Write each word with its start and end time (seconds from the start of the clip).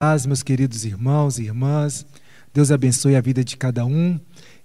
paz, 0.00 0.26
meus 0.26 0.44
queridos 0.44 0.84
irmãos 0.84 1.40
e 1.40 1.46
irmãs. 1.46 2.06
Deus 2.54 2.70
abençoe 2.70 3.16
a 3.16 3.20
vida 3.20 3.42
de 3.42 3.56
cada 3.56 3.84
um. 3.84 4.16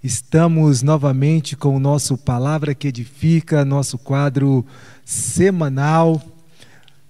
Estamos 0.03 0.83
novamente 0.83 1.55
com 1.55 1.75
o 1.75 1.79
nosso 1.79 2.15
Palavra 2.15 2.75
que 2.75 2.89
Edifica, 2.89 3.65
nosso 3.65 3.97
quadro 3.97 4.63
semanal. 5.03 6.21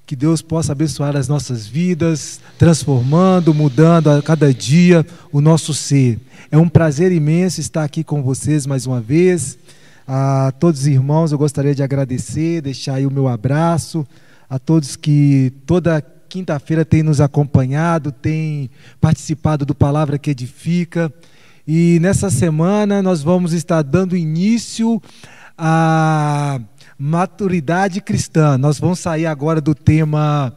Que 0.06 0.16
Deus 0.16 0.42
possa 0.42 0.72
abençoar 0.72 1.18
as 1.18 1.28
nossas 1.28 1.68
vidas, 1.68 2.40
transformando, 2.58 3.54
mudando 3.54 4.10
a 4.10 4.22
cada 4.22 4.54
dia 4.54 5.06
o 5.30 5.42
nosso 5.42 5.74
ser. 5.74 6.18
É 6.50 6.58
um 6.58 6.70
prazer 6.70 7.12
imenso 7.12 7.60
estar 7.60 7.84
aqui 7.84 8.06
com 8.06 8.24
vocês 8.24 8.66
mais 8.66 8.88
uma 8.88 9.02
vez. 9.02 9.58
A 10.08 10.54
todos 10.62 10.80
os 10.80 10.88
irmãos, 10.88 11.34
eu 11.34 11.38
gostaria 11.38 11.76
de 11.76 11.84
agradecer, 11.84 12.62
deixar 12.62 12.94
aí 12.94 13.06
o 13.06 13.12
meu 13.12 13.28
abraço 13.28 14.08
a 14.54 14.60
todos 14.60 14.96
que 14.96 15.52
toda 15.66 16.00
quinta-feira 16.34 16.84
tem 16.84 17.04
nos 17.04 17.22
acompanhado, 17.22 18.12
tem 18.12 18.68
participado 19.00 19.68
do 19.68 19.76
Palavra 19.76 20.18
que 20.18 20.32
Edifica. 20.32 21.14
E 21.68 22.00
nessa 22.02 22.32
semana 22.32 23.04
nós 23.04 23.22
vamos 23.22 23.54
estar 23.54 23.84
dando 23.84 24.18
início 24.18 25.00
à 25.56 26.60
maturidade 26.98 28.02
cristã. 28.02 28.58
Nós 28.58 28.80
vamos 28.80 28.98
sair 28.98 29.28
agora 29.28 29.62
do 29.62 29.76
tema 29.76 30.52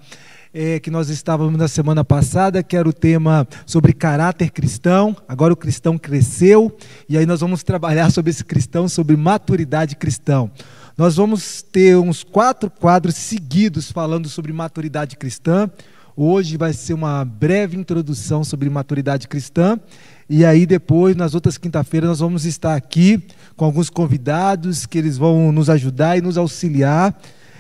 é, 0.55 0.81
que 0.81 0.91
nós 0.91 1.11
estávamos 1.11 1.59
na 1.59 1.69
semana 1.69 2.03
passada, 2.03 2.63
que 2.63 2.75
era 2.75 2.89
o 2.89 2.93
tema 2.93 3.47
sobre 3.67 3.93
caráter 3.93 4.51
cristão. 4.53 5.15
Agora 5.29 5.53
o 5.53 5.57
cristão 5.57 5.99
cresceu, 5.99 6.75
e 7.07 7.19
aí 7.19 7.27
nós 7.27 7.41
vamos 7.41 7.63
trabalhar 7.63 8.09
sobre 8.11 8.31
esse 8.31 8.43
cristão, 8.43 8.89
sobre 8.89 9.15
maturidade 9.15 9.95
cristão. 9.95 10.51
Nós 10.97 11.17
vamos 11.17 11.61
ter 11.61 11.95
uns 11.99 12.25
quatro 12.25 12.71
quadros 12.71 13.17
seguidos 13.17 13.93
falando 13.93 14.31
sobre 14.31 14.51
maturidade 14.51 15.15
cristã. 15.15 15.71
Hoje 16.17 16.57
vai 16.57 16.73
ser 16.73 16.95
uma 16.95 17.23
breve 17.23 17.77
introdução 17.77 18.43
sobre 18.43 18.71
maturidade 18.71 19.29
cristã. 19.29 19.79
E 20.27 20.43
aí, 20.43 20.65
depois, 20.65 21.15
nas 21.15 21.35
outras 21.35 21.59
quinta-feiras, 21.59 22.09
nós 22.09 22.21
vamos 22.21 22.47
estar 22.47 22.75
aqui 22.75 23.23
com 23.55 23.67
alguns 23.67 23.91
convidados 23.91 24.87
que 24.87 24.97
eles 24.97 25.19
vão 25.19 25.53
nos 25.53 25.69
ajudar 25.69 26.17
e 26.17 26.23
nos 26.23 26.39
auxiliar 26.39 27.15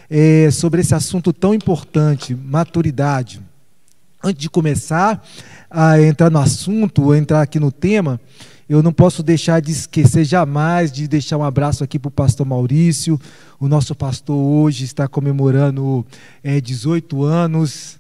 é, 0.09 0.51
sobre 0.51 0.81
esse 0.81 0.95
assunto 0.95 1.31
tão 1.31 1.53
importante, 1.53 2.35
maturidade. 2.35 3.43
Antes 4.25 4.41
de 4.41 4.49
começar 4.49 5.23
a 5.71 6.01
entrar 6.01 6.31
no 6.31 6.39
assunto, 6.39 7.15
entrar 7.15 7.43
aqui 7.43 7.61
no 7.61 7.71
tema, 7.71 8.19
eu 8.69 8.83
não 8.83 8.93
posso 8.93 9.23
deixar 9.23 9.61
de 9.61 9.71
esquecer 9.71 10.25
jamais 10.25 10.91
de 10.91 11.07
deixar 11.07 11.39
um 11.39 11.45
abraço 11.45 11.85
aqui 11.85 11.99
para 11.99 12.09
o 12.09 12.11
pastor 12.11 12.45
Maurício. 12.45 13.19
O 13.61 13.69
nosso 13.69 13.95
pastor 13.95 14.37
hoje 14.37 14.85
está 14.85 15.07
comemorando 15.07 16.05
é, 16.43 16.61
18 16.61 17.23
anos. 17.23 17.97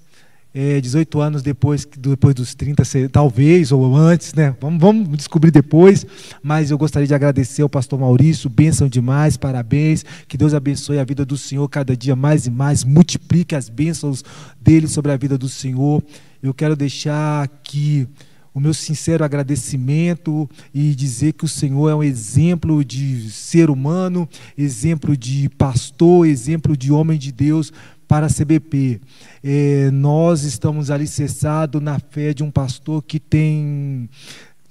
É, 0.52 0.80
18 0.80 1.20
anos 1.20 1.42
depois, 1.42 1.86
depois 1.98 2.34
dos 2.34 2.54
30, 2.54 2.82
talvez, 3.12 3.70
ou 3.72 3.94
antes, 3.94 4.32
né? 4.32 4.56
Vamos, 4.58 4.80
vamos 4.80 5.16
descobrir 5.16 5.50
depois. 5.50 6.06
Mas 6.42 6.70
eu 6.70 6.78
gostaria 6.78 7.06
de 7.06 7.14
agradecer 7.14 7.60
ao 7.60 7.68
pastor 7.68 8.00
Maurício, 8.00 8.48
bênção 8.48 8.88
demais, 8.88 9.36
parabéns. 9.36 10.02
Que 10.26 10.38
Deus 10.38 10.54
abençoe 10.54 10.98
a 10.98 11.04
vida 11.04 11.26
do 11.26 11.36
Senhor 11.36 11.68
cada 11.68 11.94
dia 11.94 12.16
mais 12.16 12.46
e 12.46 12.50
mais, 12.50 12.84
multiplique 12.84 13.54
as 13.54 13.68
bênçãos 13.68 14.24
dele 14.58 14.88
sobre 14.88 15.12
a 15.12 15.16
vida 15.16 15.36
do 15.36 15.48
Senhor. 15.48 16.02
Eu 16.42 16.54
quero 16.54 16.74
deixar 16.74 17.44
aqui 17.44 18.08
o 18.56 18.60
meu 18.60 18.72
sincero 18.72 19.22
agradecimento 19.22 20.48
e 20.72 20.94
dizer 20.94 21.34
que 21.34 21.44
o 21.44 21.48
Senhor 21.48 21.90
é 21.90 21.94
um 21.94 22.02
exemplo 22.02 22.82
de 22.82 23.30
ser 23.30 23.68
humano, 23.68 24.26
exemplo 24.56 25.14
de 25.14 25.50
pastor, 25.58 26.26
exemplo 26.26 26.74
de 26.74 26.90
homem 26.90 27.18
de 27.18 27.30
Deus 27.30 27.70
para 28.08 28.24
a 28.24 28.30
CBP. 28.30 28.98
É, 29.44 29.90
nós 29.90 30.42
estamos 30.44 30.90
alicerçados 30.90 31.82
na 31.82 31.98
fé 31.98 32.32
de 32.32 32.42
um 32.42 32.50
pastor 32.50 33.02
que 33.02 33.20
tem 33.20 34.08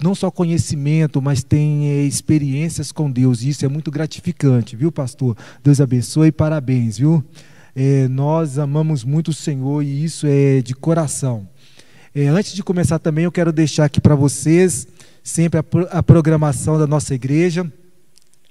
não 0.02 0.16
só 0.16 0.32
conhecimento, 0.32 1.22
mas 1.22 1.44
tem 1.44 1.86
é, 1.88 2.02
experiências 2.02 2.90
com 2.90 3.08
Deus. 3.08 3.44
E 3.44 3.50
isso 3.50 3.64
é 3.64 3.68
muito 3.68 3.92
gratificante, 3.92 4.74
viu, 4.74 4.90
pastor? 4.90 5.36
Deus 5.62 5.80
abençoe 5.80 6.30
e 6.30 6.32
parabéns, 6.32 6.98
viu? 6.98 7.24
É, 7.72 8.08
nós 8.08 8.58
amamos 8.58 9.04
muito 9.04 9.28
o 9.28 9.32
Senhor 9.32 9.80
e 9.84 10.02
isso 10.02 10.26
é 10.26 10.60
de 10.60 10.74
coração. 10.74 11.46
É, 12.18 12.28
antes 12.28 12.54
de 12.54 12.62
começar 12.62 12.98
também, 12.98 13.24
eu 13.24 13.30
quero 13.30 13.52
deixar 13.52 13.84
aqui 13.84 14.00
para 14.00 14.14
vocês 14.14 14.88
sempre 15.22 15.60
a, 15.60 15.64
a 15.98 16.02
programação 16.02 16.78
da 16.78 16.86
nossa 16.86 17.14
igreja. 17.14 17.70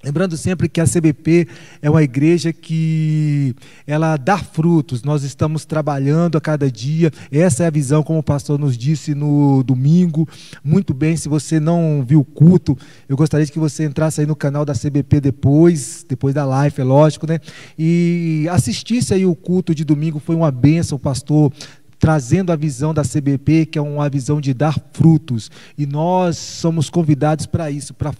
Lembrando 0.04 0.36
sempre 0.36 0.68
que 0.68 0.80
a 0.80 0.84
CBP 0.84 1.48
é 1.82 1.90
uma 1.90 2.00
igreja 2.00 2.52
que 2.52 3.56
ela 3.84 4.16
dá 4.16 4.38
frutos. 4.38 5.02
Nós 5.02 5.24
estamos 5.24 5.64
trabalhando 5.64 6.38
a 6.38 6.40
cada 6.40 6.70
dia. 6.70 7.10
Essa 7.28 7.64
é 7.64 7.66
a 7.66 7.70
visão, 7.70 8.04
como 8.04 8.20
o 8.20 8.22
pastor 8.22 8.56
nos 8.56 8.78
disse 8.78 9.16
no 9.16 9.64
domingo. 9.64 10.28
Muito 10.62 10.94
bem, 10.94 11.16
se 11.16 11.28
você 11.28 11.58
não 11.58 12.04
viu 12.06 12.20
o 12.20 12.24
culto, 12.24 12.78
eu 13.08 13.16
gostaria 13.16 13.48
que 13.48 13.58
você 13.58 13.84
entrasse 13.84 14.20
aí 14.20 14.28
no 14.28 14.36
canal 14.36 14.64
da 14.64 14.74
CBP 14.74 15.20
depois, 15.20 16.06
depois 16.08 16.32
da 16.32 16.44
live, 16.44 16.80
é 16.80 16.84
lógico, 16.84 17.26
né? 17.26 17.40
E 17.76 18.46
assistisse 18.48 19.12
aí 19.12 19.26
o 19.26 19.34
culto 19.34 19.74
de 19.74 19.84
domingo, 19.84 20.20
foi 20.20 20.36
uma 20.36 20.52
benção, 20.52 20.94
o 20.94 21.00
pastor 21.00 21.52
trazendo 21.98 22.52
a 22.52 22.56
visão 22.56 22.92
da 22.92 23.02
CBP, 23.02 23.66
que 23.66 23.78
é 23.78 23.82
uma 23.82 24.08
visão 24.08 24.40
de 24.40 24.52
dar 24.52 24.78
frutos. 24.92 25.50
E 25.76 25.86
nós 25.86 26.36
somos 26.36 26.90
convidados 26.90 27.46
para 27.46 27.70
isso, 27.70 27.94
para 27.94 28.12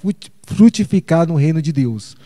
frutificar 0.47 1.26
no 1.26 1.34
reino 1.34 1.60
de 1.60 1.72
Deus. 1.72 2.16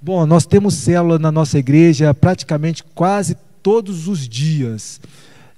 Bom, 0.00 0.24
nós 0.26 0.46
temos 0.46 0.74
célula 0.74 1.18
na 1.18 1.32
nossa 1.32 1.58
igreja 1.58 2.14
praticamente 2.14 2.84
quase 2.94 3.36
todos 3.62 4.06
os 4.06 4.28
dias. 4.28 5.00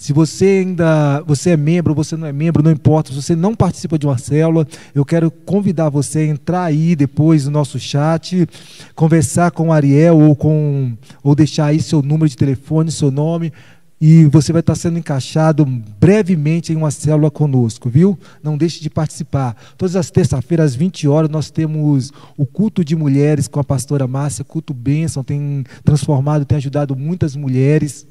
Se 0.00 0.14
você 0.14 0.64
ainda 0.64 1.20
você 1.26 1.50
é 1.50 1.56
membro, 1.58 1.94
você 1.94 2.16
não 2.16 2.26
é 2.26 2.32
membro, 2.32 2.62
não 2.62 2.70
importa. 2.70 3.10
Se 3.10 3.20
você 3.20 3.36
não 3.36 3.54
participa 3.54 3.98
de 3.98 4.06
uma 4.06 4.16
célula, 4.16 4.66
eu 4.94 5.04
quero 5.04 5.30
convidar 5.30 5.90
você 5.90 6.20
a 6.20 6.24
entrar 6.24 6.64
aí 6.64 6.96
depois 6.96 7.44
no 7.44 7.50
nosso 7.50 7.78
chat, 7.78 8.48
conversar 8.94 9.50
com 9.50 9.68
o 9.68 9.72
Ariel 9.74 10.18
ou 10.18 10.34
com 10.34 10.96
ou 11.22 11.34
deixar 11.34 11.66
aí 11.66 11.82
seu 11.82 12.00
número 12.00 12.30
de 12.30 12.36
telefone, 12.36 12.90
seu 12.90 13.10
nome, 13.10 13.52
e 14.00 14.24
você 14.26 14.50
vai 14.50 14.60
estar 14.60 14.74
sendo 14.74 14.98
encaixado 14.98 15.66
brevemente 15.66 16.72
em 16.72 16.76
uma 16.76 16.90
célula 16.90 17.30
conosco, 17.30 17.90
viu? 17.90 18.18
Não 18.42 18.56
deixe 18.56 18.80
de 18.80 18.88
participar. 18.88 19.54
Todas 19.76 19.94
as 19.94 20.10
terças-feiras, 20.10 20.70
às 20.70 20.74
20 20.74 21.06
horas, 21.06 21.28
nós 21.28 21.50
temos 21.50 22.10
o 22.34 22.46
culto 22.46 22.82
de 22.82 22.96
mulheres 22.96 23.46
com 23.46 23.60
a 23.60 23.64
pastora 23.64 24.06
Márcia, 24.06 24.42
culto 24.42 24.72
bênção, 24.72 25.22
tem 25.22 25.64
transformado, 25.84 26.46
tem 26.46 26.56
ajudado 26.56 26.96
muitas 26.96 27.36
mulheres 27.36 28.06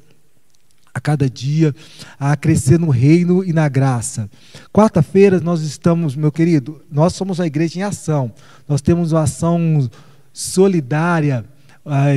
a 0.94 1.00
cada 1.00 1.28
dia 1.28 1.74
a 2.18 2.36
crescer 2.36 2.78
no 2.78 2.90
reino 2.90 3.44
e 3.44 3.52
na 3.52 3.68
graça. 3.68 4.30
Quarta-feira 4.72 5.40
nós 5.40 5.62
estamos, 5.62 6.14
meu 6.14 6.30
querido, 6.30 6.80
nós 6.90 7.14
somos 7.14 7.40
a 7.40 7.46
igreja 7.46 7.80
em 7.80 7.82
ação. 7.82 8.32
Nós 8.68 8.80
temos 8.80 9.10
uma 9.10 9.22
ação 9.22 9.90
solidária 10.32 11.44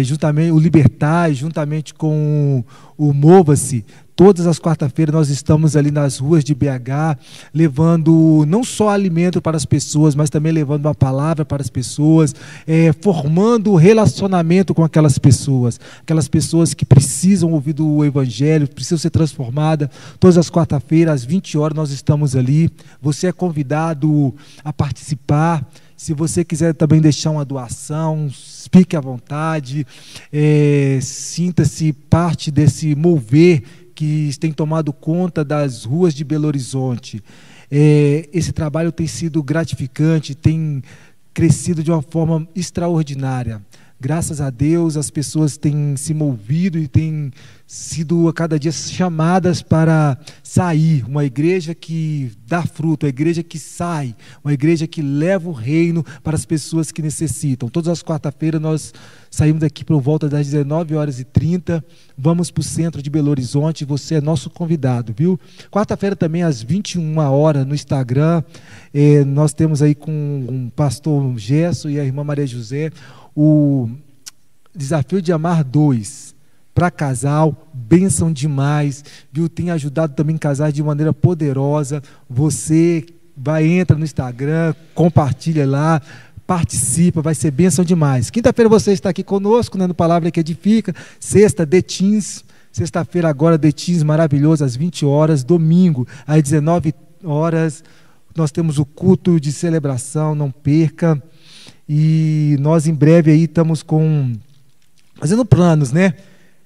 juntamente 0.04 0.52
o 0.52 0.60
Libertar, 0.60 1.32
juntamente 1.34 1.94
com 1.94 2.64
o 2.98 3.14
Mova-se, 3.14 3.86
todas 4.16 4.46
as 4.46 4.60
quarta-feiras 4.60 5.14
nós 5.14 5.30
estamos 5.30 5.76
ali 5.76 5.92
nas 5.92 6.18
ruas 6.18 6.44
de 6.44 6.54
BH, 6.54 7.18
levando 7.54 8.46
não 8.48 8.64
só 8.64 8.90
alimento 8.90 9.42
para 9.42 9.58
as 9.58 9.66
pessoas, 9.66 10.16
mas 10.16 10.30
também 10.30 10.52
levando 10.52 10.86
uma 10.86 10.96
palavra 10.96 11.44
para 11.44 11.62
as 11.62 11.70
pessoas, 11.70 12.34
é, 12.68 12.94
formando 13.02 13.76
relacionamento 13.76 14.74
com 14.74 14.84
aquelas 14.84 15.18
pessoas, 15.18 15.80
aquelas 16.02 16.28
pessoas 16.28 16.74
que 16.74 16.86
precisam 16.86 17.52
ouvir 17.52 17.74
do 17.74 18.06
Evangelho, 18.06 18.68
precisam 18.68 18.98
ser 18.98 19.10
transformadas. 19.10 19.90
Todas 20.20 20.38
as 20.38 20.50
quarta-feiras, 20.50 21.16
às 21.16 21.26
20 21.26 21.58
horas, 21.58 21.76
nós 21.76 21.92
estamos 21.92 22.36
ali. 22.36 22.70
Você 23.02 23.28
é 23.28 23.32
convidado 23.32 24.34
a 24.64 24.72
participar. 24.72 25.66
Se 25.96 26.14
você 26.14 26.44
quiser 26.44 26.74
também 26.74 27.00
deixar 27.00 27.32
uma 27.32 27.46
doação, 27.46 28.30
fique 28.72 28.96
à 28.96 29.02
vontade, 29.02 29.86
é, 30.32 31.00
sinta-se 31.02 31.94
parte 31.94 32.52
desse 32.52 32.96
mover 32.96 33.64
que 33.96 34.32
tem 34.40 34.52
tomado 34.52 34.92
conta 34.92 35.44
das 35.44 35.84
ruas 35.86 36.14
de 36.14 36.24
Belo 36.24 36.48
Horizonte. 36.48 37.24
É, 37.72 38.28
esse 38.34 38.52
trabalho 38.52 38.92
tem 38.92 39.08
sido 39.08 39.42
gratificante, 39.42 40.36
tem 40.36 40.84
crescido 41.34 41.84
de 41.84 41.92
uma 41.92 42.02
forma 42.02 42.48
extraordinária. 42.56 43.62
Graças 44.04 44.42
a 44.42 44.50
Deus, 44.50 44.98
as 44.98 45.10
pessoas 45.10 45.56
têm 45.56 45.96
se 45.96 46.14
movido 46.14 46.78
e 46.78 46.90
têm 46.90 47.32
sido 47.66 48.28
a 48.28 48.34
cada 48.34 48.60
dia 48.60 48.70
chamadas 48.70 49.62
para 49.62 50.18
sair. 50.44 51.06
Uma 51.08 51.24
igreja 51.24 51.74
que 51.74 52.30
dá 52.46 52.64
fruto, 52.64 53.06
uma 53.06 53.10
igreja 53.10 53.42
que 53.42 53.58
sai, 53.58 54.14
uma 54.44 54.54
igreja 54.54 54.86
que 54.86 55.02
leva 55.02 55.48
o 55.48 55.54
reino 55.54 56.04
para 56.22 56.36
as 56.36 56.46
pessoas 56.46 56.92
que 56.92 57.02
necessitam. 57.02 57.70
Todas 57.70 57.88
as 57.88 58.04
quarta-feiras 58.04 58.62
nós 58.62 58.94
saímos 59.32 59.62
daqui 59.62 59.86
por 59.86 60.02
volta 60.02 60.28
das 60.28 60.48
19 60.48 60.96
horas 60.96 61.22
e 61.22 61.24
30, 61.24 61.84
vamos 62.18 62.52
para 62.52 62.60
o 62.60 62.64
centro 62.64 63.02
de 63.02 63.10
Belo 63.10 63.32
Horizonte, 63.32 63.86
você 63.86 64.16
é 64.16 64.22
nosso 64.22 64.50
convidado, 64.50 65.14
viu? 65.18 65.40
Quarta-feira 65.72 66.16
também 66.16 66.44
às 66.44 66.62
21 66.62 67.18
horas 67.20 67.66
no 67.66 67.74
Instagram, 67.74 68.44
eh, 68.94 69.24
nós 69.24 69.54
temos 69.54 69.82
aí 69.82 69.96
com 69.96 70.68
o 70.68 70.72
pastor 70.76 71.36
Gesso 71.40 71.90
e 71.90 72.00
a 72.00 72.04
irmã 72.04 72.24
Maria 72.24 72.46
José 72.46 72.92
o 73.36 73.90
Desafio 74.76 75.22
de 75.22 75.32
Amar 75.32 75.64
2 75.64 76.34
para 76.74 76.90
casal, 76.90 77.70
bênção 77.74 78.32
demais, 78.32 79.04
viu? 79.32 79.48
Tem 79.48 79.70
ajudado 79.70 80.14
também 80.16 80.38
casais 80.38 80.74
de 80.74 80.82
maneira 80.82 81.14
poderosa. 81.14 82.02
Você 82.28 83.06
vai, 83.38 83.68
entra 83.68 83.98
no 83.98 84.04
Instagram, 84.04 84.74
compartilha 84.96 85.68
lá, 85.68 86.02
participa, 86.48 87.22
vai 87.22 87.36
ser 87.36 87.52
bênção 87.52 87.86
demais. 87.86 88.30
Quinta-feira 88.30 88.68
você 88.68 88.92
está 88.92 89.10
aqui 89.10 89.24
conosco, 89.24 89.78
né, 89.78 89.86
no 89.86 89.94
Palavra 89.94 90.32
que 90.32 90.40
Edifica. 90.40 90.94
Sexta, 91.20 91.66
The 91.66 91.82
Teens. 91.82 92.44
Sexta-feira 92.72 93.30
agora, 93.30 93.58
The 93.58 93.72
Teens, 93.72 94.02
maravilhoso, 94.02 94.66
às 94.66 94.76
20 94.76 95.06
horas. 95.06 95.44
Domingo, 95.44 96.08
às 96.26 96.42
19 96.42 96.94
horas, 97.24 97.84
nós 98.36 98.52
temos 98.52 98.80
o 98.80 98.86
culto 98.86 99.40
de 99.40 99.52
celebração, 99.52 100.34
não 100.34 100.50
perca. 100.50 101.22
E 101.88 102.56
nós 102.60 102.88
em 102.88 102.94
breve 102.94 103.32
aí 103.32 103.44
estamos 103.44 103.84
com 103.84 104.34
fazendo 105.16 105.46
planos, 105.46 105.92
né? 105.92 106.14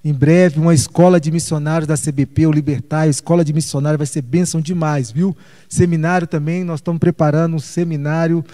Em 0.04 0.14
breve, 0.14 0.60
uma 0.60 0.74
escola 0.74 1.20
de 1.20 1.32
missionários 1.32 1.88
da 1.88 1.96
CBP, 1.98 2.48
o 2.48 2.52
Libertar, 2.52 3.08
escola 3.08 3.44
de 3.44 3.52
missionários 3.52 3.98
vai 3.98 4.08
ser 4.08 4.22
bênção 4.22 4.62
demais, 4.62 5.12
viu? 5.12 5.36
Seminário 5.68 6.26
também, 6.26 6.64
nós 6.64 6.80
estamos 6.80 7.00
preparando 7.00 7.56
um 7.56 7.60
seminário 7.60 8.46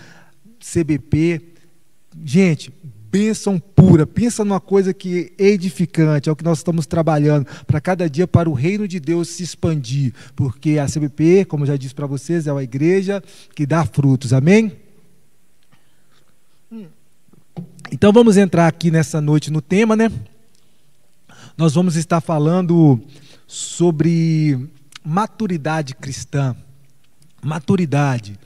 CBP. 0.60 1.42
Gente, 2.26 2.74
bênção 3.12 3.60
pura. 3.60 4.08
Pensa 4.08 4.44
numa 4.44 4.60
coisa 4.60 4.94
que 4.94 5.32
é 5.38 5.46
edificante, 5.50 6.28
é 6.28 6.32
o 6.32 6.36
que 6.36 6.44
nós 6.44 6.58
estamos 6.58 6.88
trabalhando 6.88 7.46
para 7.68 7.80
cada 7.80 8.10
dia 8.10 8.26
para 8.28 8.50
o 8.50 8.54
reino 8.54 8.88
de 8.88 9.00
Deus 9.00 9.28
se 9.28 9.44
expandir, 9.44 10.12
porque 10.36 10.80
a 10.80 10.88
CBP, 10.88 11.46
como 11.46 11.64
eu 11.64 11.68
já 11.68 11.78
disse 11.78 11.94
para 11.94 12.08
vocês, 12.08 12.48
é 12.48 12.52
uma 12.52 12.64
igreja 12.64 13.22
que 13.56 13.68
dá 13.68 13.86
frutos. 13.86 14.34
Amém? 14.34 14.83
Então 17.92 18.12
vamos 18.12 18.38
entrar 18.38 18.68
aqui 18.68 18.90
nessa 18.90 19.22
noite 19.22 19.52
no 19.52 19.62
tema, 19.62 19.96
né? 19.96 20.12
Nós 21.56 21.76
vamos 21.76 21.96
estar 21.96 22.20
falando 22.20 23.00
sobre 23.46 24.70
maturidade 25.04 25.94
cristã. 25.94 26.56
Maturidade. 27.44 28.40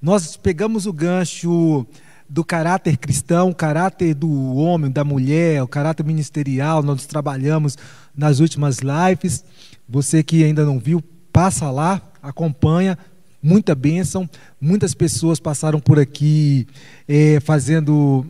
Nós 0.00 0.36
pegamos 0.36 0.86
o 0.86 0.92
gancho 0.92 1.84
do 2.28 2.44
caráter 2.44 2.96
cristão, 2.96 3.50
o 3.50 3.54
caráter 3.54 4.14
do 4.14 4.54
homem, 4.54 4.90
da 4.90 5.02
mulher, 5.02 5.62
o 5.62 5.68
caráter 5.68 6.04
ministerial, 6.04 6.82
nós 6.82 7.04
trabalhamos 7.06 7.76
nas 8.16 8.38
últimas 8.38 8.78
lives. 8.78 9.44
Você 9.88 10.22
que 10.22 10.44
ainda 10.44 10.64
não 10.64 10.78
viu, 10.78 11.02
passa 11.32 11.70
lá, 11.70 12.00
acompanha, 12.22 12.96
muita 13.42 13.74
bênção. 13.74 14.28
Muitas 14.60 14.94
pessoas 14.94 15.40
passaram 15.40 15.80
por 15.80 15.98
aqui 15.98 16.66
é, 17.08 17.40
fazendo 17.40 18.24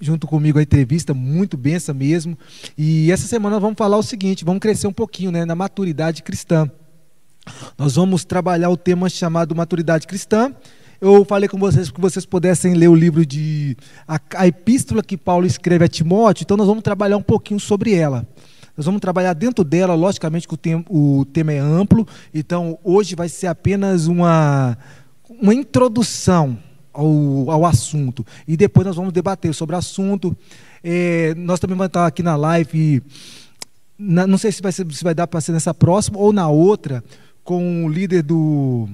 junto 0.00 0.26
comigo 0.26 0.58
a 0.58 0.62
entrevista, 0.62 1.14
muito 1.14 1.56
benção 1.56 1.94
mesmo. 1.94 2.36
E 2.76 3.10
essa 3.10 3.26
semana 3.26 3.60
vamos 3.60 3.78
falar 3.78 3.96
o 3.96 4.02
seguinte: 4.02 4.44
vamos 4.44 4.60
crescer 4.60 4.86
um 4.86 4.92
pouquinho 4.92 5.30
né, 5.30 5.44
na 5.44 5.54
maturidade 5.54 6.22
cristã. 6.22 6.70
Nós 7.78 7.94
vamos 7.94 8.24
trabalhar 8.24 8.70
o 8.70 8.76
tema 8.76 9.08
chamado 9.08 9.54
maturidade 9.54 10.06
cristã. 10.06 10.52
Eu 11.00 11.24
falei 11.24 11.48
com 11.48 11.58
vocês 11.58 11.90
que 11.90 12.00
vocês 12.00 12.24
pudessem 12.24 12.74
ler 12.74 12.88
o 12.88 12.94
livro 12.94 13.24
de. 13.24 13.76
A, 14.08 14.18
a 14.34 14.46
epístola 14.46 15.02
que 15.02 15.16
Paulo 15.16 15.46
escreve 15.46 15.84
a 15.84 15.88
Timóteo, 15.88 16.42
então 16.44 16.56
nós 16.56 16.66
vamos 16.66 16.82
trabalhar 16.82 17.16
um 17.16 17.22
pouquinho 17.22 17.60
sobre 17.60 17.94
ela. 17.94 18.26
Nós 18.76 18.84
vamos 18.84 19.00
trabalhar 19.00 19.32
dentro 19.32 19.64
dela, 19.64 19.94
logicamente 19.94 20.46
que 20.46 20.54
o 20.54 20.56
tema, 20.56 20.84
o 20.90 21.24
tema 21.32 21.52
é 21.52 21.58
amplo, 21.58 22.06
então 22.34 22.78
hoje 22.84 23.14
vai 23.14 23.28
ser 23.28 23.46
apenas 23.46 24.06
uma, 24.06 24.76
uma 25.28 25.54
introdução 25.54 26.58
ao, 26.92 27.50
ao 27.50 27.64
assunto. 27.64 28.24
E 28.46 28.56
depois 28.56 28.86
nós 28.86 28.96
vamos 28.96 29.12
debater 29.12 29.54
sobre 29.54 29.74
o 29.74 29.78
assunto. 29.78 30.36
É, 30.84 31.34
nós 31.36 31.58
também 31.58 31.76
vamos 31.76 31.88
estar 31.88 32.06
aqui 32.06 32.22
na 32.22 32.36
live, 32.36 33.02
na, 33.98 34.26
não 34.26 34.36
sei 34.36 34.52
se 34.52 34.60
vai, 34.60 34.72
ser, 34.72 34.86
se 34.92 35.02
vai 35.02 35.14
dar 35.14 35.26
para 35.26 35.40
ser 35.40 35.52
nessa 35.52 35.72
próxima 35.72 36.18
ou 36.18 36.32
na 36.32 36.48
outra, 36.48 37.02
com 37.42 37.86
o 37.86 37.88
líder 37.88 38.22
do, 38.22 38.88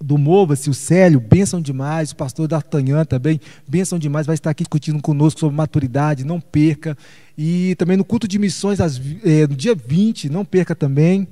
do 0.00 0.18
Mova-se, 0.18 0.68
o 0.68 0.74
Célio, 0.74 1.18
bênção 1.20 1.60
demais, 1.60 2.10
o 2.10 2.16
pastor 2.16 2.46
D'Artagnan 2.46 3.04
também, 3.04 3.40
bênção 3.66 3.98
demais, 3.98 4.26
vai 4.26 4.34
estar 4.34 4.50
aqui 4.50 4.62
discutindo 4.62 5.00
conosco 5.00 5.40
sobre 5.40 5.56
maturidade, 5.56 6.24
não 6.24 6.40
perca. 6.40 6.96
E 7.36 7.74
também 7.76 7.96
no 7.96 8.04
culto 8.04 8.28
de 8.28 8.38
missões, 8.38 8.78
é, 8.80 9.46
no 9.46 9.56
dia 9.56 9.74
20, 9.74 10.28
não 10.28 10.44
perca 10.44 10.74
também. 10.74 11.26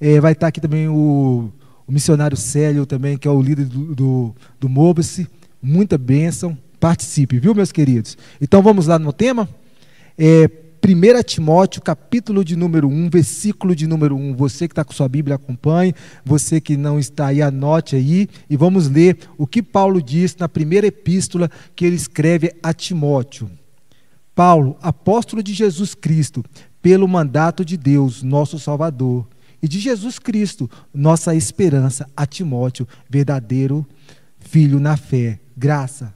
É, 0.00 0.20
vai 0.20 0.32
estar 0.32 0.48
aqui 0.48 0.60
também 0.60 0.88
o 0.88 1.52
o 1.90 1.92
missionário 1.92 2.36
Célio 2.36 2.86
também, 2.86 3.18
que 3.18 3.26
é 3.26 3.30
o 3.32 3.42
líder 3.42 3.64
do, 3.64 3.92
do, 3.92 4.34
do 4.60 4.68
Mobice. 4.68 5.26
Muita 5.60 5.98
bênção. 5.98 6.56
Participe, 6.78 7.40
viu, 7.40 7.52
meus 7.52 7.72
queridos? 7.72 8.16
Então 8.40 8.62
vamos 8.62 8.86
lá 8.86 8.96
no 8.96 9.12
tema? 9.12 9.48
É, 10.16 10.48
1 10.82 11.22
Timóteo, 11.22 11.82
capítulo 11.82 12.42
de 12.42 12.56
número 12.56 12.88
1, 12.88 13.10
versículo 13.10 13.76
de 13.76 13.86
número 13.86 14.16
1. 14.16 14.34
Você 14.34 14.66
que 14.66 14.72
está 14.72 14.84
com 14.84 14.92
sua 14.92 15.08
Bíblia, 15.08 15.36
acompanhe. 15.36 15.94
Você 16.24 16.60
que 16.60 16.76
não 16.76 16.98
está 16.98 17.26
aí, 17.26 17.42
anote 17.42 17.96
aí. 17.96 18.28
E 18.48 18.56
vamos 18.56 18.88
ler 18.88 19.18
o 19.36 19.46
que 19.46 19.62
Paulo 19.62 20.02
diz 20.02 20.34
na 20.36 20.48
primeira 20.48 20.86
epístola 20.86 21.50
que 21.76 21.84
ele 21.84 21.96
escreve 21.96 22.54
a 22.62 22.72
Timóteo. 22.72 23.50
Paulo, 24.34 24.76
apóstolo 24.80 25.42
de 25.42 25.52
Jesus 25.52 25.94
Cristo, 25.94 26.42
pelo 26.80 27.06
mandato 27.06 27.64
de 27.64 27.76
Deus, 27.76 28.22
nosso 28.22 28.58
Salvador 28.58 29.28
e 29.62 29.68
de 29.68 29.78
Jesus 29.78 30.18
Cristo, 30.18 30.70
nossa 30.94 31.34
esperança, 31.34 32.08
a 32.16 32.24
Timóteo, 32.24 32.88
verdadeiro 33.08 33.86
filho 34.40 34.80
na 34.80 34.96
fé. 34.96 35.38
Graça, 35.56 36.14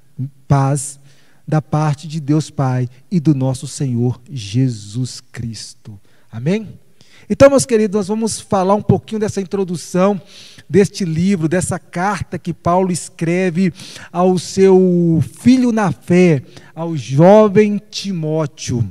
paz 0.48 0.98
da 1.46 1.60
parte 1.60 2.08
de 2.08 2.20
Deus 2.20 2.50
Pai 2.50 2.88
e 3.10 3.20
do 3.20 3.34
nosso 3.34 3.66
Senhor 3.66 4.20
Jesus 4.30 5.20
Cristo. 5.20 6.00
Amém? 6.30 6.78
Então, 7.28 7.48
meus 7.48 7.64
queridos, 7.64 7.96
nós 7.96 8.08
vamos 8.08 8.40
falar 8.40 8.74
um 8.74 8.82
pouquinho 8.82 9.20
dessa 9.20 9.40
introdução 9.40 10.20
deste 10.68 11.04
livro, 11.04 11.48
dessa 11.48 11.78
carta 11.78 12.38
que 12.38 12.52
Paulo 12.52 12.90
escreve 12.90 13.72
ao 14.12 14.38
seu 14.38 15.22
filho 15.40 15.72
na 15.72 15.92
fé, 15.92 16.42
ao 16.74 16.96
jovem 16.96 17.80
Timóteo. 17.90 18.86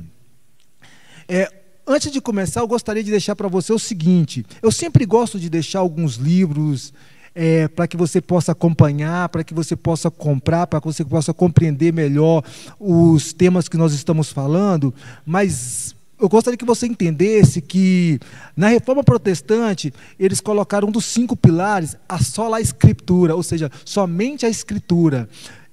É, 1.28 1.64
Antes 1.86 2.10
de 2.10 2.18
começar, 2.18 2.60
eu 2.60 2.66
gostaria 2.66 3.04
de 3.04 3.10
deixar 3.10 3.36
para 3.36 3.46
você 3.46 3.70
o 3.70 3.78
seguinte: 3.78 4.44
eu 4.62 4.72
sempre 4.72 5.04
gosto 5.04 5.38
de 5.38 5.50
deixar 5.50 5.80
alguns 5.80 6.14
livros 6.14 6.94
é, 7.34 7.66
para 7.68 7.88
que 7.88 7.96
você 7.96 8.20
possa 8.20 8.52
acompanhar, 8.52 9.28
para 9.28 9.42
que 9.42 9.52
você 9.52 9.74
possa 9.74 10.10
comprar, 10.10 10.66
para 10.66 10.80
que 10.80 10.86
você 10.86 11.04
possa 11.04 11.34
compreender 11.34 11.92
melhor 11.92 12.44
os 12.78 13.32
temas 13.32 13.68
que 13.68 13.76
nós 13.76 13.92
estamos 13.92 14.30
falando, 14.30 14.94
mas 15.26 15.94
eu 16.20 16.28
gostaria 16.28 16.56
que 16.56 16.64
você 16.64 16.86
entendesse 16.86 17.60
que 17.60 18.20
na 18.56 18.68
reforma 18.68 19.02
protestante 19.02 19.92
eles 20.18 20.40
colocaram 20.40 20.88
um 20.88 20.92
dos 20.92 21.04
cinco 21.06 21.36
pilares 21.36 21.96
a 22.08 22.18
sola 22.18 22.60
escritura, 22.60 23.34
ou 23.34 23.42
seja, 23.42 23.70
somente 23.84 24.46
a 24.46 24.48
escritura. 24.48 25.28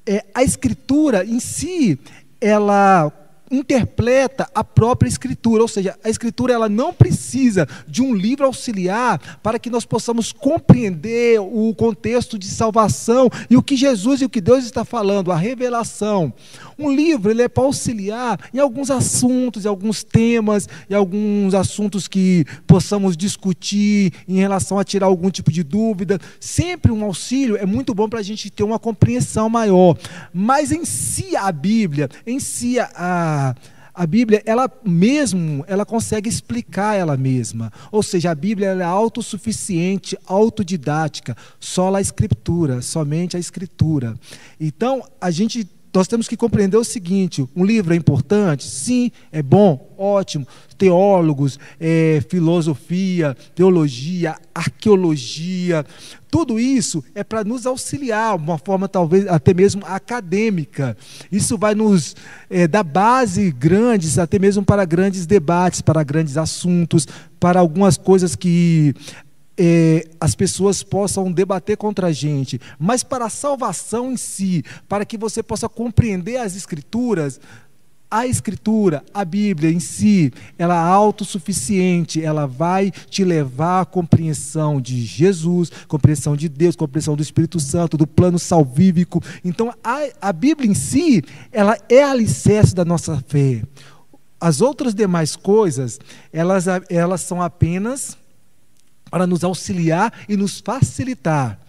É, 0.05 0.25
a 0.33 0.43
escritura 0.43 1.23
em 1.23 1.39
si, 1.39 1.99
ela 2.39 3.11
interpreta 3.51 4.49
a 4.55 4.63
própria 4.63 5.09
escritura, 5.09 5.61
ou 5.61 5.67
seja, 5.67 5.97
a 6.03 6.09
escritura 6.09 6.53
ela 6.53 6.69
não 6.69 6.93
precisa 6.93 7.67
de 7.87 8.01
um 8.01 8.15
livro 8.15 8.45
auxiliar 8.45 9.39
para 9.43 9.59
que 9.59 9.69
nós 9.69 9.85
possamos 9.85 10.31
compreender 10.31 11.39
o 11.39 11.75
contexto 11.75 12.39
de 12.39 12.47
salvação 12.47 13.29
e 13.49 13.57
o 13.57 13.61
que 13.61 13.75
Jesus 13.75 14.21
e 14.21 14.25
o 14.25 14.29
que 14.29 14.39
Deus 14.39 14.63
está 14.63 14.85
falando, 14.85 15.31
a 15.31 15.35
revelação. 15.35 16.33
Um 16.81 16.91
livro 16.91 17.29
ele 17.29 17.43
é 17.43 17.47
para 17.47 17.63
auxiliar 17.63 18.39
em 18.51 18.57
alguns 18.57 18.89
assuntos, 18.89 19.65
em 19.65 19.67
alguns 19.67 20.03
temas, 20.03 20.67
em 20.89 20.95
alguns 20.95 21.53
assuntos 21.53 22.07
que 22.07 22.43
possamos 22.65 23.15
discutir 23.15 24.11
em 24.27 24.37
relação 24.37 24.79
a 24.79 24.83
tirar 24.83 25.05
algum 25.05 25.29
tipo 25.29 25.51
de 25.51 25.61
dúvida. 25.61 26.19
Sempre 26.39 26.91
um 26.91 27.03
auxílio 27.03 27.55
é 27.55 27.67
muito 27.67 27.93
bom 27.93 28.09
para 28.09 28.19
a 28.19 28.23
gente 28.23 28.49
ter 28.49 28.63
uma 28.63 28.79
compreensão 28.79 29.47
maior. 29.47 29.95
Mas 30.33 30.71
em 30.71 30.83
si 30.83 31.35
a 31.35 31.51
Bíblia, 31.51 32.09
em 32.25 32.39
si 32.39 32.79
a 32.79 33.55
a 33.93 34.07
Bíblia, 34.07 34.41
ela 34.45 34.71
mesmo, 34.85 35.65
ela 35.67 35.85
consegue 35.85 36.29
explicar 36.29 36.95
ela 36.95 37.17
mesma. 37.17 37.71
Ou 37.91 38.01
seja, 38.01 38.31
a 38.31 38.35
Bíblia 38.35 38.69
é 38.69 38.83
autossuficiente, 38.83 40.17
autodidática, 40.25 41.35
só 41.59 41.93
a 41.93 41.99
escritura, 41.99 42.81
somente 42.81 43.35
a 43.35 43.39
escritura. 43.39 44.15
Então, 44.59 45.03
a 45.19 45.29
gente 45.29 45.67
nós 45.93 46.07
temos 46.07 46.27
que 46.27 46.37
compreender 46.37 46.77
o 46.77 46.83
seguinte: 46.83 47.45
um 47.55 47.65
livro 47.65 47.93
é 47.93 47.97
importante? 47.97 48.63
Sim, 48.63 49.11
é 49.31 49.41
bom, 49.41 49.93
ótimo. 49.97 50.47
Teólogos, 50.77 51.59
é, 51.79 52.23
filosofia, 52.27 53.37
teologia, 53.53 54.35
arqueologia, 54.55 55.85
tudo 56.31 56.57
isso 56.57 57.03
é 57.13 57.23
para 57.23 57.43
nos 57.43 57.65
auxiliar, 57.65 58.35
uma 58.35 58.57
forma 58.57 58.87
talvez 58.87 59.27
até 59.27 59.53
mesmo 59.53 59.85
acadêmica. 59.85 60.97
Isso 61.29 61.57
vai 61.57 61.75
nos 61.75 62.15
é, 62.49 62.67
dar 62.67 62.83
base 62.83 63.51
grandes, 63.51 64.17
até 64.17 64.39
mesmo 64.39 64.63
para 64.63 64.85
grandes 64.85 65.25
debates, 65.25 65.81
para 65.81 66.01
grandes 66.03 66.37
assuntos, 66.37 67.05
para 67.39 67.59
algumas 67.59 67.97
coisas 67.97 68.35
que 68.35 68.95
é, 69.57 70.07
as 70.19 70.33
pessoas 70.33 70.81
possam 70.81 71.31
debater 71.31 71.77
contra 71.77 72.07
a 72.07 72.11
gente, 72.11 72.59
mas 72.79 73.03
para 73.03 73.25
a 73.25 73.29
salvação 73.29 74.11
em 74.11 74.17
si, 74.17 74.63
para 74.87 75.05
que 75.05 75.17
você 75.17 75.43
possa 75.43 75.67
compreender 75.67 76.37
as 76.37 76.55
Escrituras, 76.55 77.39
A 78.09 78.27
Escritura, 78.27 79.03
a 79.13 79.23
Bíblia 79.23 79.71
em 79.71 79.79
si, 79.79 80.33
ela 80.57 80.75
é 80.75 80.91
autossuficiente, 80.91 82.21
ela 82.21 82.45
vai 82.45 82.91
te 82.91 83.23
levar 83.23 83.81
à 83.81 83.85
compreensão 83.85 84.81
de 84.81 85.01
Jesus, 85.03 85.71
compreensão 85.87 86.35
de 86.35 86.49
Deus, 86.49 86.75
compreensão 86.75 87.15
do 87.15 87.21
Espírito 87.21 87.59
Santo, 87.59 87.97
do 87.97 88.07
plano 88.07 88.37
salvífico. 88.37 89.21
Então, 89.45 89.73
a, 89.83 89.99
a 90.21 90.33
Bíblia 90.33 90.69
em 90.69 90.73
si, 90.73 91.23
ela 91.51 91.77
é 91.87 92.03
alicerce 92.03 92.75
da 92.75 92.83
nossa 92.83 93.23
fé. 93.27 93.63
As 94.39 94.59
outras 94.59 94.95
demais 94.95 95.35
coisas, 95.35 95.99
elas, 96.33 96.65
elas 96.89 97.21
são 97.21 97.41
apenas 97.41 98.17
para 99.11 99.27
nos 99.27 99.43
auxiliar 99.43 100.11
e 100.27 100.37
nos 100.37 100.61
facilitar. 100.61 101.59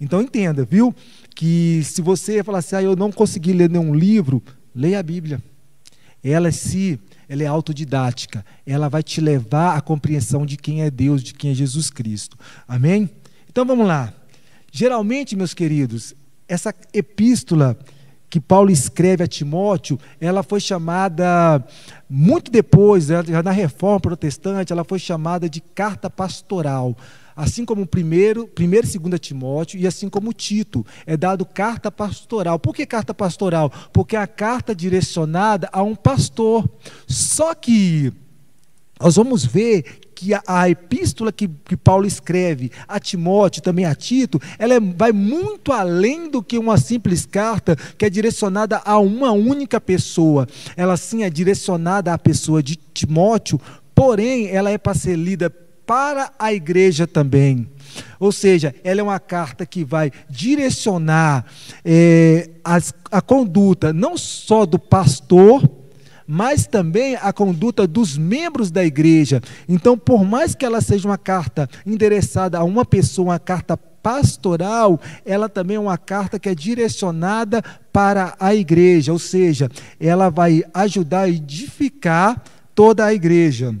Então 0.00 0.20
entenda, 0.20 0.64
viu? 0.64 0.94
Que 1.34 1.80
se 1.84 2.02
você 2.02 2.42
falar 2.42 2.58
assim, 2.58 2.76
ah, 2.76 2.82
eu 2.82 2.96
não 2.96 3.12
consegui 3.12 3.52
ler 3.52 3.70
nenhum 3.70 3.94
livro, 3.94 4.42
leia 4.74 4.98
a 4.98 5.02
Bíblia. 5.02 5.40
Ela 6.22 6.50
se 6.50 6.98
ela 7.28 7.44
é 7.44 7.46
autodidática, 7.46 8.44
ela 8.66 8.88
vai 8.88 9.04
te 9.04 9.20
levar 9.20 9.76
à 9.76 9.80
compreensão 9.80 10.44
de 10.44 10.56
quem 10.56 10.82
é 10.82 10.90
Deus, 10.90 11.22
de 11.22 11.32
quem 11.32 11.52
é 11.52 11.54
Jesus 11.54 11.88
Cristo. 11.88 12.36
Amém? 12.66 13.08
Então 13.48 13.64
vamos 13.64 13.86
lá. 13.86 14.12
Geralmente, 14.72 15.36
meus 15.36 15.54
queridos, 15.54 16.12
essa 16.48 16.74
epístola 16.92 17.78
que 18.30 18.40
Paulo 18.40 18.70
escreve 18.70 19.24
a 19.24 19.26
Timóteo, 19.26 19.98
ela 20.20 20.44
foi 20.44 20.60
chamada, 20.60 21.62
muito 22.08 22.48
depois, 22.48 23.06
já 23.06 23.42
na 23.42 23.50
reforma 23.50 23.98
protestante, 23.98 24.72
ela 24.72 24.84
foi 24.84 25.00
chamada 25.00 25.50
de 25.50 25.60
carta 25.60 26.08
pastoral. 26.08 26.96
Assim 27.34 27.64
como 27.64 27.82
o 27.82 27.86
primeiro, 27.86 28.46
primeiro 28.46 28.86
e 28.86 28.90
segundo 28.90 29.18
Timóteo, 29.18 29.80
e 29.80 29.86
assim 29.86 30.08
como 30.08 30.32
Tito, 30.32 30.86
é 31.04 31.16
dado 31.16 31.44
carta 31.44 31.90
pastoral. 31.90 32.58
Por 32.58 32.74
que 32.74 32.86
carta 32.86 33.12
pastoral? 33.12 33.72
Porque 33.92 34.14
é 34.14 34.20
a 34.20 34.26
carta 34.26 34.74
direcionada 34.74 35.68
a 35.72 35.82
um 35.82 35.96
pastor. 35.96 36.68
Só 37.08 37.52
que 37.54 38.12
nós 39.00 39.16
vamos 39.16 39.44
ver 39.44 40.00
que 40.20 40.34
a, 40.34 40.42
a 40.46 40.68
epístola 40.68 41.32
que, 41.32 41.48
que, 41.64 41.76
Paulo 41.78 42.06
escreve 42.06 42.70
a 42.86 43.00
Timóteo, 43.00 43.62
também 43.62 43.86
a 43.86 43.94
Tito, 43.94 44.40
ela 44.58 44.74
é, 44.74 44.80
vai 44.80 45.12
muito 45.12 45.72
além 45.72 46.30
do 46.30 46.42
que 46.42 46.58
uma 46.58 46.76
simples 46.76 47.24
carta 47.24 47.74
que 47.96 48.04
é 48.04 48.10
direcionada 48.10 48.82
a 48.84 48.98
uma 48.98 49.32
única 49.32 49.80
pessoa. 49.80 50.46
Ela 50.76 50.98
sim 50.98 51.22
é 51.22 51.30
direcionada 51.30 52.12
à 52.12 52.18
pessoa 52.18 52.62
de 52.62 52.76
Timóteo, 52.76 53.58
porém 53.94 54.48
ela 54.48 54.70
é 54.70 54.76
para 54.76 54.92
ser 54.92 55.16
lida 55.16 55.48
para 55.86 56.30
a 56.38 56.52
igreja 56.52 57.06
também. 57.06 57.66
Ou 58.18 58.30
seja, 58.30 58.74
ela 58.84 59.00
é 59.00 59.02
uma 59.02 59.18
carta 59.18 59.64
que 59.64 59.84
vai 59.84 60.12
direcionar 60.28 61.46
é, 61.82 62.50
as, 62.62 62.92
a 63.10 63.22
conduta 63.22 63.90
não 63.90 64.18
só 64.18 64.66
do 64.66 64.78
pastor, 64.78 65.66
mas 66.32 66.64
também 66.64 67.16
a 67.16 67.32
conduta 67.32 67.88
dos 67.88 68.16
membros 68.16 68.70
da 68.70 68.84
igreja. 68.84 69.42
Então, 69.68 69.98
por 69.98 70.24
mais 70.24 70.54
que 70.54 70.64
ela 70.64 70.80
seja 70.80 71.08
uma 71.08 71.18
carta 71.18 71.68
endereçada 71.84 72.56
a 72.56 72.62
uma 72.62 72.84
pessoa, 72.84 73.32
uma 73.32 73.38
carta 73.40 73.76
pastoral, 73.76 75.00
ela 75.26 75.48
também 75.48 75.76
é 75.76 75.80
uma 75.80 75.98
carta 75.98 76.38
que 76.38 76.48
é 76.48 76.54
direcionada 76.54 77.60
para 77.92 78.36
a 78.38 78.54
igreja, 78.54 79.12
ou 79.12 79.18
seja, 79.18 79.68
ela 79.98 80.30
vai 80.30 80.62
ajudar 80.72 81.22
a 81.22 81.28
edificar 81.28 82.40
toda 82.76 83.04
a 83.04 83.12
igreja. 83.12 83.74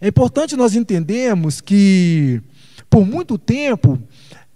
É 0.00 0.08
importante 0.08 0.56
nós 0.56 0.74
entendermos 0.74 1.60
que, 1.60 2.42
por 2.90 3.06
muito 3.06 3.38
tempo, 3.38 4.02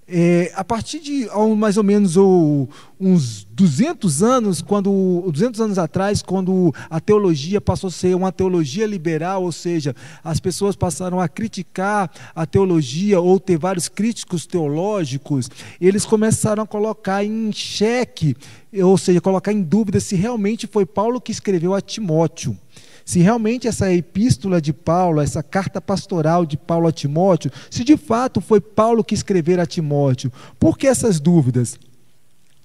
é, 0.06 0.52
a 0.54 0.62
partir 0.62 1.00
de 1.00 1.28
mais 1.56 1.76
ou 1.76 1.82
menos 1.82 2.16
ou, 2.16 2.68
uns 3.00 3.44
200 3.44 4.22
anos, 4.22 4.60
quando 4.60 5.22
200 5.30 5.60
anos 5.60 5.78
atrás, 5.78 6.22
quando 6.22 6.74
a 6.90 7.00
teologia 7.00 7.60
passou 7.60 7.88
a 7.88 7.90
ser 7.90 8.14
uma 8.14 8.32
teologia 8.32 8.86
liberal, 8.86 9.42
ou 9.44 9.52
seja, 9.52 9.94
as 10.22 10.40
pessoas 10.40 10.76
passaram 10.76 11.20
a 11.20 11.28
criticar 11.28 12.10
a 12.34 12.46
teologia 12.46 13.20
ou 13.20 13.40
ter 13.40 13.58
vários 13.58 13.88
críticos 13.88 14.46
teológicos, 14.46 15.50
eles 15.80 16.04
começaram 16.04 16.62
a 16.62 16.66
colocar 16.66 17.24
em 17.24 17.52
xeque, 17.52 18.36
ou 18.82 18.98
seja, 18.98 19.20
colocar 19.20 19.52
em 19.52 19.62
dúvida 19.62 20.00
se 20.00 20.16
realmente 20.16 20.66
foi 20.66 20.84
Paulo 20.84 21.20
que 21.20 21.32
escreveu 21.32 21.74
a 21.74 21.80
Timóteo 21.80 22.58
se 23.04 23.20
realmente 23.20 23.68
essa 23.68 23.92
epístola 23.92 24.60
de 24.60 24.72
Paulo, 24.72 25.20
essa 25.20 25.42
carta 25.42 25.80
pastoral 25.80 26.46
de 26.46 26.56
Paulo 26.56 26.88
a 26.88 26.92
Timóteo, 26.92 27.52
se 27.70 27.84
de 27.84 27.96
fato 27.96 28.40
foi 28.40 28.60
Paulo 28.60 29.04
que 29.04 29.14
escrever 29.14 29.60
a 29.60 29.66
Timóteo. 29.66 30.32
Por 30.58 30.78
que 30.78 30.86
essas 30.86 31.20
dúvidas? 31.20 31.78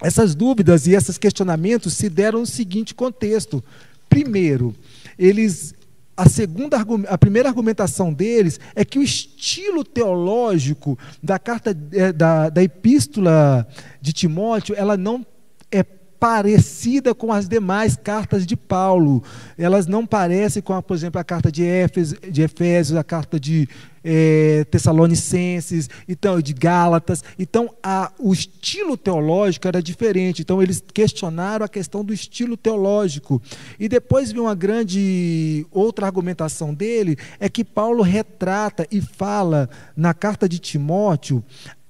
Essas 0.01 0.33
dúvidas 0.33 0.87
e 0.87 0.93
esses 0.93 1.17
questionamentos 1.17 1.93
se 1.93 2.09
deram 2.09 2.39
no 2.39 2.45
seguinte 2.45 2.95
contexto. 2.95 3.61
Primeiro, 4.07 4.73
eles 5.17 5.75
a 6.15 6.27
segunda 6.27 6.77
a 7.07 7.17
primeira 7.17 7.47
argumentação 7.47 8.11
deles 8.11 8.59
é 8.75 8.83
que 8.83 8.99
o 8.99 9.01
estilo 9.01 9.85
teológico 9.85 10.99
da 11.23 11.39
carta 11.39 11.77
é, 11.93 12.11
da, 12.11 12.49
da 12.49 12.61
epístola 12.61 13.65
de 14.01 14.11
Timóteo 14.11 14.75
ela 14.77 14.97
não 14.97 15.25
é 15.71 15.81
parecida 16.19 17.15
com 17.15 17.31
as 17.31 17.47
demais 17.47 17.95
cartas 17.95 18.45
de 18.45 18.57
Paulo. 18.57 19.23
Elas 19.57 19.87
não 19.87 20.05
parecem 20.05 20.61
com, 20.61 20.79
por 20.81 20.95
exemplo, 20.95 21.19
a 21.19 21.23
carta 21.23 21.51
de 21.51 21.63
Éfeso, 21.63 22.17
de 22.29 22.41
Efésios, 22.41 22.97
a 22.97 23.03
carta 23.03 23.39
de 23.39 23.67
é, 24.03 24.65
Tessalonicenses, 24.65 25.89
então 26.07 26.41
de 26.41 26.53
Gálatas. 26.53 27.23
Então, 27.37 27.73
a, 27.81 28.11
o 28.19 28.33
estilo 28.33 28.97
teológico 28.97 29.67
era 29.67 29.81
diferente. 29.81 30.41
Então, 30.41 30.61
eles 30.61 30.83
questionaram 30.93 31.65
a 31.65 31.69
questão 31.69 32.03
do 32.03 32.13
estilo 32.13 32.57
teológico. 32.57 33.41
E 33.79 33.87
depois 33.87 34.31
veio 34.31 34.43
uma 34.43 34.55
grande 34.55 35.65
outra 35.71 36.05
argumentação 36.05 36.73
dele 36.73 37.17
é 37.39 37.47
que 37.47 37.63
Paulo 37.63 38.03
retrata 38.03 38.85
e 38.91 38.99
fala 38.99 39.69
na 39.95 40.13
carta 40.13 40.49
de 40.49 40.59
Timóteo 40.59 41.43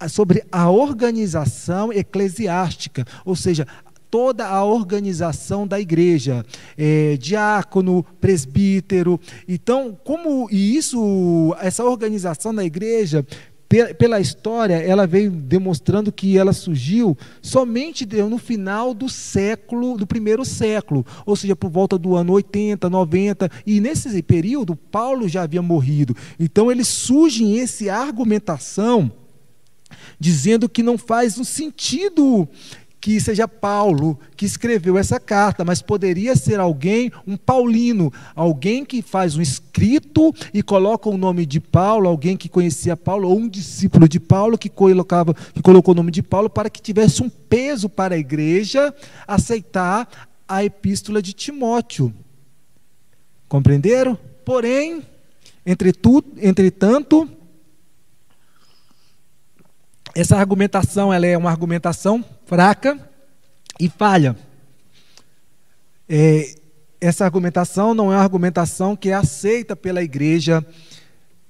sobre 0.07 0.45
a 0.49 0.69
organização 0.69 1.91
eclesiástica, 1.91 3.05
ou 3.25 3.35
seja, 3.35 3.67
toda 4.09 4.47
a 4.47 4.63
organização 4.63 5.67
da 5.67 5.79
igreja, 5.79 6.45
é, 6.77 7.17
diácono, 7.17 8.05
presbítero. 8.19 9.19
Então, 9.47 9.97
como 10.03 10.49
e 10.51 10.75
isso, 10.75 11.55
essa 11.59 11.83
organização 11.83 12.53
da 12.53 12.63
igreja 12.63 13.25
pela 13.99 14.19
história, 14.19 14.73
ela 14.73 15.05
veio 15.05 15.29
demonstrando 15.29 16.11
que 16.11 16.35
ela 16.39 16.53
surgiu 16.53 17.15
somente 17.39 18.03
no 18.03 18.39
final 18.39 18.95
do 18.95 19.07
século, 19.07 19.95
do 19.95 20.07
primeiro 20.07 20.43
século, 20.43 21.05
ou 21.23 21.35
seja, 21.35 21.55
por 21.55 21.69
volta 21.69 21.95
do 21.95 22.15
ano 22.15 22.33
80, 22.33 22.89
90, 22.89 23.51
e 23.67 23.79
nesse 23.79 24.23
período 24.23 24.75
Paulo 24.75 25.29
já 25.29 25.43
havia 25.43 25.61
morrido. 25.61 26.15
Então 26.39 26.71
ele 26.71 26.83
surge 26.83 27.43
em 27.43 27.59
essa 27.59 27.93
argumentação 27.93 29.11
dizendo 30.19 30.67
que 30.67 30.83
não 30.83 30.97
faz 30.97 31.37
um 31.37 31.43
sentido 31.43 32.47
que 33.01 33.19
seja 33.19 33.47
Paulo 33.47 34.19
que 34.35 34.45
escreveu 34.45 34.97
essa 34.97 35.19
carta, 35.19 35.63
mas 35.63 35.81
poderia 35.81 36.35
ser 36.35 36.59
alguém, 36.59 37.11
um 37.25 37.37
paulino, 37.37 38.11
alguém 38.35 38.83
que 38.83 39.01
faz 39.01 39.37
um 39.37 39.41
escrito 39.41 40.33
e 40.53 40.61
coloca 40.61 41.09
o 41.09 41.17
nome 41.17 41.45
de 41.45 41.59
Paulo, 41.59 42.09
alguém 42.09 42.35
que 42.35 42.49
conhecia 42.49 42.97
Paulo, 42.97 43.29
ou 43.29 43.37
um 43.37 43.47
discípulo 43.47 44.07
de 44.07 44.19
Paulo 44.19 44.57
que 44.57 44.69
colocava, 44.69 45.33
que 45.33 45.61
colocou 45.61 45.93
o 45.93 45.97
nome 45.97 46.11
de 46.11 46.21
Paulo 46.21 46.49
para 46.49 46.69
que 46.69 46.81
tivesse 46.81 47.23
um 47.23 47.29
peso 47.29 47.87
para 47.87 48.15
a 48.15 48.17
igreja 48.17 48.93
aceitar 49.27 50.29
a 50.47 50.63
epístola 50.63 51.21
de 51.21 51.31
Timóteo. 51.33 52.13
Compreenderam? 53.47 54.17
Porém, 54.43 55.03
entretanto, 55.65 57.29
essa 60.15 60.37
argumentação 60.37 61.13
ela 61.13 61.25
é 61.25 61.37
uma 61.37 61.49
argumentação 61.49 62.23
fraca 62.45 62.99
e 63.79 63.89
falha. 63.89 64.35
É, 66.07 66.55
essa 66.99 67.23
argumentação 67.23 67.93
não 67.93 68.11
é 68.11 68.15
uma 68.15 68.23
argumentação 68.23 68.95
que 68.95 69.09
é 69.09 69.13
aceita 69.13 69.75
pela 69.75 70.03
igreja 70.03 70.65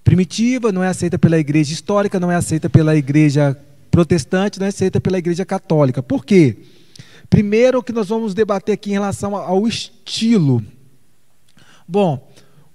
primitiva, 0.03 0.71
não 0.71 0.83
é 0.83 0.87
aceita 0.87 1.17
pela 1.17 1.39
igreja 1.39 1.73
histórica, 1.73 2.19
não 2.19 2.31
é 2.31 2.35
aceita 2.35 2.69
pela 2.69 2.95
igreja 2.95 3.57
protestante, 3.89 4.59
não 4.59 4.65
é 4.65 4.69
aceita 4.69 5.01
pela 5.01 5.17
igreja 5.17 5.45
católica. 5.45 6.03
Por 6.03 6.25
quê? 6.25 6.57
Primeiro, 7.29 7.83
que 7.83 7.93
nós 7.93 8.09
vamos 8.09 8.33
debater 8.33 8.73
aqui 8.73 8.89
em 8.89 8.93
relação 8.93 9.35
ao 9.35 9.67
estilo. 9.67 10.63
Bom, 11.87 12.28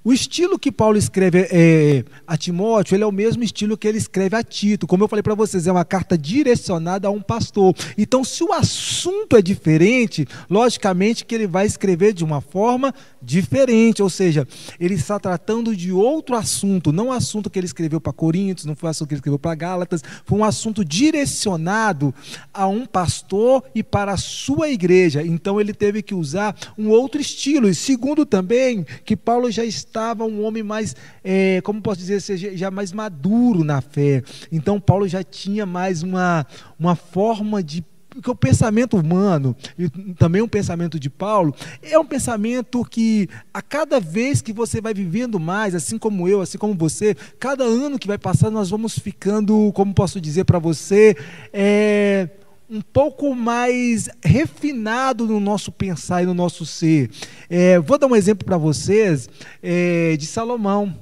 o 0.05 0.13
estilo 0.13 0.59
que 0.59 0.71
Paulo 0.71 0.99
escreve 0.99 1.49
é, 1.51 2.05
a 2.27 2.37
Timóteo, 2.37 2.95
ele 2.95 3.03
é 3.03 3.07
o 3.07 3.13
mesmo 3.13 3.43
estilo 3.43 3.77
que 3.77 3.89
ele 3.89 3.97
escreve 3.97 4.37
a 4.37 4.43
Tito. 4.43 4.87
Como 4.87 5.03
eu 5.03 5.09
falei 5.09 5.23
para 5.23 5.35
vocês, 5.35 5.67
é 5.67 5.73
uma 5.73 5.85
carta 5.85 6.19
direcionada 6.19 7.09
a 7.09 7.11
um 7.11 7.23
pastor. 7.23 7.75
Então, 7.97 8.23
se 8.23 8.45
o 8.45 8.53
assunto 8.53 9.35
é 9.35 9.41
diferente, 9.41 10.29
logicamente 10.51 11.25
que 11.25 11.35
ele 11.35 11.47
vai 11.47 11.65
escrever 11.65 12.13
de 12.13 12.23
uma 12.23 12.43
forma 12.43 12.95
diferente, 13.23 14.03
ou 14.03 14.11
seja, 14.11 14.47
ele 14.79 14.93
está 14.93 15.19
tratando 15.19 15.75
de 15.75 15.91
outro 15.91 16.37
assunto, 16.37 16.93
não 16.93 17.09
o 17.09 17.13
assunto 17.13 17.49
que 17.49 17.59
ele 17.59 17.67
escreveu 17.67 17.99
para 17.99 18.13
Coríntios, 18.13 18.67
não 18.67 18.77
foi 18.77 18.89
o 18.89 18.91
assunto 18.91 19.09
que 19.09 19.15
ele 19.15 19.21
escreveu 19.21 19.39
para 19.39 19.55
Gálatas, 19.55 20.03
foi 20.27 20.39
um 20.39 20.45
assunto 20.45 20.85
direcionado 20.85 22.15
a 22.53 22.67
um 22.67 22.85
pastor 22.85 23.65
e 23.75 23.83
para 23.83 24.13
a 24.13 24.19
sua 24.19 24.69
igreja. 24.69 25.23
Então 25.23 25.59
ele 25.59 25.73
teve 25.73 26.03
que 26.03 26.15
usar 26.15 26.55
um 26.77 26.91
outro 26.91 27.19
estilo. 27.23 27.71
E 27.71 27.75
segundo 27.75 28.27
também, 28.27 28.85
que 29.05 29.17
Paulo 29.17 29.51
já 29.51 29.65
estava 29.95 30.25
um 30.25 30.45
homem 30.45 30.65
mais, 30.65 30.97
é, 31.23 31.61
como 31.63 31.81
posso 31.81 32.01
dizer, 32.01 32.21
já 32.57 32.69
mais 32.69 32.93
maduro 32.93 33.63
na 33.63 33.81
fé. 33.81 34.25
Então 34.51 34.81
Paulo 34.81 35.07
já 35.07 35.23
tinha 35.23 35.65
mais 35.65 36.03
uma, 36.03 36.45
uma 36.79 36.97
forma 36.97 37.63
de 37.63 37.85
porque 38.11 38.31
o 38.31 38.37
pensamento 38.37 38.97
humano, 38.97 39.57
e 39.77 39.89
também 40.15 40.41
um 40.41 40.47
pensamento 40.47 41.01
de 41.01 41.11
Paulo, 41.11 41.53
é 41.83 41.99
um 41.99 42.05
pensamento 42.05 42.85
que 42.85 43.29
a 43.53 43.61
cada 43.61 43.99
vez 43.99 44.41
que 44.41 44.53
você 44.53 44.81
vai 44.81 44.95
vivendo 44.95 45.41
mais, 45.41 45.75
assim 45.75 45.99
como 45.99 46.29
eu, 46.29 46.41
assim 46.41 46.57
como 46.57 46.75
você, 46.75 47.17
cada 47.41 47.65
ano 47.65 47.99
que 47.99 48.07
vai 48.07 48.17
passando, 48.17 48.55
nós 48.55 48.71
vamos 48.71 48.97
ficando, 48.97 49.73
como 49.75 49.93
posso 49.93 50.21
dizer 50.21 50.45
para 50.45 50.61
você, 50.61 51.17
é, 51.53 52.29
um 52.69 52.81
pouco 52.81 53.35
mais 53.35 54.09
refinado 54.25 55.27
no 55.27 55.39
nosso 55.39 55.71
pensar 55.71 56.23
e 56.23 56.27
no 56.27 56.35
nosso 56.35 56.65
ser. 56.65 57.11
É, 57.49 57.79
vou 57.79 57.99
dar 57.99 58.07
um 58.07 58.17
exemplo 58.17 58.45
para 58.45 58.57
vocês 58.57 59.29
é, 59.63 60.17
de 60.17 60.27
Salomão. 60.27 60.97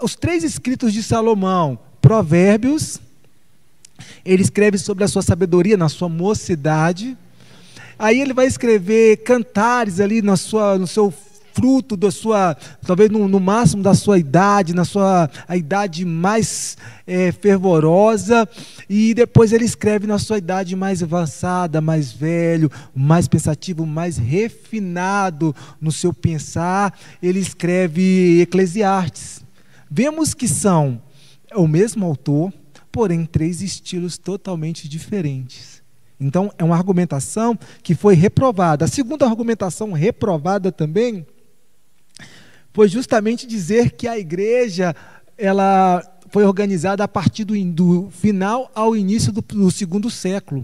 Os 0.00 0.14
três 0.14 0.44
escritos 0.44 0.92
de 0.92 1.02
Salomão, 1.02 1.78
Provérbios, 2.00 3.00
ele 4.24 4.42
escreve 4.42 4.76
sobre 4.76 5.04
a 5.04 5.08
sua 5.08 5.22
sabedoria 5.22 5.76
na 5.76 5.88
sua 5.88 6.08
mocidade. 6.08 7.16
Aí 7.98 8.20
ele 8.20 8.34
vai 8.34 8.46
escrever 8.46 9.18
cantares 9.18 10.00
ali 10.00 10.20
na 10.20 10.36
sua, 10.36 10.76
no 10.76 10.86
seu 10.86 11.10
fruto 11.56 11.96
da 11.96 12.10
sua, 12.10 12.54
talvez 12.86 13.10
no, 13.10 13.26
no, 13.26 13.40
máximo 13.40 13.82
da 13.82 13.94
sua 13.94 14.18
idade, 14.18 14.74
na 14.74 14.84
sua 14.84 15.30
a 15.48 15.56
idade 15.56 16.04
mais 16.04 16.76
é, 17.06 17.32
fervorosa, 17.32 18.46
e 18.90 19.14
depois 19.14 19.54
ele 19.54 19.64
escreve 19.64 20.06
na 20.06 20.18
sua 20.18 20.36
idade 20.36 20.76
mais 20.76 21.02
avançada, 21.02 21.80
mais 21.80 22.12
velho, 22.12 22.70
mais 22.94 23.26
pensativo, 23.26 23.86
mais 23.86 24.18
refinado 24.18 25.56
no 25.80 25.90
seu 25.90 26.12
pensar, 26.12 26.92
ele 27.22 27.40
escreve 27.40 28.42
Eclesiastes. 28.42 29.42
Vemos 29.90 30.34
que 30.34 30.46
são 30.46 31.00
o 31.54 31.66
mesmo 31.66 32.04
autor, 32.04 32.52
porém 32.92 33.24
três 33.24 33.62
estilos 33.62 34.18
totalmente 34.18 34.86
diferentes. 34.86 35.82
Então, 36.20 36.52
é 36.58 36.64
uma 36.64 36.76
argumentação 36.76 37.58
que 37.82 37.94
foi 37.94 38.14
reprovada. 38.14 38.84
A 38.84 38.88
segunda 38.88 39.26
argumentação 39.26 39.92
reprovada 39.92 40.70
também 40.70 41.26
foi 42.76 42.90
justamente 42.90 43.46
dizer 43.46 43.92
que 43.92 44.06
a 44.06 44.18
igreja 44.18 44.94
ela 45.38 46.02
foi 46.28 46.44
organizada 46.44 47.02
a 47.02 47.08
partir 47.08 47.42
do, 47.42 47.54
do 47.72 48.10
final 48.10 48.70
ao 48.74 48.94
início 48.94 49.32
do, 49.32 49.40
do 49.40 49.70
segundo 49.70 50.10
século. 50.10 50.62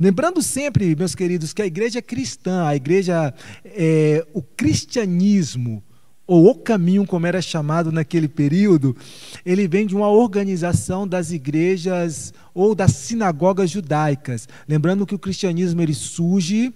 Lembrando 0.00 0.40
sempre, 0.40 0.96
meus 0.96 1.14
queridos, 1.14 1.52
que 1.52 1.60
a 1.60 1.66
igreja 1.66 1.98
é 1.98 2.02
cristã, 2.02 2.64
a 2.64 2.74
igreja, 2.74 3.34
é, 3.66 4.26
o 4.32 4.40
cristianismo, 4.40 5.82
ou 6.26 6.46
o 6.48 6.54
caminho, 6.54 7.06
como 7.06 7.26
era 7.26 7.42
chamado 7.42 7.92
naquele 7.92 8.28
período, 8.28 8.96
ele 9.44 9.68
vem 9.68 9.86
de 9.86 9.94
uma 9.94 10.08
organização 10.08 11.06
das 11.06 11.32
igrejas 11.32 12.32
ou 12.54 12.74
das 12.74 12.92
sinagogas 12.92 13.68
judaicas. 13.68 14.48
Lembrando 14.66 15.04
que 15.04 15.14
o 15.14 15.18
cristianismo 15.18 15.82
ele 15.82 15.92
surge 15.92 16.72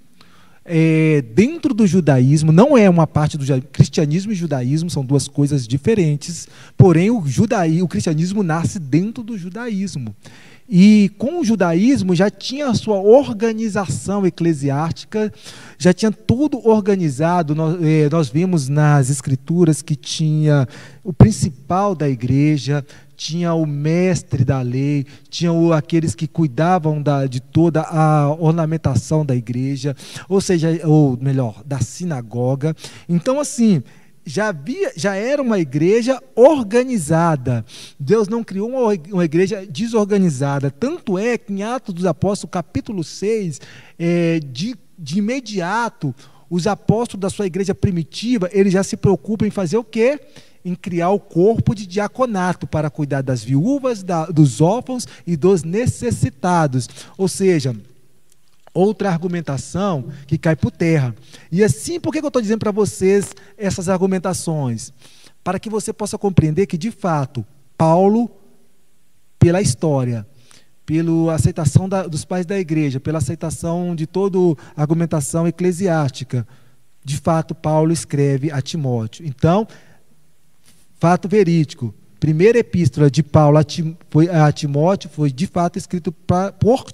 é, 0.73 1.21
dentro 1.35 1.75
do 1.75 1.85
judaísmo, 1.85 2.53
não 2.53 2.79
é 2.79 2.89
uma 2.89 3.05
parte 3.05 3.37
do 3.37 3.63
cristianismo 3.73 4.31
e 4.31 4.37
judaísmo 4.37 4.89
são 4.89 5.05
duas 5.05 5.27
coisas 5.27 5.67
diferentes, 5.67 6.47
porém 6.77 7.11
o, 7.11 7.27
judaí, 7.27 7.83
o 7.83 7.89
cristianismo 7.89 8.45
nasce 8.45 8.79
dentro 8.79 9.25
do 9.25 9.37
judaísmo. 9.37 10.15
E 10.73 11.11
com 11.19 11.41
o 11.41 11.45
judaísmo 11.45 12.15
já 12.15 12.31
tinha 12.31 12.69
a 12.69 12.75
sua 12.75 13.01
organização 13.01 14.25
eclesiástica, 14.25 15.33
já 15.77 15.93
tinha 15.93 16.13
tudo 16.13 16.65
organizado. 16.65 17.57
Nós, 17.57 17.77
eh, 17.83 18.09
nós 18.09 18.29
vimos 18.29 18.69
nas 18.69 19.11
escrituras 19.11 19.83
que 19.83 19.97
tinha 19.97 20.69
o 21.03 21.13
principal 21.13 21.93
da 21.97 22.09
igreja, 22.09 22.87
tinha 23.21 23.53
o 23.53 23.67
mestre 23.67 24.47
da 24.47 24.63
lei, 24.63 25.05
tinha 25.29 25.53
o, 25.53 25.75
aqueles 25.75 26.15
que 26.15 26.27
cuidavam 26.27 27.03
da, 27.03 27.27
de 27.27 27.39
toda 27.39 27.83
a 27.83 28.35
ornamentação 28.35 29.27
da 29.27 29.37
igreja, 29.37 29.95
ou 30.27 30.41
seja, 30.41 30.81
ou 30.87 31.19
melhor, 31.21 31.63
da 31.67 31.81
sinagoga. 31.81 32.75
Então, 33.07 33.39
assim, 33.39 33.83
já, 34.25 34.49
havia, 34.49 34.91
já 34.97 35.17
era 35.17 35.43
uma 35.43 35.59
igreja 35.59 36.19
organizada. 36.35 37.63
Deus 37.99 38.27
não 38.27 38.43
criou 38.43 38.71
uma, 38.71 38.95
uma 39.13 39.25
igreja 39.27 39.67
desorganizada. 39.67 40.71
Tanto 40.71 41.19
é 41.19 41.37
que 41.37 41.53
em 41.53 41.63
Atos 41.63 41.93
dos 41.93 42.07
Apóstolos, 42.07 42.51
capítulo 42.51 43.05
6, 43.05 43.61
é, 43.99 44.41
de, 44.41 44.75
de 44.99 45.19
imediato, 45.19 46.15
os 46.49 46.67
apóstolos 46.67 47.21
da 47.21 47.29
sua 47.29 47.47
igreja 47.47 47.75
primitiva, 47.75 48.49
eles 48.51 48.73
já 48.73 48.83
se 48.83 48.97
preocupam 48.97 49.47
em 49.47 49.51
fazer 49.51 49.77
o 49.77 49.85
quê? 49.85 50.19
Em 50.65 50.75
criar 50.75 51.11
o 51.11 51.19
corpo 51.19 51.75
de 51.75 51.87
diaconato 51.87 52.67
para 52.67 52.91
cuidar 52.91 53.23
das 53.23 53.43
viúvas, 53.43 54.03
da, 54.03 54.27
dos 54.27 54.61
órfãos 54.61 55.07
e 55.27 55.37
dos 55.37 55.63
necessitados. 55.63 56.89
Ou 57.17 57.29
seja, 57.29 57.75
outra 58.73 59.11
argumentação 59.11 60.07
que 60.27 60.39
cai 60.39 60.57
por 60.57 60.71
terra. 60.71 61.15
E 61.51 61.63
assim, 61.63 61.99
por 61.99 62.13
que 62.13 62.19
eu 62.19 62.27
estou 62.27 62.43
dizendo 62.43 62.61
para 62.61 62.71
vocês 62.71 63.35
essas 63.57 63.89
argumentações? 63.89 64.93
Para 65.43 65.59
que 65.59 65.71
você 65.71 65.93
possa 65.93 66.19
compreender 66.19 66.67
que, 66.67 66.79
de 66.79 66.91
fato, 66.91 67.45
Paulo, 67.77 68.31
pela 69.39 69.61
história, 69.61 70.27
pela 70.85 71.35
aceitação 71.35 71.89
da, 71.89 72.07
dos 72.07 72.25
pais 72.25 72.45
da 72.45 72.59
igreja, 72.59 73.01
pela 73.01 73.19
aceitação 73.19 73.95
de 73.95 74.07
toda 74.07 74.39
argumentação 74.77 75.47
eclesiástica, 75.49 76.47
de 77.03 77.17
fato, 77.17 77.55
Paulo 77.55 77.93
escreve 77.93 78.51
a 78.51 78.61
Timóteo. 78.61 79.27
Então, 79.27 79.67
fato 81.01 81.27
verídico. 81.27 81.95
Primeira 82.21 82.59
epístola 82.59 83.11
de 83.11 83.23
Paulo 83.23 83.57
a, 83.59 84.53
Timóteo 84.53 85.09
foi 85.09 85.33
de 85.33 85.47
fato 85.47 85.79
escrito 85.79 86.13
pra, 86.13 86.53
por 86.53 86.85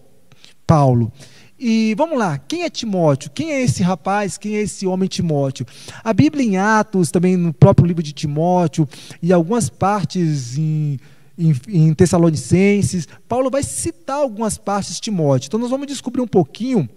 Paulo. 0.64 1.12
E 1.58 1.94
vamos 1.96 2.16
lá, 2.16 2.38
quem 2.38 2.62
é 2.62 2.70
Timóteo? 2.70 3.30
Quem 3.30 3.52
é 3.52 3.62
esse 3.62 3.82
rapaz? 3.82 4.38
Quem 4.38 4.56
é 4.56 4.62
esse 4.62 4.86
homem 4.86 5.08
Timóteo? 5.08 5.66
A 6.04 6.12
Bíblia 6.12 6.44
em 6.44 6.56
Atos, 6.56 7.10
também 7.10 7.36
no 7.36 7.52
próprio 7.52 7.86
livro 7.86 8.02
de 8.02 8.12
Timóteo, 8.12 8.88
e 9.20 9.32
algumas 9.32 9.68
partes 9.68 10.56
em, 10.56 11.00
em, 11.36 11.54
em 11.68 11.94
Tessalonicenses, 11.94 13.08
Paulo 13.26 13.50
vai 13.50 13.64
citar 13.64 14.18
algumas 14.18 14.56
partes 14.56 14.94
de 14.94 15.00
Timóteo. 15.00 15.48
Então 15.48 15.58
nós 15.58 15.70
vamos 15.70 15.88
descobrir 15.88 16.20
um 16.20 16.28
pouquinho 16.28 16.88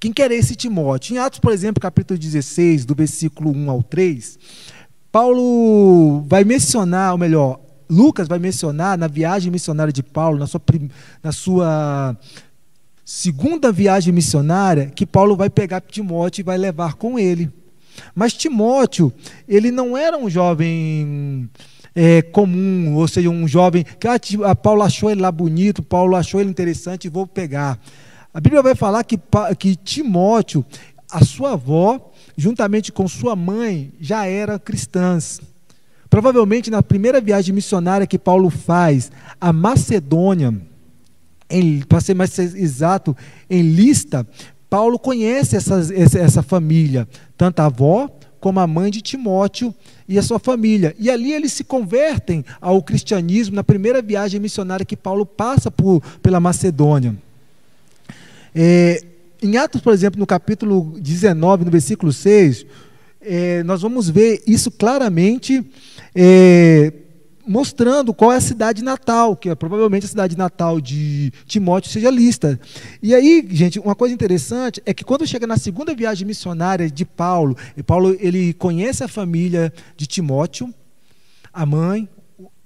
quem 0.00 0.12
quer 0.12 0.30
esse 0.32 0.54
Timóteo. 0.54 1.14
Em 1.14 1.18
Atos, 1.18 1.38
por 1.38 1.52
exemplo, 1.52 1.80
capítulo 1.80 2.18
16, 2.18 2.84
do 2.84 2.94
versículo 2.94 3.50
1 3.50 3.70
ao 3.70 3.82
3, 3.82 4.38
Paulo 5.14 6.24
vai 6.26 6.42
mencionar, 6.42 7.12
ou 7.12 7.18
melhor, 7.18 7.60
Lucas 7.88 8.26
vai 8.26 8.40
mencionar 8.40 8.98
na 8.98 9.06
viagem 9.06 9.48
missionária 9.48 9.92
de 9.92 10.02
Paulo, 10.02 10.40
na 10.40 10.48
sua, 10.48 10.60
na 11.22 11.30
sua 11.30 12.16
segunda 13.04 13.70
viagem 13.70 14.12
missionária 14.12 14.86
que 14.86 15.06
Paulo 15.06 15.36
vai 15.36 15.48
pegar 15.48 15.80
Timóteo 15.82 16.42
e 16.42 16.44
vai 16.44 16.58
levar 16.58 16.94
com 16.94 17.16
ele. 17.16 17.48
Mas 18.12 18.32
Timóteo, 18.32 19.12
ele 19.46 19.70
não 19.70 19.96
era 19.96 20.18
um 20.18 20.28
jovem 20.28 21.48
é, 21.94 22.20
comum, 22.20 22.96
ou 22.96 23.06
seja, 23.06 23.30
um 23.30 23.46
jovem 23.46 23.84
que 23.84 24.08
ah, 24.42 24.56
Paulo 24.56 24.82
achou 24.82 25.12
ele 25.12 25.20
lá 25.20 25.30
bonito, 25.30 25.80
Paulo 25.80 26.16
achou 26.16 26.40
ele 26.40 26.50
interessante 26.50 27.08
vou 27.08 27.24
pegar. 27.24 27.78
A 28.34 28.40
Bíblia 28.40 28.64
vai 28.64 28.74
falar 28.74 29.04
que, 29.04 29.16
que 29.60 29.76
Timóteo, 29.76 30.66
a 31.08 31.24
sua 31.24 31.52
avó, 31.52 32.10
juntamente 32.36 32.92
com 32.92 33.06
sua 33.08 33.36
mãe, 33.36 33.92
já 34.00 34.26
eram 34.26 34.58
cristãs. 34.58 35.40
Provavelmente 36.08 36.70
na 36.70 36.82
primeira 36.82 37.20
viagem 37.20 37.54
missionária 37.54 38.06
que 38.06 38.18
Paulo 38.18 38.50
faz 38.50 39.10
a 39.40 39.52
Macedônia, 39.52 40.54
para 41.88 42.00
ser 42.00 42.14
mais 42.14 42.38
exato, 42.38 43.16
em 43.48 43.62
lista, 43.62 44.26
Paulo 44.70 44.98
conhece 44.98 45.56
essa, 45.56 45.80
essa 45.94 46.42
família, 46.42 47.08
tanto 47.36 47.60
a 47.60 47.66
avó 47.66 48.08
como 48.40 48.60
a 48.60 48.66
mãe 48.66 48.90
de 48.90 49.00
Timóteo 49.00 49.74
e 50.06 50.18
a 50.18 50.22
sua 50.22 50.38
família. 50.38 50.94
E 50.98 51.10
ali 51.10 51.32
eles 51.32 51.52
se 51.52 51.64
convertem 51.64 52.44
ao 52.60 52.82
cristianismo 52.82 53.56
na 53.56 53.64
primeira 53.64 54.02
viagem 54.02 54.38
missionária 54.38 54.84
que 54.84 54.96
Paulo 54.96 55.24
passa 55.24 55.70
por, 55.70 56.02
pela 56.20 56.40
Macedônia. 56.40 57.16
É, 58.54 59.02
em 59.44 59.58
Atos, 59.58 59.80
por 59.80 59.92
exemplo, 59.92 60.18
no 60.18 60.26
capítulo 60.26 60.94
19, 60.98 61.66
no 61.66 61.70
versículo 61.70 62.12
6, 62.12 62.64
é, 63.20 63.62
nós 63.62 63.82
vamos 63.82 64.08
ver 64.08 64.42
isso 64.46 64.70
claramente. 64.70 65.62
É, 66.14 66.92
mostrando 67.46 68.14
qual 68.14 68.32
é 68.32 68.36
a 68.36 68.40
cidade 68.40 68.82
natal, 68.82 69.36
que 69.36 69.50
é 69.50 69.54
provavelmente 69.54 70.06
a 70.06 70.08
cidade 70.08 70.34
natal 70.34 70.80
de 70.80 71.30
Timóteo 71.44 71.90
seja 71.90 72.08
lista. 72.08 72.58
E 73.02 73.14
aí, 73.14 73.46
gente, 73.50 73.78
uma 73.78 73.94
coisa 73.94 74.14
interessante 74.14 74.82
é 74.86 74.94
que 74.94 75.04
quando 75.04 75.26
chega 75.26 75.46
na 75.46 75.58
segunda 75.58 75.94
viagem 75.94 76.26
missionária 76.26 76.90
de 76.90 77.04
Paulo, 77.04 77.54
e 77.76 77.82
Paulo 77.82 78.16
ele 78.18 78.54
conhece 78.54 79.04
a 79.04 79.08
família 79.08 79.70
de 79.94 80.06
Timóteo, 80.06 80.72
a 81.52 81.66
mãe, 81.66 82.08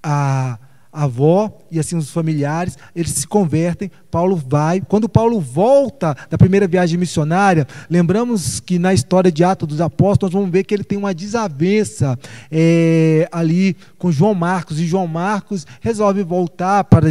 a 0.01 0.57
a 0.61 0.68
avó 0.91 1.51
e 1.71 1.79
assim 1.79 1.95
os 1.95 2.09
familiares, 2.09 2.77
eles 2.95 3.11
se 3.11 3.27
convertem, 3.27 3.91
Paulo 4.09 4.35
vai. 4.35 4.81
Quando 4.81 5.07
Paulo 5.07 5.39
volta 5.39 6.15
da 6.29 6.37
primeira 6.37 6.67
viagem 6.67 6.97
missionária, 6.97 7.67
lembramos 7.89 8.59
que 8.59 8.79
na 8.79 8.93
história 8.93 9.31
de 9.31 9.43
Atos 9.43 9.67
dos 9.67 9.81
Apóstolos, 9.81 10.33
vamos 10.33 10.49
ver 10.49 10.63
que 10.63 10.73
ele 10.73 10.83
tem 10.83 10.97
uma 10.97 11.13
desavença 11.13 12.17
é, 12.51 13.27
ali 13.31 13.75
com 13.97 14.11
João 14.11 14.33
Marcos, 14.33 14.79
e 14.79 14.87
João 14.87 15.07
Marcos 15.07 15.65
resolve 15.79 16.23
voltar 16.23 16.83
para, 16.85 17.09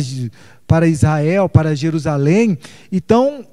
para 0.67 0.89
Israel, 0.89 1.49
para 1.49 1.77
Jerusalém. 1.77 2.59
Então, 2.91 3.45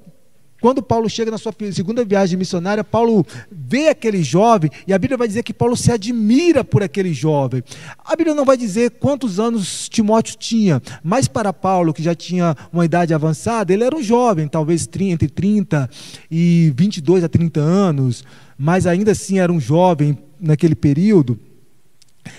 quando 0.60 0.82
Paulo 0.82 1.08
chega 1.08 1.30
na 1.30 1.38
sua 1.38 1.52
segunda 1.72 2.04
viagem 2.04 2.38
missionária, 2.38 2.82
Paulo 2.82 3.26
vê 3.50 3.88
aquele 3.88 4.22
jovem 4.22 4.70
e 4.86 4.92
a 4.92 4.98
Bíblia 4.98 5.18
vai 5.18 5.28
dizer 5.28 5.42
que 5.42 5.52
Paulo 5.52 5.76
se 5.76 5.92
admira 5.92 6.64
por 6.64 6.82
aquele 6.82 7.12
jovem. 7.12 7.62
A 8.04 8.16
Bíblia 8.16 8.34
não 8.34 8.44
vai 8.44 8.56
dizer 8.56 8.92
quantos 8.92 9.38
anos 9.38 9.88
Timóteo 9.88 10.36
tinha, 10.38 10.82
mas 11.02 11.28
para 11.28 11.52
Paulo, 11.52 11.92
que 11.92 12.02
já 12.02 12.14
tinha 12.14 12.56
uma 12.72 12.84
idade 12.84 13.12
avançada, 13.12 13.72
ele 13.72 13.84
era 13.84 13.96
um 13.96 14.02
jovem, 14.02 14.48
talvez 14.48 14.88
entre 15.00 15.28
30 15.28 15.88
e 16.30 16.72
22 16.76 17.22
a 17.22 17.28
30 17.28 17.60
anos, 17.60 18.24
mas 18.58 18.86
ainda 18.86 19.12
assim 19.12 19.38
era 19.38 19.52
um 19.52 19.60
jovem 19.60 20.18
naquele 20.40 20.74
período. 20.74 21.38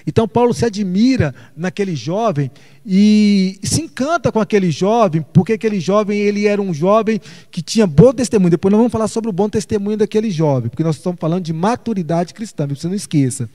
Então 0.06 0.28
Paulo 0.28 0.54
se 0.54 0.66
admira 0.66 1.34
naquele 1.56 1.96
jovem 1.96 2.52
e 2.86 3.60
se 3.64 3.82
encanta 3.82 4.32
com 4.32 4.40
aquele 4.40 4.72
jovem, 4.72 5.26
porque 5.34 5.54
aquele 5.54 5.80
jovem 5.80 6.20
ele 6.20 6.48
era 6.48 6.62
um 6.62 6.74
jovem 6.74 7.20
que 7.52 7.62
tinha 7.62 7.86
bom 7.86 8.14
testemunho. 8.14 8.52
Depois 8.52 8.72
nós 8.72 8.80
vamos 8.80 8.92
falar 8.92 9.08
sobre 9.08 9.30
o 9.30 9.34
bom 9.34 9.50
testemunho 9.50 9.98
daquele 9.98 10.32
jovem, 10.32 10.70
porque 10.70 10.84
nós 10.84 10.96
estamos 10.96 11.20
falando 11.20 11.44
de 11.44 11.54
maturidade 11.54 12.34
cristã, 12.34 12.68
você 12.68 12.88
não 12.88 12.96
esqueça. 12.96 13.50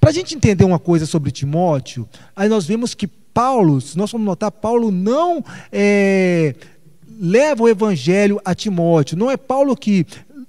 Para 0.00 0.10
a 0.10 0.12
gente 0.12 0.34
entender 0.34 0.64
uma 0.64 0.78
coisa 0.78 1.06
sobre 1.06 1.30
Timóteo, 1.30 2.08
aí 2.34 2.48
nós 2.48 2.66
vemos 2.66 2.94
que 2.94 3.06
Paulo, 3.06 3.80
se 3.80 3.98
nós 3.98 4.10
vamos 4.10 4.26
notar, 4.26 4.50
Paulo 4.50 4.90
não 4.90 5.44
é, 5.70 6.54
leva 7.20 7.64
o 7.64 7.68
evangelho 7.68 8.40
a 8.44 8.54
Timóteo. 8.54 9.16
Não 9.16 9.30
é 9.30 9.36
Paulo 9.36 9.76
que 9.76 10.06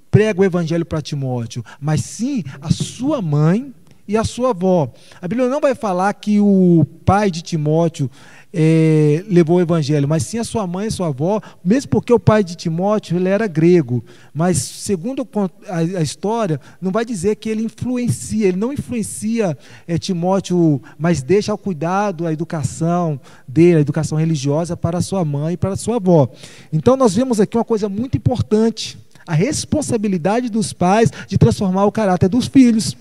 prega 0.09 0.41
o 0.41 0.45
evangelho 0.45 0.85
para 0.85 1.01
Timóteo, 1.01 1.63
mas 1.79 2.01
sim 2.01 2.43
a 2.61 2.71
sua 2.71 3.21
mãe 3.21 3.73
e 4.07 4.15
a 4.15 4.23
sua 4.23 4.51
avó. 4.51 4.91
A 5.21 5.27
Bíblia 5.27 5.49
não 5.49 5.59
vai 5.59 5.75
falar 5.75 6.13
que 6.13 6.39
o 6.39 6.85
pai 7.05 7.29
de 7.29 7.41
Timóteo 7.41 8.09
é, 8.53 9.23
levou 9.27 9.57
o 9.57 9.61
evangelho, 9.61 10.07
mas 10.07 10.23
sim 10.23 10.39
a 10.39 10.43
sua 10.43 10.65
mãe 10.65 10.87
e 10.87 10.91
sua 10.91 11.07
avó, 11.07 11.41
mesmo 11.63 11.89
porque 11.89 12.13
o 12.13 12.19
pai 12.19 12.43
de 12.43 12.55
Timóteo 12.55 13.17
ele 13.17 13.27
era 13.27 13.45
grego. 13.45 14.03
Mas, 14.33 14.57
segundo 14.57 15.27
a, 15.67 15.77
a 15.77 16.01
história, 16.01 16.59
não 16.81 16.91
vai 16.91 17.03
dizer 17.03 17.35
que 17.35 17.49
ele 17.49 17.63
influencia, 17.63 18.47
ele 18.47 18.57
não 18.57 18.71
influencia 18.71 19.57
é, 19.87 19.97
Timóteo, 19.97 20.81
mas 20.97 21.21
deixa 21.21 21.51
ao 21.51 21.57
cuidado 21.57 22.25
a 22.25 22.31
educação 22.31 23.19
dele, 23.47 23.77
a 23.77 23.81
educação 23.81 24.17
religiosa 24.17 24.77
para 24.77 25.01
sua 25.01 25.25
mãe 25.25 25.53
e 25.53 25.57
para 25.57 25.75
sua 25.75 25.97
avó. 25.97 26.29
Então, 26.71 26.95
nós 26.95 27.13
vemos 27.13 27.39
aqui 27.39 27.57
uma 27.57 27.65
coisa 27.65 27.89
muito 27.89 28.17
importante. 28.17 28.97
A 29.25 29.33
responsabilidade 29.33 30.49
dos 30.49 30.71
pais 30.71 31.11
de 31.27 31.37
transformar 31.37 31.85
o 31.85 31.91
caráter 31.91 32.29
dos 32.29 32.47
filhos 32.47 32.95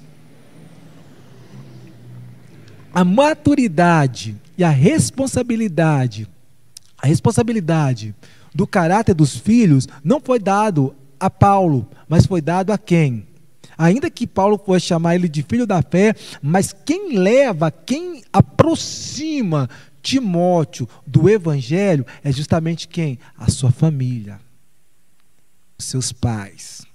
a 2.97 3.05
maturidade 3.05 4.35
e 4.57 4.65
a 4.65 4.71
responsabilidade, 4.71 6.27
a 6.97 7.07
responsabilidade 7.07 8.15
do 8.55 8.67
caráter 8.67 9.15
dos 9.15 9.37
filhos 9.37 9.87
não 10.03 10.19
foi 10.19 10.39
dado 10.39 10.97
a 11.21 11.29
Paulo, 11.29 11.87
mas 12.09 12.25
foi 12.25 12.41
dado 12.41 12.73
a 12.73 12.79
quem? 12.79 13.27
Ainda 13.77 14.09
que 14.09 14.27
Paulo 14.27 14.57
fosse 14.57 14.87
chamar 14.87 15.15
ele 15.15 15.29
de 15.29 15.43
filho 15.43 15.67
da 15.67 15.83
fé, 15.83 16.15
mas 16.41 16.73
quem 16.73 17.19
leva, 17.19 17.71
quem 17.71 18.25
aproxima 18.33 19.69
Timóteo 20.01 20.89
do 21.07 21.29
evangelho 21.29 22.07
é 22.25 22.33
justamente 22.33 22.89
quem? 22.89 23.19
A 23.37 23.51
sua 23.51 23.71
família, 23.71 24.41
os 25.79 25.85
seus 25.85 26.13
pais. 26.13 26.87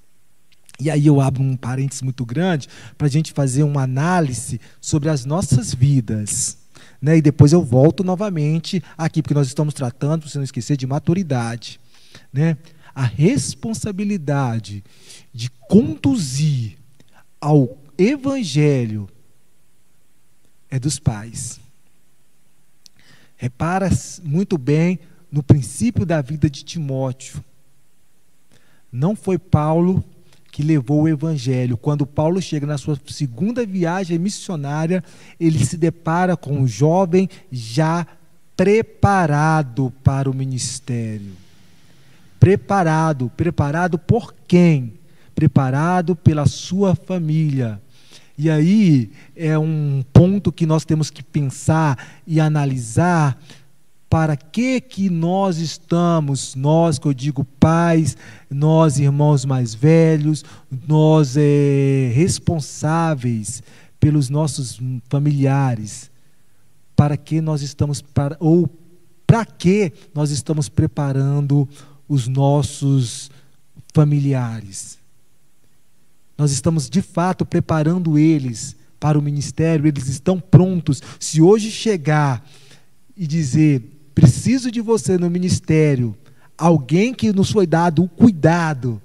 E 0.81 0.89
aí 0.89 1.05
eu 1.05 1.21
abro 1.21 1.43
um 1.43 1.55
parênteses 1.55 2.01
muito 2.01 2.25
grande 2.25 2.67
para 2.97 3.05
a 3.05 3.09
gente 3.09 3.33
fazer 3.33 3.61
uma 3.61 3.83
análise 3.83 4.59
sobre 4.81 5.09
as 5.09 5.25
nossas 5.25 5.75
vidas. 5.75 6.57
Né? 6.99 7.17
E 7.17 7.21
depois 7.21 7.53
eu 7.53 7.63
volto 7.63 8.03
novamente 8.03 8.83
aqui, 8.97 9.21
porque 9.21 9.35
nós 9.35 9.45
estamos 9.45 9.75
tratando, 9.75 10.21
para 10.21 10.29
você 10.29 10.39
não 10.39 10.43
esquecer, 10.43 10.75
de 10.75 10.87
maturidade. 10.87 11.79
Né? 12.33 12.57
A 12.95 13.03
responsabilidade 13.03 14.83
de 15.31 15.51
conduzir 15.69 16.79
ao 17.39 17.77
evangelho 17.95 19.07
é 20.67 20.79
dos 20.79 20.97
pais. 20.97 21.59
Repara 23.37 23.87
muito 24.23 24.57
bem 24.57 24.99
no 25.31 25.43
princípio 25.43 26.07
da 26.07 26.23
vida 26.23 26.49
de 26.49 26.63
Timóteo. 26.63 27.43
Não 28.91 29.15
foi 29.15 29.37
Paulo 29.37 30.03
que 30.51 30.61
levou 30.61 31.03
o 31.03 31.07
evangelho. 31.07 31.77
Quando 31.77 32.05
Paulo 32.05 32.41
chega 32.41 32.67
na 32.67 32.77
sua 32.77 32.99
segunda 33.07 33.65
viagem 33.65 34.19
missionária, 34.19 35.03
ele 35.39 35.63
se 35.65 35.77
depara 35.77 36.35
com 36.35 36.59
um 36.59 36.67
jovem 36.67 37.29
já 37.51 38.05
preparado 38.57 39.93
para 40.03 40.29
o 40.29 40.33
ministério. 40.33 41.31
Preparado, 42.39 43.31
preparado 43.37 43.97
por 43.97 44.35
quem? 44.47 44.93
Preparado 45.33 46.15
pela 46.15 46.45
sua 46.45 46.95
família. 46.95 47.81
E 48.37 48.49
aí 48.49 49.11
é 49.35 49.57
um 49.57 50.03
ponto 50.11 50.51
que 50.51 50.65
nós 50.65 50.83
temos 50.83 51.09
que 51.09 51.23
pensar 51.23 51.97
e 52.25 52.39
analisar 52.39 53.39
para 54.11 54.35
que 54.35 54.81
que 54.81 55.09
nós 55.09 55.57
estamos, 55.57 56.53
nós 56.53 56.99
que 56.99 57.07
eu 57.07 57.13
digo 57.13 57.45
pais, 57.45 58.17
nós 58.49 58.99
irmãos 58.99 59.45
mais 59.45 59.73
velhos, 59.73 60.43
nós 60.85 61.37
é, 61.37 62.11
responsáveis 62.13 63.63
pelos 64.01 64.29
nossos 64.29 64.81
familiares, 65.07 66.11
para 66.93 67.15
que 67.15 67.39
nós 67.39 67.61
estamos 67.61 68.01
para 68.01 68.35
ou 68.41 68.69
para 69.25 69.45
que 69.45 69.93
nós 70.13 70.29
estamos 70.29 70.67
preparando 70.67 71.65
os 72.05 72.27
nossos 72.27 73.31
familiares? 73.93 74.99
Nós 76.37 76.51
estamos 76.51 76.89
de 76.89 77.01
fato 77.01 77.45
preparando 77.45 78.19
eles 78.19 78.75
para 78.99 79.17
o 79.17 79.21
ministério, 79.21 79.87
eles 79.87 80.09
estão 80.09 80.37
prontos. 80.37 81.01
Se 81.17 81.41
hoje 81.41 81.71
chegar 81.71 82.45
e 83.15 83.25
dizer 83.25 83.99
preciso 84.13 84.71
de 84.71 84.81
você 84.81 85.17
no 85.17 85.29
ministério, 85.29 86.15
alguém 86.57 87.13
que 87.13 87.31
nos 87.33 87.51
foi 87.51 87.65
dado 87.65 88.03
o 88.03 88.09
cuidado, 88.09 89.01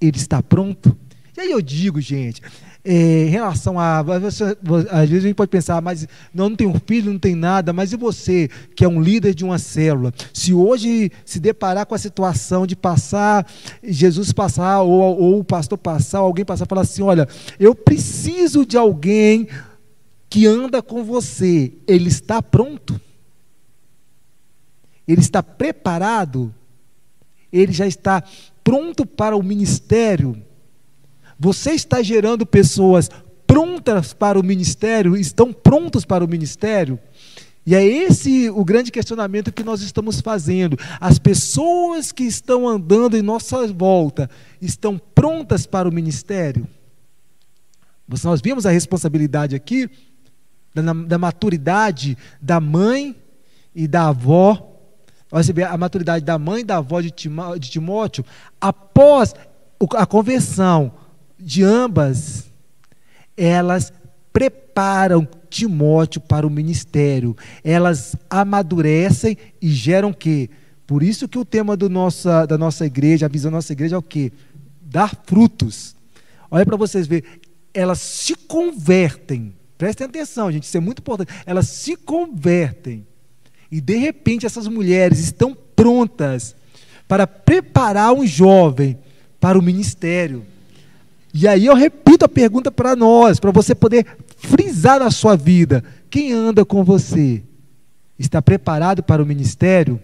ele 0.00 0.16
está 0.16 0.42
pronto? 0.42 0.96
E 1.36 1.40
aí 1.40 1.50
eu 1.50 1.60
digo, 1.60 2.00
gente, 2.00 2.40
é, 2.84 3.26
em 3.26 3.30
relação 3.30 3.78
a. 3.78 4.00
Às 4.00 4.22
vezes 4.22 4.42
a 4.90 5.06
gente 5.06 5.34
pode 5.34 5.50
pensar, 5.50 5.80
mas 5.80 6.06
não, 6.34 6.50
não 6.50 6.56
tem 6.56 6.66
um 6.66 6.78
filho, 6.86 7.10
não 7.10 7.18
tem 7.18 7.34
nada, 7.34 7.72
mas 7.72 7.92
e 7.92 7.96
você, 7.96 8.48
que 8.76 8.84
é 8.84 8.88
um 8.88 9.00
líder 9.00 9.34
de 9.34 9.42
uma 9.42 9.58
célula? 9.58 10.12
Se 10.34 10.52
hoje 10.52 11.10
se 11.24 11.40
deparar 11.40 11.86
com 11.86 11.94
a 11.94 11.98
situação 11.98 12.66
de 12.66 12.76
passar, 12.76 13.46
Jesus 13.82 14.32
passar, 14.32 14.82
ou, 14.82 15.00
ou 15.00 15.38
o 15.40 15.44
pastor 15.44 15.78
passar, 15.78 16.18
alguém 16.18 16.44
passar, 16.44 16.66
falar 16.66 16.82
assim: 16.82 17.02
olha, 17.02 17.26
eu 17.58 17.74
preciso 17.74 18.66
de 18.66 18.76
alguém 18.76 19.48
que 20.28 20.46
anda 20.46 20.82
com 20.82 21.02
você, 21.02 21.72
ele 21.86 22.08
está 22.08 22.42
pronto? 22.42 23.00
Ele 25.06 25.20
está 25.20 25.42
preparado, 25.42 26.54
ele 27.52 27.72
já 27.72 27.86
está 27.86 28.22
pronto 28.62 29.04
para 29.04 29.36
o 29.36 29.42
ministério. 29.42 30.42
Você 31.38 31.72
está 31.72 32.02
gerando 32.02 32.46
pessoas 32.46 33.10
prontas 33.46 34.12
para 34.12 34.38
o 34.38 34.42
ministério, 34.42 35.16
estão 35.16 35.52
prontos 35.52 36.04
para 36.04 36.24
o 36.24 36.28
ministério? 36.28 36.98
E 37.66 37.74
é 37.74 37.84
esse 37.84 38.50
o 38.50 38.64
grande 38.64 38.90
questionamento 38.90 39.52
que 39.52 39.62
nós 39.62 39.80
estamos 39.80 40.20
fazendo. 40.20 40.78
As 41.00 41.18
pessoas 41.18 42.12
que 42.12 42.24
estão 42.24 42.68
andando 42.68 43.16
em 43.16 43.22
nossa 43.22 43.66
volta 43.68 44.28
estão 44.60 44.98
prontas 45.14 45.66
para 45.66 45.88
o 45.88 45.92
ministério? 45.92 46.66
Nós 48.22 48.40
vimos 48.42 48.66
a 48.66 48.70
responsabilidade 48.70 49.56
aqui 49.56 49.88
da, 50.74 50.92
da 50.92 51.18
maturidade 51.18 52.18
da 52.40 52.60
mãe 52.60 53.16
e 53.74 53.88
da 53.88 54.08
avó 54.08 54.73
você 55.30 55.52
vê 55.52 55.64
a 55.64 55.76
maturidade 55.76 56.24
da 56.24 56.38
mãe 56.38 56.60
e 56.60 56.64
da 56.64 56.76
avó 56.76 57.00
de 57.00 57.10
Timóteo, 57.10 58.24
após 58.60 59.34
a 59.96 60.06
conversão 60.06 60.92
de 61.38 61.62
ambas, 61.62 62.50
elas 63.36 63.92
preparam 64.32 65.26
Timóteo 65.48 66.20
para 66.20 66.46
o 66.46 66.50
ministério. 66.50 67.36
Elas 67.62 68.16
amadurecem 68.28 69.36
e 69.60 69.70
geram 69.70 70.10
o 70.10 70.14
quê? 70.14 70.50
Por 70.86 71.02
isso 71.02 71.28
que 71.28 71.38
o 71.38 71.44
tema 71.44 71.76
do 71.76 71.88
nossa, 71.88 72.44
da 72.46 72.58
nossa 72.58 72.84
igreja, 72.84 73.26
a 73.26 73.28
visão 73.28 73.50
da 73.50 73.58
nossa 73.58 73.72
igreja 73.72 73.96
é 73.96 73.98
o 73.98 74.02
quê? 74.02 74.32
Dar 74.82 75.16
frutos. 75.24 75.94
Olha 76.50 76.66
para 76.66 76.76
vocês 76.76 77.06
verem, 77.06 77.28
elas 77.72 78.00
se 78.00 78.34
convertem. 78.34 79.54
Prestem 79.78 80.06
atenção, 80.06 80.52
gente, 80.52 80.64
isso 80.64 80.76
é 80.76 80.80
muito 80.80 81.00
importante. 81.00 81.32
Elas 81.46 81.68
se 81.68 81.96
convertem. 81.96 83.06
E 83.74 83.80
de 83.80 83.96
repente 83.96 84.46
essas 84.46 84.68
mulheres 84.68 85.18
estão 85.18 85.52
prontas 85.74 86.54
para 87.08 87.26
preparar 87.26 88.12
um 88.12 88.24
jovem 88.24 88.96
para 89.40 89.58
o 89.58 89.62
ministério. 89.62 90.46
E 91.34 91.48
aí 91.48 91.66
eu 91.66 91.74
repito 91.74 92.24
a 92.24 92.28
pergunta 92.28 92.70
para 92.70 92.94
nós, 92.94 93.40
para 93.40 93.50
você 93.50 93.74
poder 93.74 94.06
frisar 94.36 95.00
na 95.00 95.10
sua 95.10 95.34
vida: 95.34 95.82
quem 96.08 96.32
anda 96.32 96.64
com 96.64 96.84
você 96.84 97.42
está 98.16 98.40
preparado 98.40 99.02
para 99.02 99.20
o 99.20 99.26
ministério? 99.26 100.00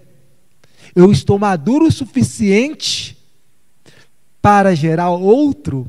Eu 0.92 1.12
estou 1.12 1.38
maduro 1.38 1.86
o 1.86 1.92
suficiente 1.92 3.16
para 4.42 4.74
gerar 4.74 5.10
outro 5.10 5.88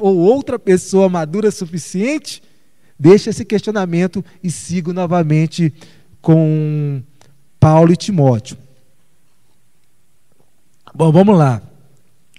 ou 0.00 0.16
outra 0.16 0.58
pessoa 0.58 1.10
madura 1.10 1.50
o 1.50 1.52
suficiente? 1.52 2.42
Deixa 2.98 3.28
esse 3.28 3.44
questionamento 3.44 4.24
e 4.42 4.50
sigo 4.50 4.90
novamente 4.94 5.70
com 6.24 7.00
Paulo 7.60 7.92
e 7.92 7.96
Timóteo. 7.96 8.58
Bom, 10.92 11.12
vamos 11.12 11.38
lá. 11.38 11.62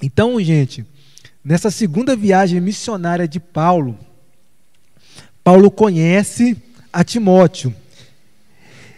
Então, 0.01 0.41
gente, 0.41 0.85
Nessa 1.45 1.69
segunda 1.69 2.15
viagem 2.15 2.59
missionária 2.59 3.27
de 3.27 3.39
Paulo, 3.39 3.95
Paulo 5.43 5.69
conhece 5.69 6.57
a 6.91 7.03
Timóteo. 7.03 7.71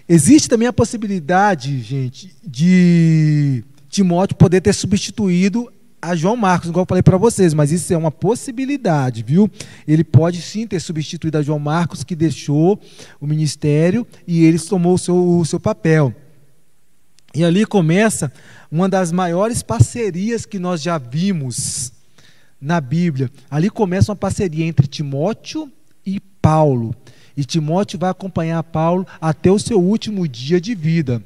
Existe 0.07 0.47
também 0.47 0.65
a 0.65 0.71
possibilidade, 0.71 1.81
gente, 1.81 2.33
de 2.41 3.65
Timóteo 3.89 4.37
poder 4.37 4.61
ter 4.61 4.71
substituído 4.71 5.69
a 6.01 6.15
João 6.15 6.35
Marcos, 6.35 6.69
igual 6.69 6.83
eu 6.83 6.87
falei 6.87 7.01
para 7.01 7.17
vocês, 7.17 7.53
mas 7.53 7.71
isso 7.71 7.91
é 7.93 7.97
uma 7.97 8.11
possibilidade, 8.11 9.23
viu? 9.23 9.49
Ele 9.87 10.03
pode 10.03 10.41
sim 10.41 10.67
ter 10.67 10.79
substituído 10.79 11.37
a 11.37 11.41
João 11.41 11.59
Marcos, 11.59 12.03
que 12.03 12.15
deixou 12.15 12.79
o 13.19 13.25
ministério 13.25 14.05
e 14.27 14.43
ele 14.45 14.59
tomou 14.59 14.93
o 14.93 14.97
seu, 14.97 15.15
o 15.39 15.45
seu 15.45 15.59
papel. 15.59 16.13
E 17.33 17.43
ali 17.43 17.65
começa 17.65 18.31
uma 18.71 18.87
das 18.87 19.11
maiores 19.11 19.61
parcerias 19.63 20.45
que 20.45 20.59
nós 20.59 20.81
já 20.81 20.97
vimos 20.97 21.91
na 22.59 22.79
Bíblia. 22.79 23.29
Ali 23.49 23.69
começa 23.69 24.11
uma 24.11 24.15
parceria 24.15 24.65
entre 24.65 24.87
Timóteo 24.87 25.71
e 26.05 26.19
Paulo. 26.19 26.95
E 27.35 27.43
Timóteo 27.43 27.99
vai 27.99 28.09
acompanhar 28.09 28.63
Paulo 28.63 29.05
até 29.21 29.51
o 29.51 29.59
seu 29.59 29.79
último 29.79 30.27
dia 30.27 30.59
de 30.59 30.73
vida. 30.73 31.21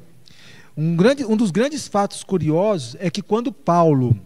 Um, 0.76 0.96
grande, 0.96 1.24
um 1.24 1.36
dos 1.36 1.50
grandes 1.50 1.86
fatos 1.86 2.24
curiosos 2.24 2.96
é 2.98 3.10
que 3.10 3.22
quando 3.22 3.52
Paulo 3.52 4.18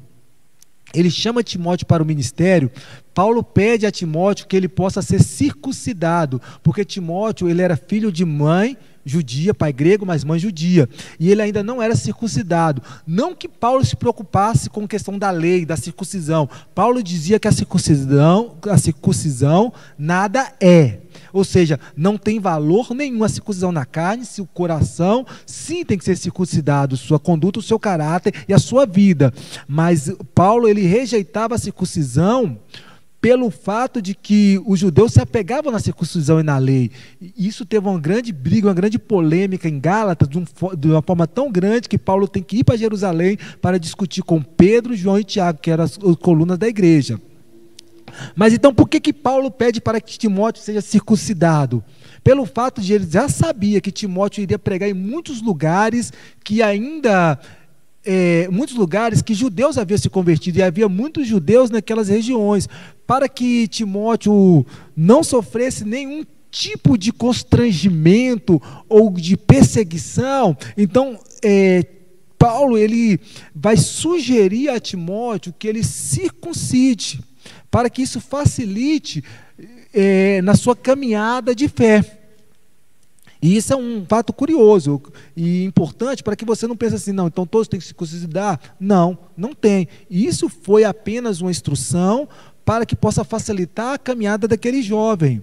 ele 0.97 1.11
chama 1.11 1.43
Timóteo 1.43 1.87
para 1.87 2.03
o 2.03 2.07
ministério, 2.07 2.71
Paulo 3.15 3.43
pede 3.43 3.87
a 3.87 3.91
Timóteo 3.91 4.47
que 4.47 4.57
ele 4.57 4.69
possa 4.69 5.03
ser 5.03 5.23
circuncidado, 5.23 6.41
porque 6.63 6.85
Timóteo 6.85 7.49
ele 7.49 7.63
era 7.63 7.77
filho 7.77 8.11
de 8.11 8.25
mãe 8.25 8.77
judia, 9.07 9.55
pai 9.55 9.73
grego, 9.73 10.05
mas 10.05 10.25
mãe 10.25 10.39
judia. 10.39 10.89
E 11.21 11.31
ele 11.31 11.41
ainda 11.41 11.63
não 11.63 11.81
era 11.81 11.95
circuncidado. 11.95 12.83
Não 13.07 13.37
que 13.37 13.47
Paulo 13.47 13.85
se 13.85 13.95
preocupasse 13.95 14.69
com 14.69 14.83
a 14.83 14.89
questão 14.89 15.17
da 15.17 15.31
lei, 15.31 15.65
da 15.65 15.77
circuncisão. 15.77 16.51
Paulo 16.75 17.01
dizia 17.01 17.39
que 17.39 17.47
a 17.47 17.53
circuncisão, 17.53 18.57
a 18.69 18.77
circuncisão 18.77 19.73
nada 19.97 20.53
é. 20.61 20.99
Ou 21.37 21.45
seja, 21.45 21.79
não 21.95 22.17
tem 22.17 22.41
valor 22.41 22.95
nenhum 22.95 23.23
a 23.23 23.29
circuncisão 23.29 23.71
na 23.71 23.85
carne, 23.85 24.25
se 24.25 24.41
o 24.41 24.47
coração 24.47 25.27
sim 25.45 25.85
tem 25.85 25.99
que 25.99 26.05
ser 26.05 26.17
circuncidado, 26.17 26.97
sua 26.97 27.19
conduta, 27.19 27.59
o 27.59 27.63
seu 27.63 27.79
caráter 27.79 28.33
e 28.49 28.55
a 28.55 28.59
sua 28.59 28.87
vida. 28.87 29.31
Mas 29.69 30.11
Paulo 30.35 30.67
ele 30.67 30.81
rejeitava 30.81 31.55
a 31.55 31.59
circuncisão 31.59 32.59
pelo 33.21 33.51
fato 33.51 34.01
de 34.01 34.15
que 34.15 34.59
os 34.65 34.81
judeus 34.81 35.13
se 35.13 35.21
apegavam 35.21 35.71
na 35.71 35.79
circuncisão 35.79 36.41
e 36.41 36.43
na 36.43 36.57
lei. 36.57 36.91
Isso 37.37 37.67
teve 37.67 37.87
uma 37.87 38.01
grande 38.01 38.33
briga, 38.33 38.69
uma 38.69 38.75
grande 38.75 38.99
polêmica 38.99 39.69
em 39.69 39.79
Gálatas, 39.79 40.27
de, 40.31 40.39
um, 40.39 40.45
de 40.75 40.89
uma 40.89 41.03
forma 41.03 41.27
tão 41.27 41.53
grande 41.53 41.87
que 41.87 41.99
Paulo 41.99 42.27
tem 42.27 42.43
que 42.43 42.61
ir 42.61 42.65
para 42.65 42.79
Jerusalém 42.79 43.37
para 43.61 43.79
discutir 43.79 44.23
com 44.23 44.41
Pedro, 44.41 44.97
João 44.97 45.19
e 45.19 45.25
Tiago, 45.25 45.59
que 45.59 45.71
eram 45.71 45.85
as, 45.85 45.99
as 46.03 46.17
colunas 46.17 46.57
da 46.57 46.67
igreja. 46.67 47.21
Mas 48.35 48.53
então 48.53 48.75
por 48.75 48.89
que, 48.89 49.01
que 49.01 49.13
Paulo 49.13 49.51
pede 49.51 49.81
para 49.81 50.01
que 50.01 50.19
Timóteo 50.19 50.63
seja 50.63 50.81
circuncidado? 50.81 51.83
Pelo 52.23 52.45
fato 52.45 52.81
de 52.81 52.93
ele 52.93 53.07
já 53.09 53.29
sabia 53.29 53.81
que 53.81 53.91
Timóteo 53.91 54.43
iria 54.43 54.59
pregar 54.59 54.89
em 54.89 54.95
muitos 54.95 55.41
lugares 55.41 56.13
que 56.43 56.63
ainda 56.63 57.39
é, 58.07 58.49
muitos 58.51 58.77
lugares 58.77 59.21
que 59.21 59.35
judeus 59.35 59.77
haviam 59.77 59.99
se 59.99 60.09
convertido 60.09 60.59
e 60.59 60.63
havia 60.63 60.89
muitos 60.89 61.27
judeus 61.27 61.71
naquelas 61.71 62.09
regiões, 62.09 62.69
para 63.05 63.29
que 63.29 63.67
Timóteo 63.67 64.65
não 64.97 65.25
sofresse 65.25 65.85
nenhum 65.85 66.25
tipo 66.51 66.97
de 66.97 67.13
constrangimento 67.13 68.63
ou 68.89 69.11
de 69.11 69.37
perseguição. 69.37 70.57
Então, 70.77 71.19
é, 71.43 71.85
Paulo 72.39 72.79
ele 72.79 73.19
vai 73.55 73.77
sugerir 73.77 74.69
a 74.69 74.79
Timóteo 74.79 75.55
que 75.59 75.67
ele 75.67 75.83
circuncide, 75.83 77.21
para 77.77 77.91
que 77.91 78.01
isso 78.01 78.23
facilite 78.23 79.23
é, 79.93 80.41
na 80.41 80.55
sua 80.55 80.75
caminhada 80.75 81.55
de 81.55 81.69
fé. 81.69 82.03
E 83.43 83.55
isso 83.55 83.71
é 83.71 83.77
um 83.77 84.03
fato 84.09 84.33
curioso 84.33 85.03
e 85.37 85.63
importante 85.63 86.23
para 86.23 86.35
que 86.35 86.43
você 86.43 86.67
não 86.67 86.75
pense 86.75 86.95
assim, 86.95 87.13
não, 87.13 87.27
então 87.27 87.47
todos 87.47 87.69
têm 87.69 87.79
que 87.79 87.85
se 87.85 87.89
circuncidar. 87.89 88.59
Não, 88.81 89.19
não 89.37 89.53
tem. 89.53 89.89
Isso 90.09 90.49
foi 90.49 90.85
apenas 90.85 91.43
uma 91.43 91.51
instrução 91.51 92.27
para 92.65 92.87
que 92.87 92.97
possa 92.97 93.23
facilitar 93.25 93.93
a 93.93 93.99
caminhada 93.99 94.49
daquele 94.49 94.81
jovem. 94.81 95.43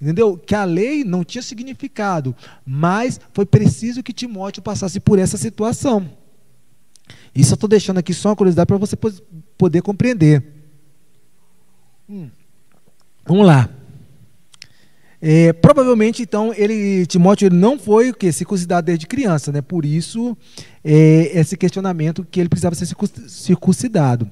Entendeu? 0.00 0.36
Que 0.38 0.54
a 0.54 0.62
lei 0.62 1.02
não 1.02 1.24
tinha 1.24 1.42
significado, 1.42 2.32
mas 2.64 3.20
foi 3.34 3.44
preciso 3.44 4.04
que 4.04 4.12
Timóteo 4.12 4.62
passasse 4.62 5.00
por 5.00 5.18
essa 5.18 5.36
situação. 5.36 6.08
Isso 7.34 7.54
eu 7.54 7.56
estou 7.56 7.68
deixando 7.68 7.98
aqui 7.98 8.14
só 8.14 8.28
uma 8.28 8.36
curiosidade 8.36 8.68
para 8.68 8.76
você 8.76 8.96
poder 9.58 9.82
compreender. 9.82 10.61
Hum. 12.12 12.28
Vamos 13.24 13.46
lá. 13.46 13.70
É, 15.18 15.50
provavelmente, 15.54 16.20
então, 16.20 16.52
ele, 16.54 17.06
Timóteo 17.06 17.46
ele 17.46 17.56
não 17.56 17.78
foi 17.78 18.10
o 18.10 18.14
que 18.14 18.30
circuncidado 18.30 18.84
desde 18.84 19.06
criança, 19.06 19.50
né? 19.50 19.62
Por 19.62 19.86
isso, 19.86 20.36
é, 20.84 21.30
esse 21.32 21.56
questionamento 21.56 22.22
que 22.30 22.38
ele 22.38 22.50
precisava 22.50 22.74
ser 22.74 22.86
circuncidado. 23.28 24.30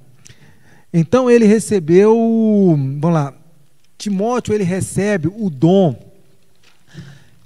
Então, 0.92 1.30
ele 1.30 1.46
recebeu, 1.46 2.14
vamos 2.76 3.14
lá, 3.14 3.34
Timóteo 3.96 4.52
ele 4.52 4.64
recebe 4.64 5.28
o 5.34 5.48
dom 5.48 5.98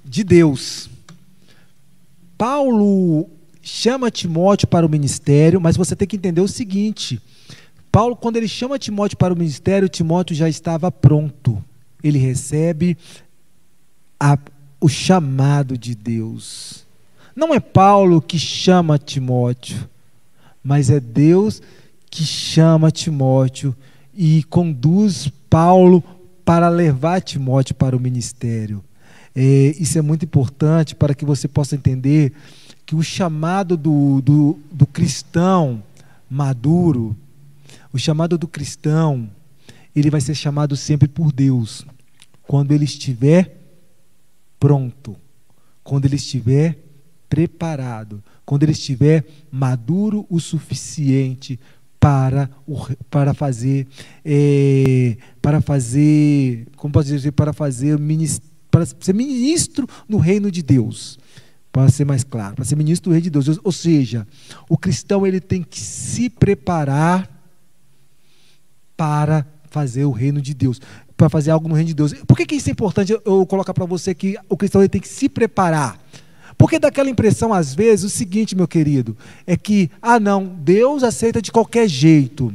de 0.03 0.21
Deus. 0.21 0.89
Paulo 2.37 3.29
chama 3.61 4.11
Timóteo 4.11 4.67
para 4.67 4.85
o 4.85 4.89
ministério, 4.89 5.61
mas 5.61 5.77
você 5.77 5.95
tem 5.95 6.05
que 6.05 6.17
entender 6.17 6.41
o 6.41 6.47
seguinte: 6.47 7.21
Paulo, 7.95 8.13
quando 8.13 8.35
ele 8.35 8.47
chama 8.49 8.77
Timóteo 8.77 9.17
para 9.17 9.33
o 9.33 9.37
ministério, 9.37 9.87
Timóteo 9.87 10.35
já 10.35 10.49
estava 10.49 10.91
pronto. 10.91 11.63
Ele 12.03 12.17
recebe 12.17 12.97
a, 14.19 14.37
o 14.81 14.89
chamado 14.89 15.77
de 15.77 15.95
Deus. 15.95 16.85
Não 17.33 17.53
é 17.53 17.59
Paulo 17.61 18.21
que 18.21 18.37
chama 18.37 18.99
Timóteo, 18.99 19.89
mas 20.61 20.89
é 20.89 20.99
Deus 20.99 21.61
que 22.11 22.25
chama 22.25 22.91
Timóteo 22.91 23.73
e 24.13 24.43
conduz 24.43 25.31
Paulo 25.49 26.03
para 26.43 26.67
levar 26.67 27.21
Timóteo 27.21 27.75
para 27.75 27.95
o 27.95 27.99
ministério. 27.99 28.83
É, 29.33 29.73
isso 29.79 29.97
é 29.97 30.01
muito 30.01 30.25
importante 30.25 30.95
para 30.95 31.15
que 31.15 31.23
você 31.23 31.47
possa 31.47 31.77
entender 31.77 32.33
que 32.85 32.93
o 32.93 33.01
chamado 33.01 33.77
do, 33.77 34.19
do, 34.19 34.59
do 34.69 34.85
cristão 34.85 35.81
maduro, 36.29 37.15
o 37.95 37.97
chamado 37.97 38.37
do 38.37 38.45
cristão, 38.45 39.29
ele 39.95 40.09
vai 40.09 40.19
ser 40.19 40.35
chamado 40.35 40.75
sempre 40.75 41.07
por 41.07 41.31
Deus, 41.31 41.85
quando 42.43 42.73
ele 42.73 42.83
estiver 42.83 43.57
pronto, 44.59 45.15
quando 45.81 46.03
ele 46.03 46.17
estiver 46.17 46.77
preparado, 47.29 48.21
quando 48.45 48.63
ele 48.63 48.73
estiver 48.73 49.23
maduro 49.49 50.25
o 50.29 50.41
suficiente 50.41 51.57
para, 51.97 52.49
o, 52.67 52.75
para 53.09 53.33
fazer 53.33 53.87
é, 54.25 55.15
para 55.41 55.61
fazer 55.61 56.67
como 56.75 56.91
posso 56.91 57.07
dizer 57.07 57.31
para 57.31 57.53
fazer 57.53 57.97
para 58.69 58.85
ser 58.85 59.13
ministro 59.13 59.87
no 60.07 60.17
reino 60.17 60.51
de 60.51 60.61
Deus 60.61 61.17
para 61.71 61.89
ser 61.89 62.03
mais 62.03 62.25
claro 62.25 62.55
para 62.55 62.65
ser 62.65 62.75
ministro 62.75 63.09
do 63.09 63.13
reino 63.13 63.23
de 63.23 63.29
Deus. 63.29 63.57
Ou 63.63 63.71
seja 63.71 64.27
o 64.69 64.77
cristão 64.77 65.25
ele 65.25 65.39
tem 65.39 65.63
que 65.63 65.79
se 65.79 66.29
preparar 66.29 67.34
para 68.95 69.45
fazer 69.69 70.05
o 70.05 70.11
reino 70.11 70.41
de 70.41 70.53
Deus 70.53 70.79
para 71.17 71.29
fazer 71.29 71.51
algo 71.51 71.67
no 71.67 71.75
reino 71.75 71.87
de 71.87 71.93
Deus. 71.93 72.13
Por 72.27 72.35
que, 72.35 72.45
que 72.45 72.55
isso 72.55 72.69
é 72.69 72.71
importante 72.71 73.17
eu, 73.23 73.45
colocar 73.45 73.73
para 73.73 73.85
você 73.85 74.13
que 74.13 74.37
o 74.49 74.57
cristão 74.57 74.81
ele 74.81 74.89
tem 74.89 75.01
que 75.01 75.07
se 75.07 75.29
preparar? 75.29 75.99
Porque 76.57 76.79
dá 76.79 76.87
aquela 76.87 77.09
impressão, 77.09 77.53
às 77.53 77.73
vezes, 77.73 78.05
o 78.05 78.09
seguinte, 78.09 78.55
meu 78.55 78.67
querido, 78.67 79.17
é 79.45 79.57
que, 79.57 79.89
ah, 80.01 80.19
não, 80.19 80.45
Deus 80.45 81.03
aceita 81.03 81.41
de 81.41 81.51
qualquer 81.51 81.87
jeito. 81.87 82.53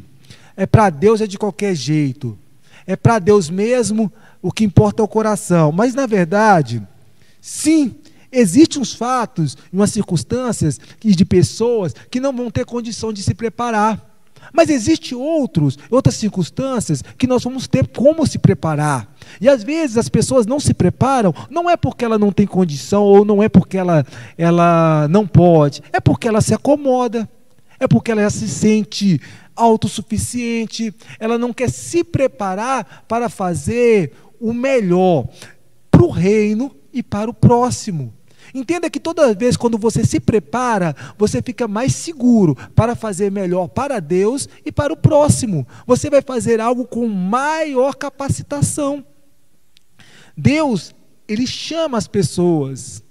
É 0.57 0.67
para 0.67 0.91
Deus 0.91 1.21
é 1.21 1.27
de 1.27 1.39
qualquer 1.39 1.75
jeito. 1.75 2.39
É 2.87 2.97
para 2.97 3.19
Deus 3.19 3.51
mesmo, 3.51 4.11
o 4.41 4.51
que 4.51 4.65
importa 4.65 5.03
é 5.03 5.05
o 5.05 5.09
coração. 5.09 5.71
Mas, 5.71 5.95
na 5.95 6.07
verdade, 6.07 6.87
sim, 7.41 7.95
existem 8.33 8.81
uns 8.81 8.95
fatos, 8.95 9.57
umas 9.71 9.91
circunstâncias 9.91 10.81
de 10.99 11.25
pessoas 11.25 11.95
que 12.11 12.21
não 12.21 12.35
vão 12.35 12.51
ter 12.51 12.65
condição 12.65 13.13
de 13.13 13.23
se 13.23 13.35
preparar. 13.35 14.10
Mas 14.53 14.71
existem 14.71 15.17
outros, 15.17 15.79
outras 15.91 16.17
circunstâncias 16.17 17.03
que 17.17 17.27
nós 17.27 17.43
vamos 17.45 17.69
ter 17.69 17.87
como 17.89 18.27
se 18.27 18.39
preparar. 18.39 19.15
E 19.41 19.49
às 19.49 19.63
vezes 19.63 19.97
as 19.97 20.09
pessoas 20.09 20.47
não 20.47 20.59
se 20.59 20.75
preparam, 20.75 21.35
não 21.51 21.69
é 21.69 21.77
porque 21.77 22.05
ela 22.05 22.19
não 22.19 22.33
tem 22.33 22.47
condição 22.47 23.03
ou 23.03 23.25
não 23.25 23.43
é 23.43 23.49
porque 23.49 23.77
ela, 23.77 24.05
ela 24.37 25.07
não 25.09 25.27
pode, 25.27 25.83
é 25.93 26.01
porque 26.01 26.29
ela 26.29 26.41
se 26.41 26.55
acomoda, 26.55 27.29
é 27.79 27.87
porque 27.87 28.11
ela 28.11 28.29
se 28.31 28.49
sente 28.49 29.21
autossuficiente, 29.55 30.95
ela 31.19 31.39
não 31.39 31.53
quer 31.53 31.71
se 31.71 32.03
preparar 32.03 33.05
para 33.07 33.29
fazer 33.29 34.13
o 34.41 34.53
melhor 34.53 35.29
para 35.91 36.03
o 36.03 36.11
reino 36.11 36.75
e 36.93 37.03
para 37.03 37.31
o 37.31 37.35
próximo. 37.35 38.13
Entenda 38.55 38.91
que 38.91 39.01
toda 39.01 39.35
vez 39.35 39.57
quando 39.57 39.79
você 39.79 40.05
se 40.05 40.19
prepara, 40.21 40.95
você 41.17 41.41
fica 41.41 41.69
mais 41.69 41.95
seguro 41.95 42.57
para 42.75 42.95
fazer 42.95 43.31
melhor 43.31 43.69
para 43.69 44.01
Deus 44.01 44.49
e 44.65 44.73
para 44.73 44.93
o 44.93 44.97
próximo. 44.97 45.67
Você 45.87 46.11
vai 46.11 46.23
fazer 46.23 46.61
algo 46.61 46.87
com 46.87 47.07
maior 47.09 47.95
capacitação. 47.95 49.05
Deus, 50.37 50.95
ele 51.29 51.47
chama 51.47 51.99
as 51.99 52.09
pessoas. 52.09 53.03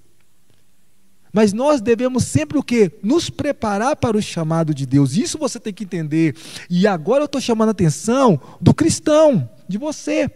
Mas 1.32 1.54
nós 1.54 1.80
devemos 1.80 2.24
sempre 2.24 2.58
o 2.58 2.64
quê? 2.64 2.92
Nos 3.04 3.30
preparar 3.30 3.96
para 3.96 4.18
o 4.18 4.22
chamado 4.22 4.74
de 4.74 4.86
Deus. 4.86 5.16
Isso 5.16 5.38
você 5.38 5.60
tem 5.60 5.74
que 5.74 5.84
entender. 5.84 6.36
E 6.70 6.88
agora 6.88 7.22
eu 7.22 7.26
estou 7.26 7.40
chamando 7.40 7.70
a 7.70 7.72
atenção 7.72 8.40
do 8.60 8.74
cristão, 8.74 9.50
de 9.68 9.78
você. 9.78 10.30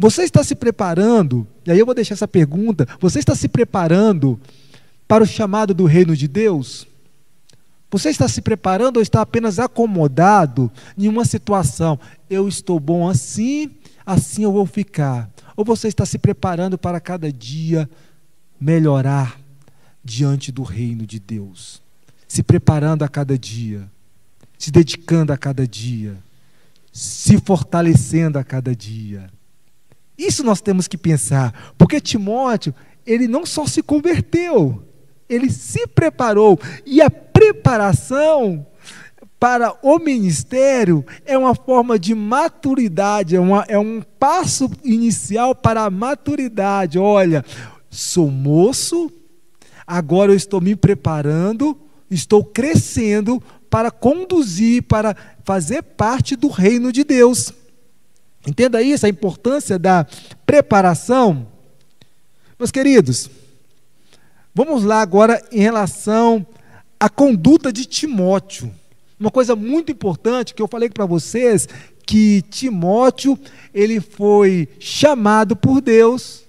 Você 0.00 0.22
está 0.22 0.42
se 0.42 0.54
preparando, 0.54 1.46
e 1.66 1.70
aí 1.70 1.78
eu 1.78 1.84
vou 1.84 1.94
deixar 1.94 2.14
essa 2.14 2.26
pergunta: 2.26 2.88
você 2.98 3.18
está 3.18 3.34
se 3.34 3.46
preparando 3.46 4.40
para 5.06 5.22
o 5.22 5.26
chamado 5.26 5.74
do 5.74 5.84
reino 5.84 6.16
de 6.16 6.26
Deus? 6.26 6.86
Você 7.90 8.08
está 8.08 8.26
se 8.26 8.40
preparando 8.40 8.96
ou 8.96 9.02
está 9.02 9.20
apenas 9.20 9.58
acomodado 9.58 10.72
em 10.96 11.06
uma 11.06 11.26
situação? 11.26 12.00
Eu 12.30 12.48
estou 12.48 12.80
bom 12.80 13.06
assim, 13.06 13.72
assim 14.06 14.42
eu 14.42 14.50
vou 14.50 14.64
ficar. 14.64 15.28
Ou 15.54 15.66
você 15.66 15.88
está 15.88 16.06
se 16.06 16.18
preparando 16.18 16.78
para 16.78 16.98
cada 16.98 17.30
dia 17.30 17.86
melhorar 18.58 19.38
diante 20.02 20.50
do 20.50 20.62
reino 20.62 21.04
de 21.04 21.20
Deus? 21.20 21.82
Se 22.26 22.42
preparando 22.42 23.02
a 23.02 23.08
cada 23.08 23.38
dia, 23.38 23.86
se 24.56 24.70
dedicando 24.70 25.30
a 25.30 25.36
cada 25.36 25.66
dia, 25.66 26.16
se 26.90 27.38
fortalecendo 27.38 28.38
a 28.38 28.44
cada 28.44 28.74
dia. 28.74 29.28
Isso 30.20 30.44
nós 30.44 30.60
temos 30.60 30.86
que 30.86 30.98
pensar, 30.98 31.72
porque 31.78 31.98
Timóteo, 31.98 32.74
ele 33.06 33.26
não 33.26 33.46
só 33.46 33.66
se 33.66 33.82
converteu, 33.82 34.82
ele 35.26 35.50
se 35.50 35.86
preparou, 35.86 36.60
e 36.84 37.00
a 37.00 37.08
preparação 37.08 38.66
para 39.38 39.74
o 39.82 39.98
ministério 39.98 41.02
é 41.24 41.38
uma 41.38 41.54
forma 41.54 41.98
de 41.98 42.14
maturidade, 42.14 43.34
é, 43.34 43.40
uma, 43.40 43.64
é 43.66 43.78
um 43.78 44.02
passo 44.18 44.70
inicial 44.84 45.54
para 45.54 45.84
a 45.84 45.90
maturidade. 45.90 46.98
Olha, 46.98 47.42
sou 47.88 48.30
moço, 48.30 49.10
agora 49.86 50.32
eu 50.32 50.36
estou 50.36 50.60
me 50.60 50.76
preparando, 50.76 51.80
estou 52.10 52.44
crescendo 52.44 53.42
para 53.70 53.90
conduzir, 53.90 54.82
para 54.82 55.16
fazer 55.44 55.82
parte 55.82 56.36
do 56.36 56.48
reino 56.48 56.92
de 56.92 57.04
Deus. 57.04 57.54
Entenda 58.46 58.82
isso, 58.82 59.04
a 59.04 59.08
importância 59.08 59.78
da 59.78 60.06
preparação. 60.46 61.46
Meus 62.58 62.70
queridos, 62.70 63.30
vamos 64.54 64.84
lá 64.84 65.00
agora 65.00 65.42
em 65.52 65.60
relação 65.60 66.46
à 66.98 67.08
conduta 67.08 67.72
de 67.72 67.84
Timóteo. 67.84 68.72
Uma 69.18 69.30
coisa 69.30 69.54
muito 69.54 69.92
importante 69.92 70.54
que 70.54 70.62
eu 70.62 70.68
falei 70.68 70.88
para 70.88 71.04
vocês 71.04 71.68
que 72.06 72.42
Timóteo, 72.50 73.38
ele 73.72 74.00
foi 74.00 74.68
chamado 74.80 75.54
por 75.54 75.80
Deus. 75.80 76.42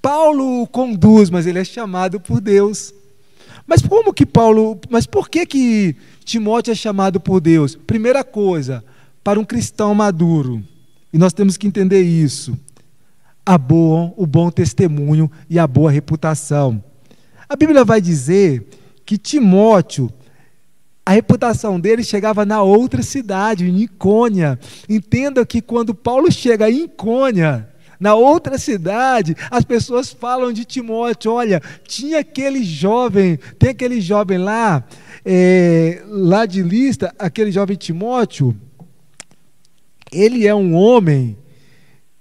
Paulo 0.00 0.62
o 0.62 0.66
conduz, 0.66 1.28
mas 1.28 1.46
ele 1.46 1.58
é 1.58 1.64
chamado 1.64 2.20
por 2.20 2.40
Deus. 2.40 2.94
Mas 3.66 3.82
como 3.82 4.14
que 4.14 4.24
Paulo, 4.24 4.80
mas 4.88 5.06
por 5.06 5.28
que 5.28 5.44
que 5.44 5.96
Timóteo 6.24 6.70
é 6.70 6.74
chamado 6.74 7.18
por 7.20 7.40
Deus? 7.40 7.74
Primeira 7.74 8.22
coisa, 8.22 8.84
para 9.22 9.40
um 9.40 9.44
cristão 9.44 9.92
maduro, 9.94 10.62
e 11.12 11.18
nós 11.18 11.32
temos 11.32 11.56
que 11.56 11.66
entender 11.66 12.02
isso. 12.02 12.58
A 13.44 13.56
boa, 13.56 14.12
o 14.16 14.26
bom 14.26 14.50
testemunho 14.50 15.30
e 15.48 15.58
a 15.58 15.66
boa 15.66 15.90
reputação. 15.90 16.82
A 17.48 17.54
Bíblia 17.54 17.84
vai 17.84 18.00
dizer 18.00 18.68
que 19.04 19.16
Timóteo, 19.16 20.12
a 21.04 21.12
reputação 21.12 21.78
dele 21.78 22.02
chegava 22.02 22.44
na 22.44 22.60
outra 22.62 23.02
cidade, 23.02 23.64
em 23.64 23.82
Icônia. 23.82 24.58
Entenda 24.88 25.46
que 25.46 25.62
quando 25.62 25.94
Paulo 25.94 26.30
chega 26.32 26.68
em 26.68 26.84
Icônia, 26.84 27.68
na 28.00 28.14
outra 28.14 28.58
cidade, 28.58 29.36
as 29.50 29.64
pessoas 29.64 30.12
falam 30.12 30.52
de 30.52 30.64
Timóteo. 30.64 31.32
Olha, 31.32 31.62
tinha 31.86 32.18
aquele 32.18 32.64
jovem, 32.64 33.38
tem 33.58 33.70
aquele 33.70 34.00
jovem 34.00 34.38
lá, 34.38 34.84
é, 35.24 36.02
lá 36.08 36.44
de 36.44 36.62
lista, 36.62 37.14
aquele 37.18 37.52
jovem 37.52 37.76
Timóteo, 37.76 38.54
ele 40.12 40.46
é 40.46 40.54
um 40.54 40.74
homem 40.74 41.36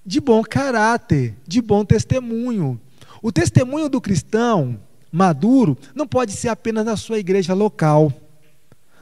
de 0.05 0.19
bom 0.19 0.43
caráter, 0.43 1.35
de 1.47 1.61
bom 1.61 1.83
testemunho. 1.83 2.79
O 3.21 3.31
testemunho 3.31 3.89
do 3.89 3.99
cristão 3.99 4.79
maduro 5.11 5.77
não 5.95 6.05
pode 6.05 6.31
ser 6.31 6.49
apenas 6.49 6.85
na 6.85 6.97
sua 6.97 7.17
igreja 7.17 7.53
local, 7.53 8.11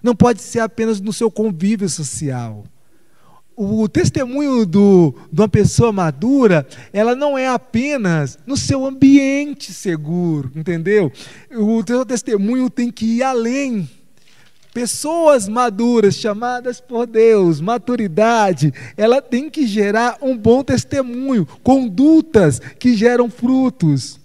não 0.01 0.15
pode 0.15 0.41
ser 0.41 0.59
apenas 0.59 1.01
no 1.01 1.11
seu 1.11 1.29
convívio 1.29 1.89
social. 1.89 2.63
O 3.55 3.87
testemunho 3.87 4.65
do, 4.65 5.13
de 5.31 5.41
uma 5.41 5.47
pessoa 5.47 5.91
madura, 5.91 6.67
ela 6.91 7.15
não 7.15 7.37
é 7.37 7.47
apenas 7.47 8.39
no 8.47 8.57
seu 8.57 8.85
ambiente 8.85 9.71
seguro, 9.71 10.51
entendeu? 10.55 11.11
O 11.51 11.83
seu 11.85 12.03
testemunho 12.05 12.69
tem 12.69 12.91
que 12.91 13.05
ir 13.17 13.23
além 13.23 13.87
Pessoas 14.73 15.47
maduras, 15.47 16.15
chamadas 16.15 16.81
por 16.81 17.05
Deus, 17.05 17.61
maturidade, 17.61 18.73
ela 18.97 19.21
tem 19.21 19.47
que 19.47 19.67
gerar 19.67 20.17
um 20.19 20.35
bom 20.35 20.63
testemunho, 20.63 21.45
condutas 21.61 22.59
que 22.79 22.95
geram 22.95 23.29
frutos. 23.29 24.19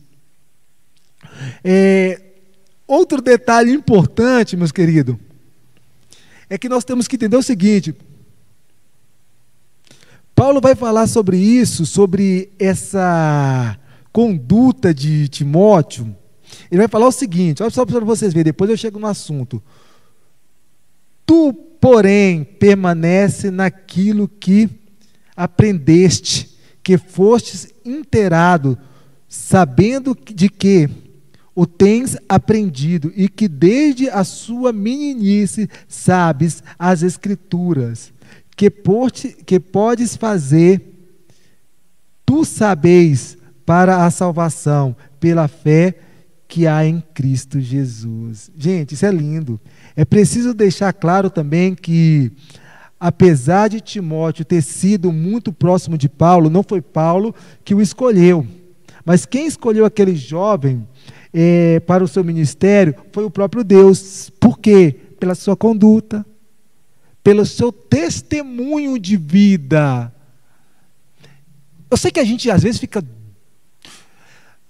É, 1.62 2.20
outro 2.86 3.20
detalhe 3.20 3.72
importante, 3.72 4.56
meus 4.56 4.72
queridos, 4.72 5.16
é 6.48 6.56
que 6.56 6.68
nós 6.68 6.82
temos 6.82 7.06
que 7.06 7.16
entender 7.16 7.36
o 7.36 7.42
seguinte: 7.42 7.94
Paulo 10.34 10.62
vai 10.62 10.74
falar 10.74 11.06
sobre 11.08 11.36
isso, 11.36 11.84
sobre 11.84 12.50
essa 12.58 13.78
conduta 14.10 14.94
de 14.94 15.28
Timóteo. 15.28 16.16
Ele 16.70 16.78
vai 16.78 16.88
falar 16.88 17.06
o 17.06 17.12
seguinte: 17.12 17.62
olha 17.62 17.70
só 17.70 17.84
para 17.84 18.00
vocês 18.00 18.32
verem, 18.32 18.44
depois 18.44 18.70
eu 18.70 18.78
chego 18.78 18.98
no 18.98 19.06
assunto. 19.06 19.62
Tu, 21.28 21.52
porém, 21.52 22.42
permanece 22.42 23.50
naquilo 23.50 24.26
que 24.26 24.66
aprendeste, 25.36 26.56
que 26.82 26.96
fostes 26.96 27.68
inteirado, 27.84 28.78
sabendo 29.28 30.16
de 30.16 30.48
que 30.48 30.88
o 31.54 31.66
tens 31.66 32.16
aprendido 32.26 33.12
e 33.14 33.28
que 33.28 33.46
desde 33.46 34.08
a 34.08 34.24
sua 34.24 34.72
meninice 34.72 35.68
sabes 35.86 36.62
as 36.78 37.02
escrituras, 37.02 38.10
que, 38.56 38.70
te, 38.70 39.36
que 39.44 39.60
podes 39.60 40.16
fazer, 40.16 40.80
tu 42.24 42.42
sabeis 42.42 43.36
para 43.66 44.06
a 44.06 44.10
salvação 44.10 44.96
pela 45.20 45.46
fé 45.46 45.94
que 46.48 46.66
há 46.66 46.84
em 46.84 47.02
Cristo 47.12 47.60
Jesus. 47.60 48.50
Gente, 48.56 48.94
isso 48.94 49.04
é 49.04 49.12
lindo. 49.12 49.60
É 49.94 50.04
preciso 50.04 50.54
deixar 50.54 50.94
claro 50.94 51.28
também 51.28 51.74
que, 51.74 52.32
apesar 52.98 53.68
de 53.68 53.82
Timóteo 53.82 54.46
ter 54.46 54.62
sido 54.62 55.12
muito 55.12 55.52
próximo 55.52 55.98
de 55.98 56.08
Paulo, 56.08 56.48
não 56.48 56.62
foi 56.62 56.80
Paulo 56.80 57.34
que 57.62 57.74
o 57.74 57.82
escolheu. 57.82 58.46
Mas 59.04 59.26
quem 59.26 59.46
escolheu 59.46 59.84
aquele 59.84 60.16
jovem 60.16 60.88
é, 61.34 61.80
para 61.80 62.02
o 62.02 62.08
seu 62.08 62.24
ministério 62.24 62.94
foi 63.12 63.24
o 63.24 63.30
próprio 63.30 63.62
Deus. 63.62 64.30
Por 64.40 64.58
quê? 64.58 64.96
Pela 65.20 65.34
sua 65.34 65.56
conduta, 65.56 66.24
pelo 67.22 67.44
seu 67.44 67.70
testemunho 67.70 68.98
de 68.98 69.18
vida. 69.18 70.10
Eu 71.90 71.96
sei 71.98 72.10
que 72.10 72.20
a 72.20 72.24
gente 72.24 72.50
às 72.50 72.62
vezes 72.62 72.80
fica 72.80 73.02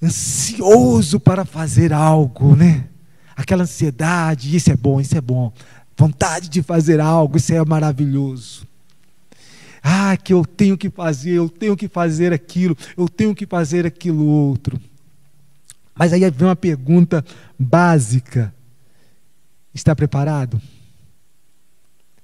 ansioso 0.02 1.18
para 1.18 1.44
fazer 1.44 1.92
algo, 1.92 2.54
né? 2.54 2.88
Aquela 3.36 3.62
ansiedade, 3.62 4.54
isso 4.54 4.70
é 4.70 4.76
bom, 4.76 5.00
isso 5.00 5.16
é 5.16 5.20
bom. 5.20 5.52
Vontade 5.96 6.48
de 6.48 6.62
fazer 6.62 7.00
algo, 7.00 7.36
isso 7.36 7.52
é 7.52 7.64
maravilhoso. 7.64 8.66
Ah, 9.82 10.16
que 10.16 10.32
eu 10.32 10.44
tenho 10.44 10.76
que 10.76 10.90
fazer, 10.90 11.32
eu 11.32 11.48
tenho 11.48 11.76
que 11.76 11.88
fazer 11.88 12.32
aquilo, 12.32 12.76
eu 12.96 13.08
tenho 13.08 13.34
que 13.34 13.46
fazer 13.46 13.86
aquilo 13.86 14.24
outro. 14.24 14.80
Mas 15.94 16.12
aí 16.12 16.28
vem 16.30 16.48
uma 16.48 16.56
pergunta 16.56 17.24
básica: 17.58 18.54
está 19.74 19.94
preparado? 19.94 20.60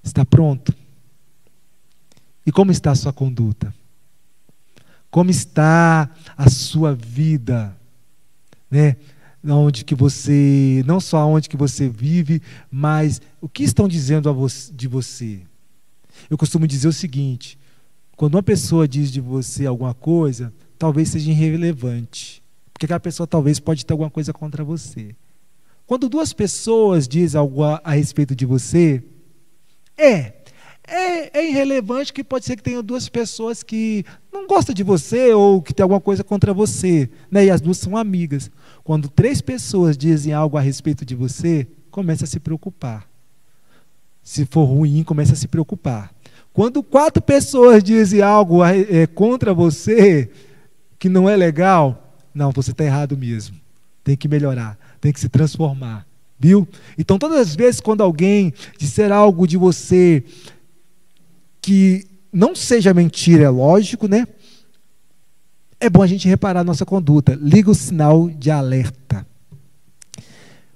Está 0.03 0.25
pronto? 0.25 0.75
E 2.47 2.53
como 2.53 2.71
está 2.71 2.91
a 2.91 2.95
sua 2.95 3.13
conduta? 3.13 3.75
Como 5.15 5.31
está 5.31 6.11
a 6.37 6.51
sua 6.51 6.93
vida? 6.93 7.73
Né? 8.69 8.97
Onde 9.47 9.85
que 9.85 9.95
você, 9.95 10.83
não 10.89 10.99
só 10.99 11.25
onde 11.29 11.49
que 11.49 11.57
você 11.57 11.89
vive, 11.89 12.43
mas 12.69 13.23
o 13.41 13.49
que 13.49 13.63
estão 13.63 13.87
dizendo 13.87 14.35
de 14.73 14.89
você? 14.89 15.43
Eu 16.29 16.37
costumo 16.37 16.67
dizer 16.67 16.89
o 16.89 16.93
seguinte: 16.93 17.57
quando 18.17 18.35
uma 18.35 18.43
pessoa 18.43 18.89
diz 18.89 19.13
de 19.13 19.21
você 19.21 19.67
alguma 19.67 19.95
coisa, 19.95 20.53
talvez 20.77 21.11
seja 21.11 21.31
irrelevante, 21.31 22.43
porque 22.73 22.87
aquela 22.87 22.99
pessoa 22.99 23.25
talvez 23.25 23.61
pode 23.61 23.87
ter 23.87 23.93
alguma 23.93 24.11
coisa 24.11 24.33
contra 24.33 24.65
você. 24.65 25.15
Quando 25.87 26.09
duas 26.09 26.33
pessoas 26.33 27.07
dizem 27.07 27.39
algo 27.39 27.63
a, 27.63 27.81
a 27.85 27.93
respeito 27.93 28.35
de 28.35 28.45
você, 28.45 29.01
é, 29.97 30.43
é, 30.87 31.39
é, 31.39 31.49
irrelevante 31.49 32.13
que 32.13 32.23
pode 32.23 32.45
ser 32.45 32.57
que 32.57 32.63
tenha 32.63 32.83
duas 32.83 33.09
pessoas 33.09 33.63
que 33.63 34.05
não 34.33 34.47
gostam 34.47 34.75
de 34.75 34.83
você 34.83 35.33
ou 35.33 35.63
que 35.63 35.73
tem 35.73 35.83
alguma 35.83 36.01
coisa 36.01 36.23
contra 36.23 36.53
você, 36.53 37.09
né? 37.31 37.47
E 37.47 37.51
as 37.51 37.61
duas 37.61 37.79
são 37.79 37.97
amigas. 37.97 38.51
Quando 38.83 39.09
três 39.09 39.41
pessoas 39.41 39.97
dizem 39.97 40.33
algo 40.33 40.59
a 40.59 40.61
respeito 40.61 41.05
de 41.05 41.15
você, 41.15 41.67
começa 41.91 42.25
a 42.25 42.27
se 42.27 42.39
preocupar. 42.39 43.09
Se 44.23 44.45
for 44.45 44.65
ruim, 44.65 45.03
começa 45.03 45.33
a 45.33 45.37
se 45.37 45.49
preocupar. 45.49 46.13
Quando 46.53 46.83
quatro 46.83 47.23
pessoas 47.23 47.83
dizem 47.83 48.21
algo 48.21 48.63
é, 48.65 49.07
contra 49.07 49.53
você 49.53 50.31
que 50.99 51.09
não 51.09 51.29
é 51.29 51.37
legal, 51.37 52.17
não, 52.35 52.51
você 52.51 52.71
está 52.71 52.85
errado 52.85 53.17
mesmo. 53.17 53.57
Tem 54.03 54.17
que 54.17 54.29
melhorar, 54.29 54.79
tem 55.01 55.13
que 55.13 55.21
se 55.21 55.29
transformar. 55.29 56.07
Viu? 56.39 56.69
Então, 56.99 57.19
todas 57.19 57.39
as 57.39 57.57
vezes 57.57 57.81
quando 57.81 58.03
alguém 58.03 58.53
disser 58.77 59.11
algo 59.11 59.47
de 59.47 59.57
você 59.57 60.23
que 61.65 62.07
não 62.31 62.55
seja 62.55 62.93
mentira, 62.93 63.45
é 63.45 63.49
lógico, 63.49 64.07
né? 64.07 64.29
É 65.81 65.89
bom 65.89 66.03
a 66.03 66.07
gente 66.07 66.29
reparar 66.29 66.61
a 66.61 66.65
nossa 66.65 66.85
conduta. 66.85 67.35
Liga 67.41 67.71
o 67.71 67.75
sinal 67.75 68.29
de 68.29 68.51
alerta. 68.51 69.27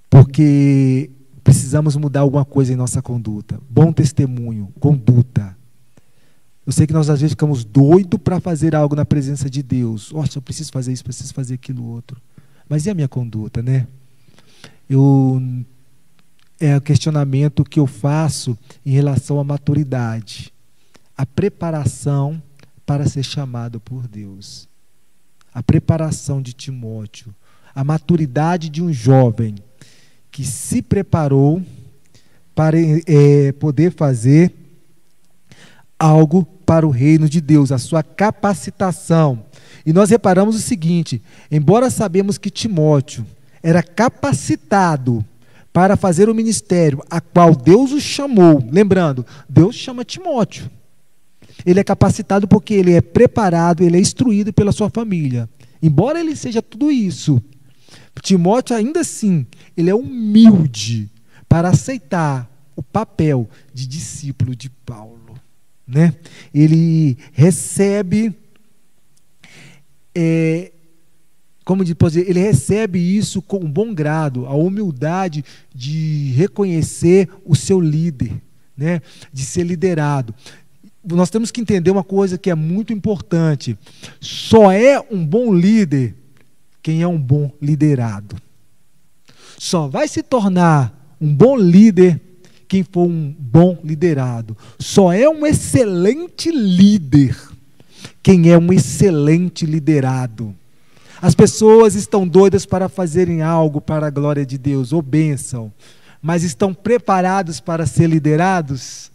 Porque 0.09 1.11
precisamos 1.45 1.95
mudar 1.95 2.21
alguma 2.21 2.43
coisa 2.43 2.73
em 2.73 2.77
nossa 2.77 3.03
conduta. 3.03 3.61
Bom 3.69 3.93
testemunho, 3.93 4.73
conduta. 4.81 5.55
Eu 6.65 6.73
sei 6.73 6.87
que 6.87 6.95
nós 6.95 7.11
às 7.11 7.21
vezes 7.21 7.33
ficamos 7.33 7.65
doidos 7.65 8.19
para 8.19 8.41
fazer 8.41 8.75
algo 8.75 8.97
na 8.97 9.05
presença 9.05 9.51
de 9.51 9.63
Deus. 9.63 10.11
Nossa, 10.11 10.39
eu 10.39 10.43
preciso 10.43 10.73
fazer 10.73 10.95
isso, 10.95 11.05
preciso 11.05 11.35
fazer 11.35 11.55
aquilo 11.55 11.85
outro. 11.85 12.19
Mas 12.67 12.87
e 12.87 12.91
a 12.91 12.95
minha 12.95 13.09
conduta, 13.09 13.63
né? 13.63 13.87
Eu 14.89 15.43
é 16.59 16.79
o 16.79 16.81
questionamento 16.81 17.63
que 17.63 17.79
eu 17.79 17.87
faço 17.87 18.57
em 18.85 18.91
relação 18.91 19.39
à 19.39 19.45
maturidade, 19.45 20.51
a 21.19 21.27
preparação 21.27 22.41
para 22.87 23.09
ser 23.09 23.25
chamado 23.25 23.81
por 23.81 24.07
Deus, 24.07 24.69
a 25.53 25.61
preparação 25.61 26.41
de 26.41 26.53
Timóteo, 26.53 27.35
a 27.75 27.83
maturidade 27.83 28.69
de 28.69 28.81
um 28.81 28.93
jovem 28.93 29.57
que 30.31 30.45
se 30.45 30.81
preparou 30.81 31.61
para 32.55 32.77
é, 32.79 33.51
poder 33.53 33.93
fazer 33.93 34.55
algo 35.99 36.45
para 36.45 36.87
o 36.87 36.91
reino 36.91 37.29
de 37.29 37.41
Deus, 37.41 37.73
a 37.73 37.79
sua 37.79 38.05
capacitação. 38.05 39.45
E 39.85 39.93
nós 39.93 40.11
reparamos 40.11 40.55
o 40.55 40.61
seguinte: 40.61 41.21
embora 41.51 41.91
sabemos 41.91 42.39
que 42.39 42.51
Timóteo 42.51 43.27
era 43.61 43.83
capacitado 43.83 45.25
para 45.73 45.97
fazer 45.97 46.29
o 46.29 46.35
ministério 46.35 47.03
a 47.11 47.21
qual 47.21 47.57
Deus 47.57 47.91
o 47.91 48.01
chamou, 48.01 48.65
lembrando, 48.71 49.27
Deus 49.49 49.75
chama 49.75 50.05
Timóteo. 50.05 50.78
Ele 51.69 51.81
é 51.81 51.85
capacitado 51.85 52.49
porque 52.49 52.75
ele 52.75 52.93
é 52.93 53.01
preparado, 53.01 53.83
ele 53.83 53.97
é 53.97 54.01
instruído 54.01 54.53
pela 54.53 54.73
sua 54.73 54.89
família. 54.89 55.49
Embora 55.83 56.19
ele 56.19 56.35
seja 56.35 56.63
tudo 56.63 56.91
isso, 56.91 57.43
Timóteo 58.23 58.75
ainda 58.75 59.01
assim, 59.01 59.47
ele 59.77 59.91
é 59.91 59.95
humilde 59.95 61.09
para 61.49 61.69
aceitar 61.69 62.51
o 62.75 62.83
papel 62.83 63.49
de 63.73 63.87
discípulo 63.87 64.57
de 64.57 64.69
Paulo 64.69 65.19
né? 65.89 66.15
Ele 66.53 67.17
recebe, 67.33 68.37
é, 70.15 70.71
como 71.65 71.83
depois 71.83 72.15
ele 72.15 72.41
recebe 72.41 72.99
isso 72.99 73.41
com 73.41 73.65
um 73.65 73.71
bom 73.71 73.95
grado, 73.95 74.45
a 74.45 74.55
humildade 74.55 75.43
de 75.75 76.33
reconhecer 76.37 77.31
o 77.45 77.57
seu 77.57 77.81
líder, 77.81 78.33
né? 78.77 79.01
De 79.33 79.43
ser 79.43 79.63
liderado. 79.63 80.35
Nós 81.09 81.31
temos 81.31 81.51
que 81.51 81.61
entender 81.61 81.91
uma 81.91 82.05
coisa 82.05 82.39
que 82.39 82.51
é 82.51 82.55
muito 82.55 82.93
importante: 82.93 83.77
só 84.21 84.71
é 84.71 85.01
um 85.11 85.25
bom 85.25 85.53
líder 85.53 86.15
quem 86.83 87.03
é 87.03 87.09
um 87.09 87.19
bom 87.19 87.51
liderado. 87.61 88.37
Só 89.59 89.89
vai 89.89 90.07
se 90.07 90.23
tornar 90.23 91.17
um 91.21 91.35
bom 91.35 91.57
líder 91.57 92.21
quem 92.69 92.83
for 92.83 93.07
um 93.07 93.35
bom 93.39 93.79
liderado. 93.83 94.57
Só 94.79 95.13
é 95.13 95.29
um 95.29 95.47
excelente 95.47 96.51
líder 96.51 97.37
quem 98.23 98.51
é 98.51 98.59
um 98.59 98.73
excelente 98.73 99.65
liderado. 99.65 100.55
As 101.21 101.35
pessoas 101.35 101.95
estão 101.95 102.29
doidas 102.29 102.65
para 102.65 102.89
fazerem 102.89 103.43
algo 103.43 103.81
para 103.81 104.07
a 104.07 104.11
glória 104.11 104.47
de 104.47 104.57
Deus, 104.57 104.93
ou 104.93 105.03
bênção, 105.03 105.73
mas 106.23 106.45
estão 106.45 106.73
preparados 106.73 107.59
para 107.59 107.87
ser 107.87 108.09
liderados? 108.09 109.11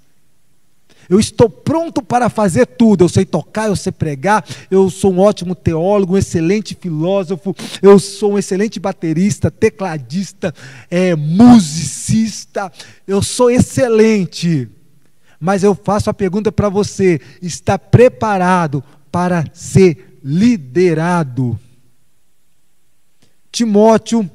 Eu 1.13 1.19
estou 1.19 1.47
pronto 1.47 2.01
para 2.01 2.27
fazer 2.27 2.65
tudo. 2.65 3.03
Eu 3.03 3.09
sei 3.09 3.23
tocar, 3.23 3.67
eu 3.67 3.75
sei 3.75 3.91
pregar, 3.91 4.43
eu 4.71 4.89
sou 4.89 5.13
um 5.13 5.19
ótimo 5.19 5.53
teólogo, 5.53 6.15
um 6.15 6.17
excelente 6.17 6.73
filósofo, 6.73 7.55
eu 7.83 7.99
sou 7.99 8.33
um 8.33 8.39
excelente 8.39 8.79
baterista, 8.79 9.51
tecladista, 9.51 10.51
é, 10.89 11.15
musicista. 11.15 12.71
Eu 13.07 13.21
sou 13.21 13.51
excelente. 13.51 14.67
Mas 15.39 15.61
eu 15.61 15.75
faço 15.75 16.09
a 16.09 16.15
pergunta 16.15 16.51
para 16.51 16.67
você: 16.67 17.21
está 17.39 17.77
preparado 17.77 18.83
para 19.11 19.45
ser 19.53 20.17
liderado? 20.23 21.59
Timóteo, 23.51 24.27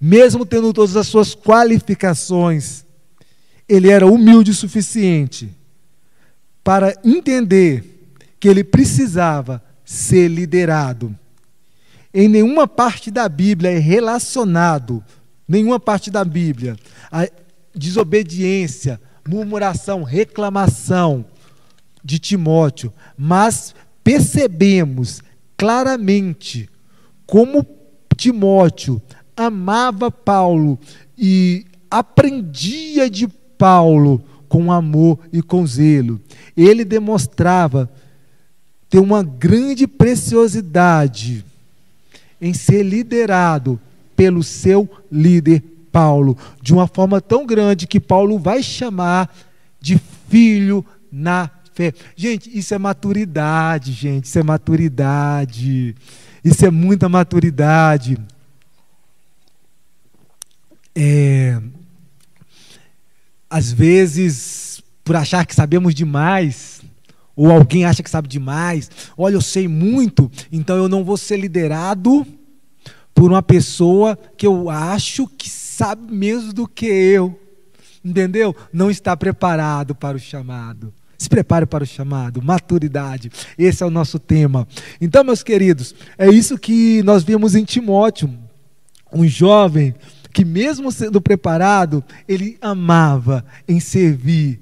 mesmo 0.00 0.44
tendo 0.44 0.72
todas 0.72 0.96
as 0.96 1.06
suas 1.06 1.32
qualificações, 1.32 2.83
ele 3.68 3.90
era 3.90 4.06
humilde 4.06 4.50
o 4.50 4.54
suficiente 4.54 5.50
para 6.62 6.94
entender 7.04 8.08
que 8.38 8.48
ele 8.48 8.64
precisava 8.64 9.62
ser 9.84 10.28
liderado. 10.28 11.16
Em 12.12 12.28
nenhuma 12.28 12.66
parte 12.66 13.10
da 13.10 13.28
Bíblia 13.28 13.70
é 13.70 13.78
relacionado, 13.78 15.02
nenhuma 15.48 15.80
parte 15.80 16.10
da 16.10 16.24
Bíblia, 16.24 16.76
a 17.10 17.28
desobediência, 17.74 19.00
murmuração, 19.28 20.02
reclamação 20.02 21.24
de 22.02 22.18
Timóteo, 22.18 22.92
mas 23.16 23.74
percebemos 24.02 25.22
claramente 25.56 26.68
como 27.26 27.66
Timóteo 28.16 29.00
amava 29.36 30.10
Paulo 30.10 30.78
e 31.16 31.66
aprendia 31.90 33.08
de 33.10 33.26
Paulo 33.58 34.22
com 34.48 34.70
amor 34.70 35.18
e 35.32 35.42
com 35.42 35.66
zelo. 35.66 36.20
Ele 36.56 36.84
demonstrava 36.84 37.90
ter 38.88 38.98
uma 38.98 39.22
grande 39.22 39.86
preciosidade 39.86 41.44
em 42.40 42.52
ser 42.52 42.82
liderado 42.82 43.80
pelo 44.14 44.42
seu 44.42 44.88
líder 45.10 45.62
Paulo, 45.90 46.36
de 46.60 46.72
uma 46.72 46.86
forma 46.86 47.20
tão 47.20 47.46
grande 47.46 47.86
que 47.86 48.00
Paulo 48.00 48.38
vai 48.38 48.62
chamar 48.62 49.34
de 49.80 50.00
filho 50.28 50.84
na 51.10 51.48
fé. 51.72 51.92
Gente, 52.16 52.56
isso 52.56 52.74
é 52.74 52.78
maturidade, 52.78 53.92
gente, 53.92 54.24
isso 54.24 54.38
é 54.38 54.42
maturidade. 54.42 55.94
Isso 56.44 56.66
é 56.66 56.70
muita 56.70 57.08
maturidade. 57.08 58.18
É, 60.94 61.58
às 63.54 63.70
vezes, 63.70 64.82
por 65.04 65.14
achar 65.14 65.46
que 65.46 65.54
sabemos 65.54 65.94
demais, 65.94 66.82
ou 67.36 67.52
alguém 67.52 67.84
acha 67.84 68.02
que 68.02 68.10
sabe 68.10 68.26
demais, 68.26 68.90
olha, 69.16 69.36
eu 69.36 69.40
sei 69.40 69.68
muito, 69.68 70.28
então 70.50 70.76
eu 70.76 70.88
não 70.88 71.04
vou 71.04 71.16
ser 71.16 71.36
liderado 71.36 72.26
por 73.14 73.30
uma 73.30 73.44
pessoa 73.44 74.18
que 74.36 74.44
eu 74.44 74.68
acho 74.68 75.28
que 75.28 75.48
sabe 75.48 76.12
menos 76.12 76.52
do 76.52 76.66
que 76.66 76.86
eu. 76.86 77.38
Entendeu? 78.04 78.56
Não 78.72 78.90
está 78.90 79.16
preparado 79.16 79.94
para 79.94 80.16
o 80.16 80.20
chamado. 80.20 80.92
Se 81.16 81.28
prepare 81.28 81.64
para 81.64 81.84
o 81.84 81.86
chamado, 81.86 82.42
maturidade. 82.42 83.30
Esse 83.56 83.84
é 83.84 83.86
o 83.86 83.90
nosso 83.90 84.18
tema. 84.18 84.66
Então, 85.00 85.22
meus 85.22 85.44
queridos, 85.44 85.94
é 86.18 86.28
isso 86.28 86.58
que 86.58 87.04
nós 87.04 87.22
vimos 87.22 87.54
em 87.54 87.64
Timóteo. 87.64 88.36
Um 89.12 89.28
jovem 89.28 89.94
que, 90.34 90.44
mesmo 90.44 90.90
sendo 90.90 91.20
preparado, 91.20 92.02
ele 92.26 92.58
amava 92.60 93.44
em 93.68 93.78
servir 93.78 94.60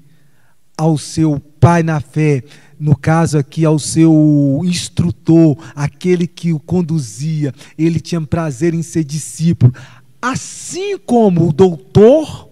ao 0.77 0.99
seu 0.99 1.39
pai 1.59 1.81
na 1.81 1.99
fé, 1.99 2.43
no 2.79 2.95
caso 2.95 3.39
aqui 3.39 3.65
ao 3.65 3.79
seu 3.79 4.61
instrutor, 4.63 5.57
aquele 5.75 6.27
que 6.27 6.53
o 6.53 6.59
conduzia, 6.59 7.51
ele 7.75 7.99
tinha 7.99 8.21
prazer 8.21 8.75
em 8.75 8.83
ser 8.83 9.03
discípulo, 9.03 9.73
assim 10.21 10.95
como 10.99 11.49
o 11.49 11.53
doutor 11.53 12.49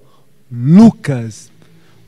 Lucas, 0.51 1.51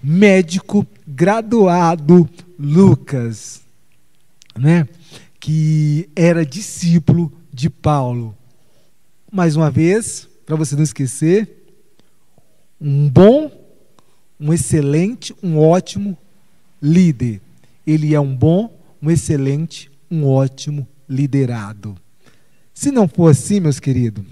médico 0.01 0.85
graduado 1.07 2.27
Lucas, 2.57 3.61
né, 4.57 4.87
que 5.39 6.09
era 6.15 6.43
discípulo 6.43 7.31
de 7.53 7.69
Paulo. 7.69 8.35
Mais 9.31 9.55
uma 9.55 9.69
vez, 9.69 10.27
para 10.45 10.55
você 10.55 10.75
não 10.75 10.83
esquecer, 10.83 11.63
um 12.79 13.09
bom, 13.09 13.51
um 14.39 14.51
excelente, 14.53 15.33
um 15.41 15.57
ótimo 15.57 16.17
líder. 16.81 17.41
Ele 17.87 18.13
é 18.13 18.19
um 18.19 18.35
bom, 18.35 18.77
um 19.01 19.09
excelente, 19.09 19.89
um 20.11 20.25
ótimo 20.25 20.87
liderado. 21.07 21.95
Se 22.73 22.91
não 22.91 23.07
for 23.07 23.31
assim, 23.31 23.59
meus 23.59 23.79
queridos, 23.79 24.25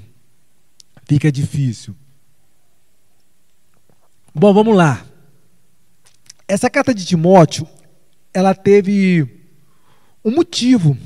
fica 1.06 1.32
difícil. 1.32 1.96
Bom, 4.34 4.54
vamos 4.54 4.76
lá. 4.76 5.06
Essa 6.48 6.70
carta 6.70 6.94
de 6.94 7.06
Timóteo, 7.06 7.68
ela 8.34 8.54
teve 8.54 9.28
um 10.24 10.32
motivo. 10.32 10.98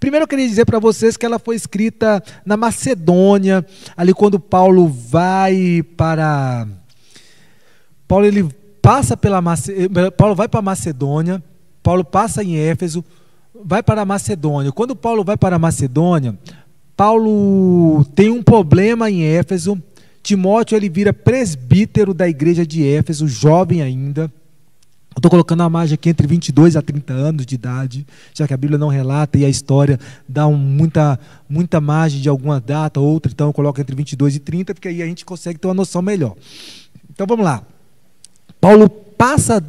Primeiro 0.00 0.24
eu 0.24 0.28
queria 0.28 0.48
dizer 0.48 0.64
para 0.64 0.78
vocês 0.78 1.14
que 1.14 1.26
ela 1.26 1.38
foi 1.38 1.54
escrita 1.54 2.22
na 2.44 2.56
Macedônia, 2.56 3.64
ali 3.94 4.14
quando 4.14 4.40
Paulo 4.40 4.88
vai 4.88 5.84
para 5.94 6.66
Paulo 8.08 8.24
ele 8.24 8.48
passa 8.80 9.14
pela 9.14 9.42
Paulo 10.16 10.34
vai 10.34 10.48
para 10.48 10.62
Macedônia, 10.62 11.42
Paulo 11.82 12.02
passa 12.02 12.42
em 12.42 12.56
Éfeso, 12.56 13.04
vai 13.62 13.82
para 13.82 14.00
a 14.00 14.06
Macedônia. 14.06 14.72
Quando 14.72 14.96
Paulo 14.96 15.22
vai 15.22 15.36
para 15.36 15.56
a 15.56 15.58
Macedônia, 15.58 16.36
Paulo 16.96 18.02
tem 18.14 18.30
um 18.30 18.42
problema 18.42 19.10
em 19.10 19.22
Éfeso. 19.22 19.80
Timóteo 20.22 20.76
ele 20.76 20.88
vira 20.88 21.12
presbítero 21.12 22.14
da 22.14 22.26
igreja 22.26 22.66
de 22.66 22.86
Éfeso, 22.86 23.28
jovem 23.28 23.82
ainda. 23.82 24.32
Estou 25.16 25.30
colocando 25.30 25.62
a 25.62 25.68
margem 25.68 25.94
aqui 25.94 26.08
entre 26.08 26.26
22 26.26 26.76
a 26.76 26.82
30 26.82 27.12
anos 27.12 27.44
de 27.44 27.54
idade, 27.54 28.06
já 28.32 28.46
que 28.46 28.54
a 28.54 28.56
Bíblia 28.56 28.78
não 28.78 28.88
relata 28.88 29.36
e 29.36 29.44
a 29.44 29.48
história 29.48 29.98
dá 30.28 30.46
um, 30.46 30.56
muita, 30.56 31.18
muita 31.48 31.80
margem 31.80 32.20
de 32.20 32.28
alguma 32.28 32.60
data, 32.60 33.00
outra, 33.00 33.30
então 33.30 33.48
eu 33.48 33.52
coloco 33.52 33.80
entre 33.80 33.94
22 33.94 34.36
e 34.36 34.38
30, 34.38 34.74
porque 34.74 34.88
aí 34.88 35.02
a 35.02 35.06
gente 35.06 35.24
consegue 35.24 35.58
ter 35.58 35.66
uma 35.66 35.74
noção 35.74 36.00
melhor. 36.00 36.36
Então 37.10 37.26
vamos 37.26 37.44
lá. 37.44 37.62
Paulo 38.60 38.88
passa 38.88 39.62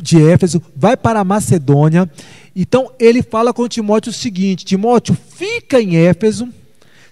de 0.00 0.22
Éfeso, 0.22 0.62
vai 0.76 0.96
para 0.96 1.20
a 1.20 1.24
Macedônia, 1.24 2.08
então 2.54 2.92
ele 3.00 3.22
fala 3.22 3.54
com 3.54 3.66
Timóteo 3.66 4.10
o 4.10 4.14
seguinte: 4.14 4.64
Timóteo, 4.64 5.16
fica 5.30 5.80
em 5.80 5.96
Éfeso 5.96 6.48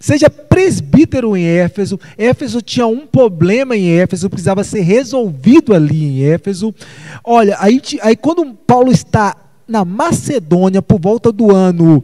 Seja 0.03 0.29
presbítero 0.29 1.37
em 1.37 1.45
Éfeso. 1.45 1.99
Éfeso 2.19 2.61
tinha 2.61 2.89
um 2.89 3.07
problema 3.07 3.77
em 3.77 3.89
Éfeso, 4.01 4.29
precisava 4.29 4.65
ser 4.65 4.81
resolvido 4.81 5.73
ali 5.73 6.03
em 6.03 6.25
Éfeso. 6.25 6.75
Olha, 7.23 7.57
aí, 7.61 7.81
aí 8.03 8.17
quando 8.17 8.53
Paulo 8.67 8.91
está 8.91 9.37
na 9.69 9.85
Macedônia 9.85 10.83
por 10.83 11.01
volta 11.01 11.31
do 11.31 11.55
ano. 11.55 12.03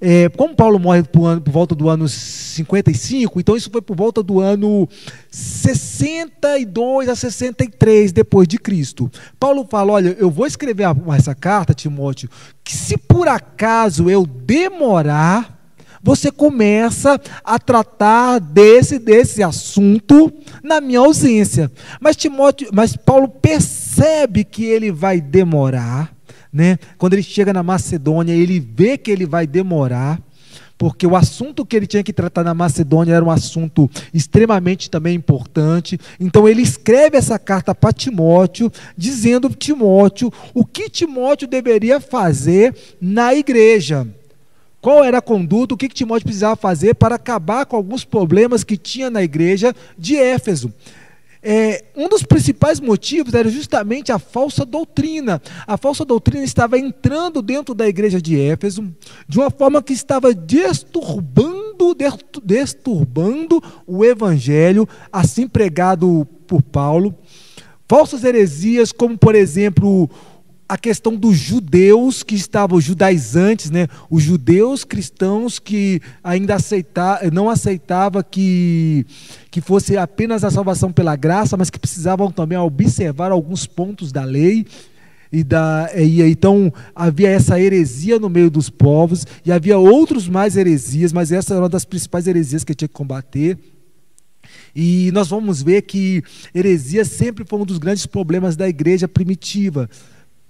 É, 0.00 0.28
como 0.30 0.54
Paulo 0.54 0.78
morre 0.78 1.02
por, 1.02 1.26
ano, 1.26 1.40
por, 1.40 1.50
volta 1.50 1.74
do 1.74 1.88
ano 1.88 2.08
55, 2.08 3.40
então 3.40 3.56
isso 3.56 3.68
foi 3.68 3.82
por 3.82 3.94
volta 3.94 4.22
do 4.22 4.40
ano 4.40 4.88
62 5.30 7.08
a 7.08 7.16
63 7.16 8.12
depois 8.12 8.46
de 8.46 8.58
Cristo. 8.58 9.10
Paulo 9.40 9.66
fala: 9.68 9.92
Olha, 9.92 10.16
eu 10.18 10.30
vou 10.30 10.46
escrever 10.46 10.86
essa 11.14 11.34
carta, 11.34 11.74
Timóteo, 11.74 12.30
que 12.62 12.74
se 12.74 12.96
por 12.96 13.26
acaso 13.26 14.08
eu 14.08 14.24
demorar, 14.24 15.59
você 16.02 16.30
começa 16.30 17.20
a 17.44 17.58
tratar 17.58 18.38
desse 18.38 18.98
desse 18.98 19.42
assunto 19.42 20.32
na 20.62 20.80
minha 20.80 21.00
ausência. 21.00 21.70
Mas 22.00 22.16
Timóteo, 22.16 22.68
mas 22.72 22.96
Paulo 22.96 23.28
percebe 23.28 24.44
que 24.44 24.64
ele 24.64 24.90
vai 24.90 25.20
demorar, 25.20 26.12
né? 26.52 26.78
Quando 26.98 27.14
ele 27.14 27.22
chega 27.22 27.52
na 27.52 27.62
Macedônia, 27.62 28.32
ele 28.32 28.60
vê 28.60 28.96
que 28.96 29.10
ele 29.10 29.26
vai 29.26 29.46
demorar 29.46 30.20
porque 30.80 31.06
o 31.06 31.14
assunto 31.14 31.66
que 31.66 31.76
ele 31.76 31.86
tinha 31.86 32.02
que 32.02 32.10
tratar 32.10 32.42
na 32.42 32.54
Macedônia 32.54 33.12
era 33.12 33.22
um 33.22 33.30
assunto 33.30 33.88
extremamente 34.14 34.88
também 34.88 35.14
importante. 35.14 36.00
Então 36.18 36.48
ele 36.48 36.62
escreve 36.62 37.18
essa 37.18 37.38
carta 37.38 37.74
para 37.74 37.92
Timóteo, 37.92 38.72
dizendo 38.96 39.50
Timóteo 39.50 40.32
o 40.54 40.64
que 40.64 40.88
Timóteo 40.88 41.46
deveria 41.46 42.00
fazer 42.00 42.74
na 42.98 43.34
igreja. 43.34 44.08
Qual 44.80 45.04
era 45.04 45.18
a 45.18 45.22
conduta, 45.22 45.74
o 45.74 45.76
que, 45.76 45.88
que 45.88 45.94
Timóteo 45.94 46.24
precisava 46.24 46.56
fazer 46.56 46.94
para 46.94 47.16
acabar 47.16 47.66
com 47.66 47.76
alguns 47.76 48.04
problemas 48.04 48.64
que 48.64 48.76
tinha 48.76 49.10
na 49.10 49.22
igreja 49.22 49.74
de 49.98 50.16
Éfeso. 50.16 50.72
É, 51.42 51.84
um 51.96 52.06
dos 52.06 52.22
principais 52.22 52.80
motivos 52.80 53.32
era 53.32 53.48
justamente 53.48 54.12
a 54.12 54.18
falsa 54.18 54.64
doutrina. 54.64 55.40
A 55.66 55.76
falsa 55.76 56.04
doutrina 56.04 56.44
estava 56.44 56.78
entrando 56.78 57.40
dentro 57.40 57.74
da 57.74 57.88
igreja 57.88 58.20
de 58.20 58.38
Éfeso 58.38 58.94
de 59.26 59.38
uma 59.38 59.50
forma 59.50 59.82
que 59.82 59.94
estava 59.94 60.34
disturbando, 60.34 61.96
disturbando 62.44 63.62
o 63.86 64.04
evangelho, 64.04 64.86
assim 65.10 65.48
pregado 65.48 66.26
por 66.46 66.62
Paulo. 66.62 67.14
Falsas 67.88 68.22
heresias, 68.22 68.92
como 68.92 69.16
por 69.16 69.34
exemplo 69.34 70.08
a 70.70 70.78
questão 70.78 71.16
dos 71.16 71.36
judeus 71.36 72.22
que 72.22 72.36
estavam 72.36 72.80
judaizantes, 72.80 73.72
né? 73.72 73.88
os 74.08 74.22
judeus 74.22 74.84
cristãos 74.84 75.58
que 75.58 76.00
ainda 76.22 76.54
aceita, 76.54 77.28
não 77.32 77.50
aceitavam 77.50 78.22
que, 78.22 79.04
que 79.50 79.60
fosse 79.60 79.96
apenas 79.96 80.44
a 80.44 80.50
salvação 80.50 80.92
pela 80.92 81.16
graça, 81.16 81.56
mas 81.56 81.70
que 81.70 81.78
precisavam 81.78 82.30
também 82.30 82.56
observar 82.56 83.32
alguns 83.32 83.66
pontos 83.66 84.12
da 84.12 84.22
lei. 84.22 84.64
E, 85.32 85.42
da, 85.42 85.90
e 85.96 86.22
então 86.22 86.72
havia 86.94 87.30
essa 87.30 87.60
heresia 87.60 88.20
no 88.20 88.28
meio 88.28 88.48
dos 88.48 88.70
povos, 88.70 89.26
e 89.44 89.50
havia 89.50 89.76
outros 89.76 90.28
mais 90.28 90.56
heresias, 90.56 91.12
mas 91.12 91.32
essa 91.32 91.54
era 91.54 91.62
uma 91.62 91.68
das 91.68 91.84
principais 91.84 92.28
heresias 92.28 92.62
que 92.62 92.76
tinha 92.76 92.88
que 92.88 92.94
combater. 92.94 93.58
E 94.74 95.10
nós 95.12 95.28
vamos 95.28 95.62
ver 95.64 95.82
que 95.82 96.22
heresia 96.54 97.04
sempre 97.04 97.44
foi 97.44 97.58
um 97.58 97.66
dos 97.66 97.78
grandes 97.78 98.06
problemas 98.06 98.54
da 98.54 98.68
igreja 98.68 99.08
primitiva 99.08 99.90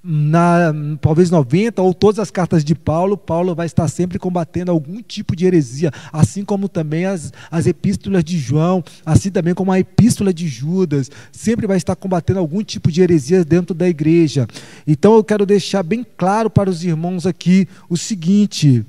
na 0.03 0.73
talvez 1.01 1.31
90 1.31 1.83
ou 1.83 1.93
todas 1.93 2.19
as 2.19 2.31
cartas 2.31 2.65
de 2.65 2.75
Paulo, 2.75 3.19
Paulo 3.19 3.55
vai 3.55 3.67
estar 3.67 3.87
sempre 3.89 4.19
combatendo 4.19 4.71
algum 4.71 5.03
tipo 5.03 5.37
de 5.37 5.45
heresia, 5.45 5.93
assim 6.11 6.43
como 6.43 6.69
também 6.69 7.05
as, 7.05 7.33
as 7.51 7.67
epístolas 7.67 8.25
de 8.25 8.39
João, 8.39 8.83
assim 9.05 9.31
também 9.31 9.55
como 9.55 9.71
a 9.71 9.79
epístola 9.79 10.33
de 10.33 10.49
Judas, 10.49 11.11
sempre 11.31 11.67
vai 11.67 11.77
estar 11.77 11.95
combatendo 11.97 12.39
algum 12.39 12.63
tipo 12.63 12.91
de 12.91 13.03
heresia 13.03 13.45
dentro 13.45 13.75
da 13.75 13.89
igreja. 13.89 14.47
Então 14.87 15.15
eu 15.15 15.23
quero 15.23 15.45
deixar 15.45 15.83
bem 15.83 16.05
claro 16.17 16.49
para 16.49 16.71
os 16.71 16.83
irmãos 16.83 17.27
aqui 17.27 17.69
o 17.89 17.97
seguinte: 17.97 18.85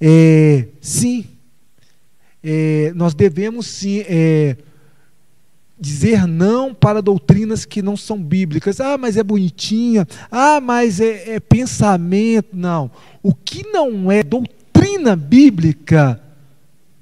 é, 0.00 0.68
sim, 0.80 1.26
é, 2.42 2.90
nós 2.94 3.14
devemos 3.14 3.66
sim. 3.66 4.02
É, 4.06 4.56
dizer 5.78 6.26
não 6.26 6.72
para 6.72 7.02
doutrinas 7.02 7.64
que 7.64 7.82
não 7.82 7.96
são 7.96 8.22
bíblicas. 8.22 8.80
Ah, 8.80 8.96
mas 8.96 9.16
é 9.16 9.22
bonitinha. 9.22 10.06
Ah, 10.30 10.60
mas 10.60 11.00
é, 11.00 11.34
é 11.34 11.40
pensamento. 11.40 12.48
Não. 12.52 12.90
O 13.22 13.34
que 13.34 13.66
não 13.66 14.10
é 14.10 14.22
doutrina 14.22 15.16
bíblica 15.16 16.20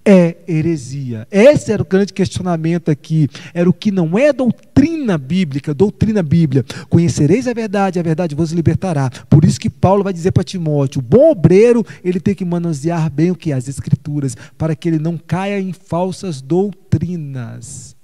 é 0.05 0.39
heresia. 0.49 1.29
Esse 1.31 1.70
era 1.73 1.83
o 1.83 1.87
grande 1.87 2.12
questionamento 2.12 2.91
aqui. 2.91 3.29
Era 3.55 3.68
o 3.68 3.73
que 3.73 3.93
não 3.93 4.18
é 4.18 4.33
doutrina 4.33 5.16
bíblica, 5.16 5.73
doutrina 5.73 6.23
bíblia. 6.23 6.64
Conhecereis 6.89 7.47
a 7.47 7.53
verdade, 7.53 8.01
a 8.01 8.03
verdade 8.03 8.35
vos 8.35 8.51
libertará. 8.51 9.09
Por 9.31 9.45
isso 9.45 9.61
que 9.61 9.70
Paulo 9.70 10.03
vai 10.03 10.12
dizer 10.12 10.33
para 10.33 10.43
Timóteo, 10.43 10.99
o 10.99 11.03
bom 11.03 11.31
obreiro, 11.31 11.87
ele 12.05 12.18
tem 12.18 12.35
que 12.35 12.45
manusear 12.45 13.09
bem 13.11 13.31
o 13.31 13.37
que 13.37 13.53
as 13.53 13.68
escrituras, 13.68 14.37
para 14.59 14.75
que 14.75 14.89
ele 14.89 14.99
não 14.99 15.16
caia 15.16 15.61
em 15.61 15.73
falsas 15.73 16.41
doutrinas 16.41 17.95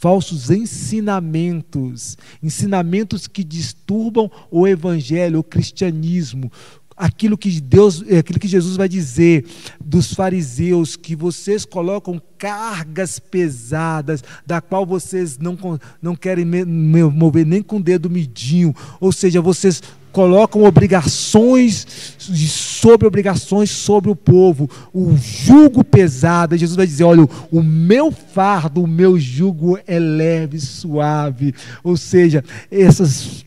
falsos 0.00 0.50
ensinamentos, 0.50 2.16
ensinamentos 2.42 3.26
que 3.26 3.44
disturbam 3.44 4.30
o 4.50 4.66
evangelho, 4.66 5.40
o 5.40 5.44
cristianismo, 5.44 6.50
aquilo 6.96 7.36
que 7.36 7.60
Deus, 7.60 8.02
é, 8.08 8.16
aquilo 8.16 8.40
que 8.40 8.48
Jesus 8.48 8.78
vai 8.78 8.88
dizer 8.88 9.44
dos 9.78 10.14
fariseus 10.14 10.96
que 10.96 11.14
vocês 11.14 11.66
colocam 11.66 12.20
cargas 12.38 13.18
pesadas, 13.18 14.24
da 14.46 14.62
qual 14.62 14.86
vocês 14.86 15.36
não, 15.36 15.58
não 16.00 16.16
querem 16.16 16.46
mover 16.46 17.44
nem 17.44 17.62
com 17.62 17.76
o 17.76 17.82
dedo 17.82 18.08
midinho, 18.08 18.74
ou 18.98 19.12
seja, 19.12 19.42
vocês 19.42 19.82
colocam 20.12 20.64
obrigações 20.64 22.16
sobre 22.18 23.06
obrigações 23.06 23.70
sobre 23.70 24.10
o 24.10 24.16
povo, 24.16 24.68
o 24.92 25.16
jugo 25.16 25.82
pesado. 25.84 26.56
Jesus 26.56 26.76
vai 26.76 26.86
dizer: 26.86 27.04
olha, 27.04 27.28
o 27.50 27.62
meu 27.62 28.10
fardo, 28.10 28.82
o 28.82 28.86
meu 28.86 29.18
jugo 29.18 29.78
é 29.86 29.98
leve, 29.98 30.60
suave. 30.60 31.54
Ou 31.82 31.96
seja, 31.96 32.44
essas 32.70 33.44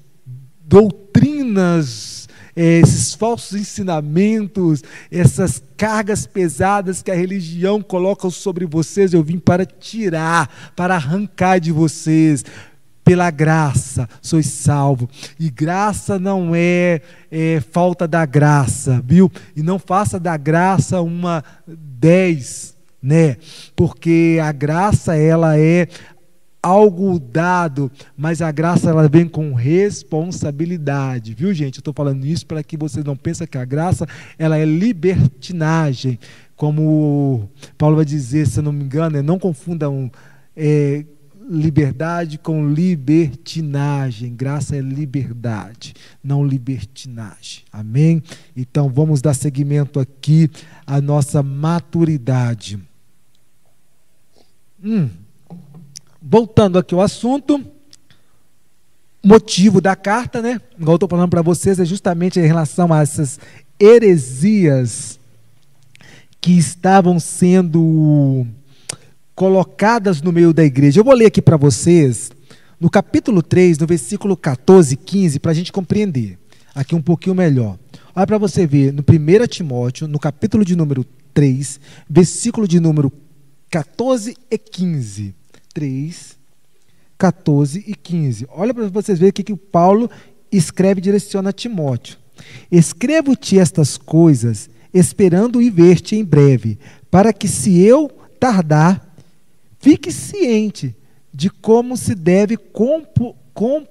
doutrinas 0.66 2.24
é, 2.56 2.80
esses 2.80 3.14
falsos 3.14 3.60
ensinamentos, 3.60 4.84
essas 5.12 5.62
cargas 5.76 6.26
pesadas 6.26 7.02
que 7.02 7.10
a 7.10 7.16
religião 7.16 7.82
coloca 7.82 8.30
sobre 8.30 8.66
vocês, 8.66 9.14
eu 9.14 9.24
vim 9.24 9.40
para 9.40 9.66
tirar, 9.66 10.72
para 10.76 10.96
arrancar 10.96 11.60
de 11.60 11.72
vocês. 11.72 12.46
Pela 13.04 13.30
graça 13.32 14.08
sois 14.22 14.46
salvo. 14.46 15.10
E 15.40 15.50
graça 15.50 16.18
não 16.18 16.52
é, 16.56 17.02
é 17.30 17.62
falta 17.72 18.08
da 18.08 18.26
graça, 18.26 19.02
viu? 19.06 19.32
E 19.56 19.62
não 19.62 19.78
faça 19.78 20.20
da 20.20 20.38
graça 20.38 21.02
uma 21.02 21.44
dez, 21.68 22.76
né? 23.02 23.38
Porque 23.76 24.40
a 24.42 24.52
graça 24.52 25.16
ela 25.16 25.60
é 25.60 25.88
algo 26.64 27.20
dado, 27.20 27.92
mas 28.16 28.42
a 28.42 28.50
graça 28.50 28.90
ela 28.90 29.10
vem 29.10 29.28
com 29.28 29.54
responsabilidade, 29.54 31.34
viu 31.34 31.54
gente? 31.54 31.76
Eu 31.76 31.82
estou 31.82 31.94
falando 31.94 32.26
isso 32.26 32.46
para 32.46 32.64
que 32.64 32.78
você 32.78 33.04
não 33.04 33.18
pense 33.18 33.46
que 33.46 33.58
a 33.58 33.66
graça 33.66 34.08
ela 34.40 34.58
é 34.58 34.64
libertinagem, 34.64 36.18
como 36.56 37.50
Paulo 37.78 37.98
vai 37.98 38.06
dizer, 38.06 38.48
se 38.48 38.62
não 38.62 38.72
me 38.72 38.86
engano, 38.86 39.18
é, 39.18 39.22
não 39.22 39.38
confundam 39.38 40.10
é, 40.56 41.04
liberdade 41.54 42.38
com 42.38 42.68
libertinagem. 42.68 44.36
Graça 44.36 44.76
é 44.76 44.82
liberdade, 44.82 45.94
não 46.24 46.46
libertinagem. 46.46 47.64
Amém? 47.72 48.22
Então 48.56 48.90
vamos 48.90 49.22
dar 49.22 49.34
seguimento 49.34 50.00
aqui 50.00 50.50
à 50.86 51.00
nossa 51.00 51.44
maturidade. 51.44 52.80
Hum 54.84 55.10
voltando 56.24 56.80
aqui 56.80 56.96
ao 56.96 57.02
assunto, 57.02 57.62
motivo 59.24 59.82
da 59.82 59.96
carta, 59.96 60.42
né? 60.42 60.62
Igual 60.80 60.96
estou 60.96 61.10
falando 61.10 61.30
para 61.30 61.42
vocês, 61.42 61.80
é 61.80 61.86
justamente 61.86 62.40
em 62.40 62.46
relação 62.46 62.94
a 62.94 63.02
essas 63.02 63.40
heresias 63.78 65.20
que 66.40 66.58
estavam 66.58 67.20
sendo 67.20 68.48
colocadas 69.36 70.22
no 70.22 70.32
meio 70.32 70.54
da 70.54 70.64
igreja. 70.64 71.00
Eu 71.00 71.04
vou 71.04 71.14
ler 71.14 71.28
aqui 71.28 71.42
para 71.42 71.58
vocês, 71.58 72.32
no 72.80 72.90
capítulo 72.90 73.42
3, 73.42 73.78
no 73.78 73.88
versículo 73.88 74.38
14 74.38 74.94
e 74.94 74.98
15, 74.98 75.40
para 75.40 75.52
a 75.52 75.56
gente 75.56 75.72
compreender 75.72 76.38
aqui 76.74 76.96
um 76.96 77.02
pouquinho 77.02 77.36
melhor. 77.36 77.78
Olha 78.16 78.28
para 78.28 78.38
você 78.38 78.66
ver, 78.66 78.92
no 78.94 79.02
1 79.02 79.48
Timóteo, 79.48 80.08
no 80.08 80.20
capítulo 80.20 80.64
de 80.64 80.76
número 80.76 81.06
3, 81.34 81.80
versículo 82.10 82.68
de 82.68 82.80
número 82.80 83.12
14 83.70 84.36
e 84.50 84.58
15. 84.58 85.36
3, 85.74 86.38
14 87.18 87.84
e 87.88 87.96
15. 87.96 88.48
Olha 88.52 88.74
para 88.74 88.88
vocês 88.88 89.18
verem 89.18 89.32
o 89.32 89.34
que, 89.34 89.44
que 89.44 89.56
Paulo 89.56 90.10
escreve 90.52 91.00
e 91.00 91.04
direciona 91.04 91.50
a 91.50 91.54
Timóteo. 91.54 92.18
Escrevo-te 92.72 93.58
estas 93.58 93.98
coisas, 93.98 94.70
esperando 94.94 95.62
ir 95.62 95.72
ver-te 95.72 96.16
em 96.16 96.24
breve, 96.24 96.78
para 97.10 97.34
que, 97.34 97.48
se 97.48 97.80
eu 97.82 98.10
tardar, 98.40 99.03
fique 99.84 100.14
ciente 100.14 100.96
de 101.34 101.50
como 101.50 101.98
se 101.98 102.16
deve 102.16 102.56
compo, 102.56 103.36
com, 103.54 103.86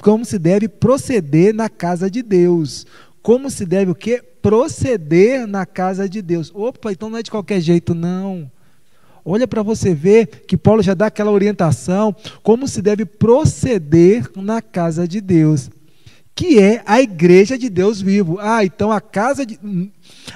como 0.00 0.24
se 0.24 0.36
deve 0.36 0.66
proceder 0.68 1.54
na 1.54 1.68
casa 1.68 2.10
de 2.10 2.24
Deus. 2.24 2.84
Como 3.22 3.48
se 3.48 3.64
deve 3.64 3.92
o 3.92 3.94
quê? 3.94 4.20
Proceder 4.42 5.46
na 5.46 5.64
casa 5.64 6.08
de 6.08 6.20
Deus. 6.20 6.50
Opa, 6.52 6.90
então 6.90 7.08
não 7.08 7.18
é 7.18 7.22
de 7.22 7.30
qualquer 7.30 7.60
jeito, 7.60 7.94
não. 7.94 8.50
Olha 9.24 9.46
para 9.46 9.62
você 9.62 9.94
ver 9.94 10.26
que 10.26 10.56
Paulo 10.56 10.82
já 10.82 10.92
dá 10.92 11.06
aquela 11.06 11.30
orientação 11.30 12.12
como 12.42 12.66
se 12.66 12.82
deve 12.82 13.04
proceder 13.04 14.28
na 14.34 14.60
casa 14.60 15.06
de 15.06 15.20
Deus, 15.20 15.70
que 16.34 16.58
é 16.58 16.82
a 16.84 17.00
igreja 17.00 17.56
de 17.56 17.70
Deus 17.70 18.00
vivo. 18.00 18.38
Ah, 18.40 18.64
então 18.64 18.90
a 18.90 19.00
casa 19.00 19.46
de, 19.46 19.56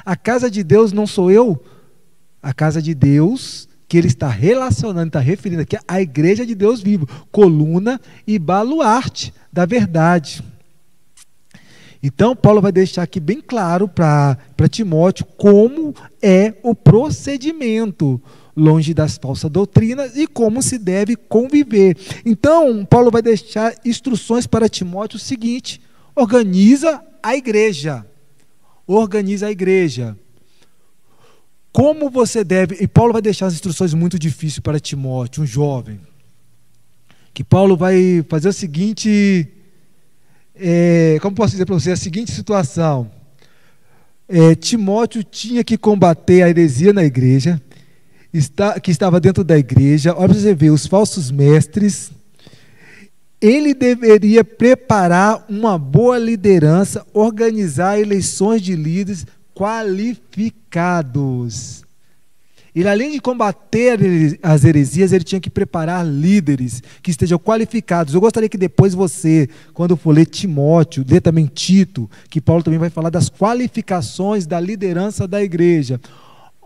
a 0.05 0.14
casa 0.14 0.49
de 0.49 0.62
Deus 0.62 0.93
não 0.93 1.09
sou 1.09 1.28
eu? 1.28 1.61
A 2.41 2.55
casa 2.55 2.80
de 2.80 2.95
Deus 2.95 3.66
que 3.89 3.97
ele 3.97 4.09
está 4.09 4.28
relacionando, 4.28 5.09
está 5.09 5.20
referindo 5.20 5.62
aqui 5.62 5.76
à 5.87 6.01
igreja 6.01 6.45
de 6.45 6.55
Deus 6.55 6.80
vivo, 6.80 7.09
coluna 7.30 8.01
e 8.26 8.39
baluarte 8.39 9.32
da 9.53 9.64
verdade. 9.64 10.43
Então, 12.03 12.37
Paulo 12.37 12.61
vai 12.61 12.72
deixar 12.72 13.03
aqui 13.03 13.18
bem 13.18 13.41
claro 13.41 13.89
para 13.89 14.39
Timóteo 14.70 15.24
como 15.37 15.95
é 16.20 16.55
o 16.62 16.74
procedimento 16.74 18.20
longe 18.57 18.95
das 18.95 19.18
falsas 19.18 19.51
doutrinas 19.51 20.16
e 20.16 20.26
como 20.26 20.62
se 20.62 20.78
deve 20.78 21.16
conviver. 21.16 21.97
Então, 22.24 22.84
Paulo 22.84 23.11
vai 23.11 23.22
deixar 23.22 23.74
instruções 23.84 24.47
para 24.47 24.68
Timóteo 24.68 25.16
o 25.16 25.20
seguinte: 25.20 25.80
organiza 26.14 27.03
a 27.22 27.37
igreja. 27.37 28.07
Organiza 28.87 29.49
a 29.49 29.51
igreja. 29.51 30.16
Como 31.77 32.09
você 32.09 32.43
deve, 32.43 32.79
e 32.81 32.89
Paulo 32.89 33.12
vai 33.12 33.20
deixar 33.20 33.49
as 33.49 33.53
instruções 33.53 33.93
muito 33.93 34.18
difíceis 34.18 34.61
para 34.61 34.81
Timóteo, 34.81 35.43
um 35.43 35.47
jovem. 35.47 36.01
Que 37.35 37.45
Paulo 37.45 37.77
vai 37.77 38.24
fazer 38.31 38.49
o 38.49 38.53
seguinte, 38.55 39.47
é, 40.55 41.18
como 41.20 41.37
posso 41.37 41.51
dizer 41.51 41.66
para 41.66 41.74
você, 41.74 41.91
a 41.91 41.97
seguinte 41.97 42.33
situação. 42.33 43.11
É, 44.27 44.55
Timóteo 44.55 45.22
tinha 45.22 45.62
que 45.62 45.77
combater 45.77 46.41
a 46.41 46.49
heresia 46.49 46.95
na 46.95 47.05
igreja, 47.05 47.61
está, 48.33 48.81
que 48.81 48.91
estava 48.91 49.20
dentro 49.20 49.45
da 49.45 49.59
igreja, 49.59 50.14
olha 50.16 50.31
para 50.31 50.39
você 50.39 50.55
ver, 50.55 50.70
os 50.70 50.87
falsos 50.87 51.31
mestres, 51.31 52.11
ele 53.39 53.74
deveria 53.74 54.43
preparar 54.43 55.45
uma 55.47 55.77
boa 55.77 56.16
liderança, 56.16 57.07
organizar 57.12 58.01
eleições 58.01 58.62
de 58.62 58.74
líderes 58.74 59.27
qualificados. 59.57 61.84
Ele, 62.74 62.88
além 62.88 63.11
de 63.11 63.20
combater 63.20 64.38
as 64.42 64.62
heresias, 64.62 65.12
ele 65.12 65.24
tinha 65.24 65.40
que 65.40 65.48
preparar 65.48 66.07
líderes 66.07 66.82
que 67.02 67.11
estejam 67.11 67.38
qualificados. 67.38 68.12
Eu 68.12 68.20
gostaria 68.20 68.50
que 68.50 68.59
depois 68.59 68.92
você, 68.92 69.48
quando 69.72 69.96
for 69.96 70.12
ler 70.12 70.26
Timóteo, 70.26 71.02
lê 71.09 71.18
também 71.18 71.46
Tito, 71.46 72.11
que 72.28 72.38
Paulo 72.38 72.62
também 72.62 72.78
vai 72.78 72.90
falar 72.90 73.09
das 73.09 73.30
qualificações 73.30 74.46
da 74.46 74.61
liderança 74.61 75.26
da 75.26 75.42
igreja 75.42 75.98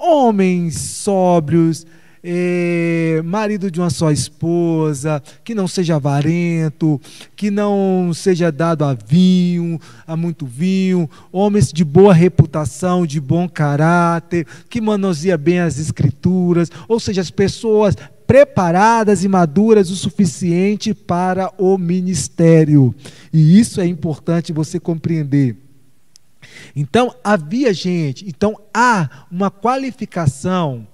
homens 0.01 0.79
sóbrios, 0.79 1.87
é, 2.23 3.23
marido 3.25 3.71
de 3.71 3.81
uma 3.81 3.91
só 3.91 4.11
esposa, 4.11 5.23
que 5.43 5.55
não 5.55 5.67
seja 5.67 5.97
avarento, 5.97 7.01
que 7.35 7.51
não 7.51 8.13
seja 8.15 8.53
dado 8.53 8.85
a 8.85 8.95
vinho, 8.95 9.81
a 10.07 10.17
muito 10.17 10.47
vinho, 10.47 11.09
homens 11.33 11.73
de 11.73 11.85
boa 11.85 12.13
reputação, 12.13 13.07
de 13.07 13.21
bom 13.21 13.49
caráter, 13.49 14.47
que 14.69 14.81
manuseia 14.81 15.39
bem 15.39 15.61
as 15.61 15.79
escrituras, 15.79 16.71
ou 16.89 17.01
seja, 17.01 17.21
as 17.21 17.31
pessoas 17.31 17.97
preparadas 18.27 19.25
e 19.25 19.29
maduras 19.29 19.91
o 19.91 19.97
suficiente 19.97 20.95
para 20.95 21.53
o 21.59 21.77
ministério. 21.77 22.95
E 23.33 23.59
isso 23.59 23.81
é 23.81 23.87
importante 23.87 24.53
você 24.53 24.79
compreender. 24.79 25.57
Então, 26.75 27.15
havia 27.25 27.75
gente, 27.75 28.25
então 28.29 28.57
há 28.73 29.27
uma 29.31 29.51
qualificação 29.51 30.87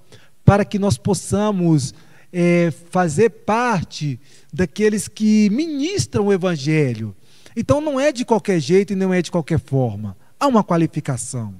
para 0.47 0.63
que 0.63 0.79
nós 0.79 0.97
possamos 0.97 1.93
é, 2.31 2.71
fazer 2.89 3.29
parte 3.29 4.17
daqueles 4.53 5.09
que 5.09 5.49
ministram 5.49 6.27
o 6.27 6.31
Evangelho. 6.31 7.13
Então, 7.53 7.81
não 7.81 7.99
é 7.99 8.13
de 8.13 8.23
qualquer 8.23 8.61
jeito 8.61 8.93
e 8.93 8.95
não 8.95 9.13
é 9.13 9.21
de 9.21 9.29
qualquer 9.29 9.59
forma. 9.59 10.15
Há 10.39 10.47
uma 10.47 10.63
qualificação, 10.63 11.53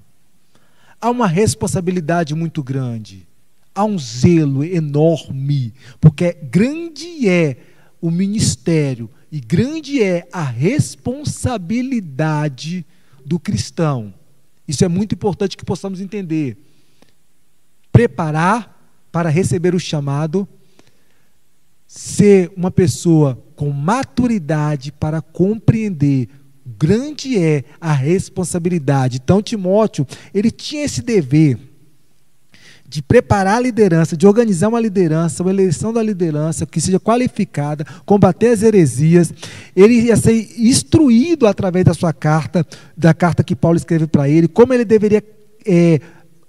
há 1.02 1.10
uma 1.10 1.28
responsabilidade 1.28 2.34
muito 2.34 2.64
grande, 2.64 3.28
há 3.76 3.84
um 3.84 4.00
zelo 4.00 4.64
enorme, 4.64 5.74
porque 6.00 6.38
grande 6.44 7.28
é 7.28 7.58
o 8.00 8.10
ministério 8.10 9.10
e 9.30 9.42
grande 9.42 10.02
é 10.02 10.26
a 10.32 10.44
responsabilidade 10.44 12.86
do 13.26 13.38
cristão. 13.38 14.14
Isso 14.66 14.86
é 14.86 14.88
muito 14.88 15.14
importante 15.14 15.58
que 15.58 15.66
possamos 15.66 16.00
entender. 16.00 16.56
Preparar 17.92 18.77
para 19.12 19.30
receber 19.30 19.74
o 19.74 19.80
chamado, 19.80 20.48
ser 21.88 22.52
uma 22.56 22.70
pessoa 22.70 23.42
com 23.56 23.72
maturidade 23.72 24.92
para 24.92 25.22
compreender 25.22 26.30
grande 26.78 27.38
é 27.38 27.64
a 27.80 27.94
responsabilidade. 27.94 29.20
Então 29.24 29.42
Timóteo, 29.42 30.06
ele 30.34 30.52
tinha 30.52 30.84
esse 30.84 31.02
dever 31.02 31.58
de 32.90 33.02
preparar 33.02 33.58
a 33.58 33.60
liderança, 33.60 34.16
de 34.16 34.26
organizar 34.26 34.70
uma 34.70 34.80
liderança, 34.80 35.44
uma 35.44 35.52
eleição 35.52 35.92
da 35.92 36.02
liderança 36.02 36.66
que 36.66 36.80
seja 36.80 37.00
qualificada, 37.00 37.86
combater 38.06 38.48
as 38.48 38.64
heresias. 38.64 39.34
Ele 39.76 39.96
ia 39.96 40.16
ser 40.16 40.34
instruído 40.58 41.48
através 41.48 41.84
da 41.84 41.94
sua 41.94 42.14
carta, 42.14 42.66
da 42.96 43.14
carta 43.14 43.44
que 43.44 43.56
Paulo 43.56 43.78
escreve 43.78 44.08
para 44.08 44.30
ele, 44.30 44.48
como 44.48 44.74
ele 44.74 44.86
deveria 44.86 45.22
é, 45.66 46.00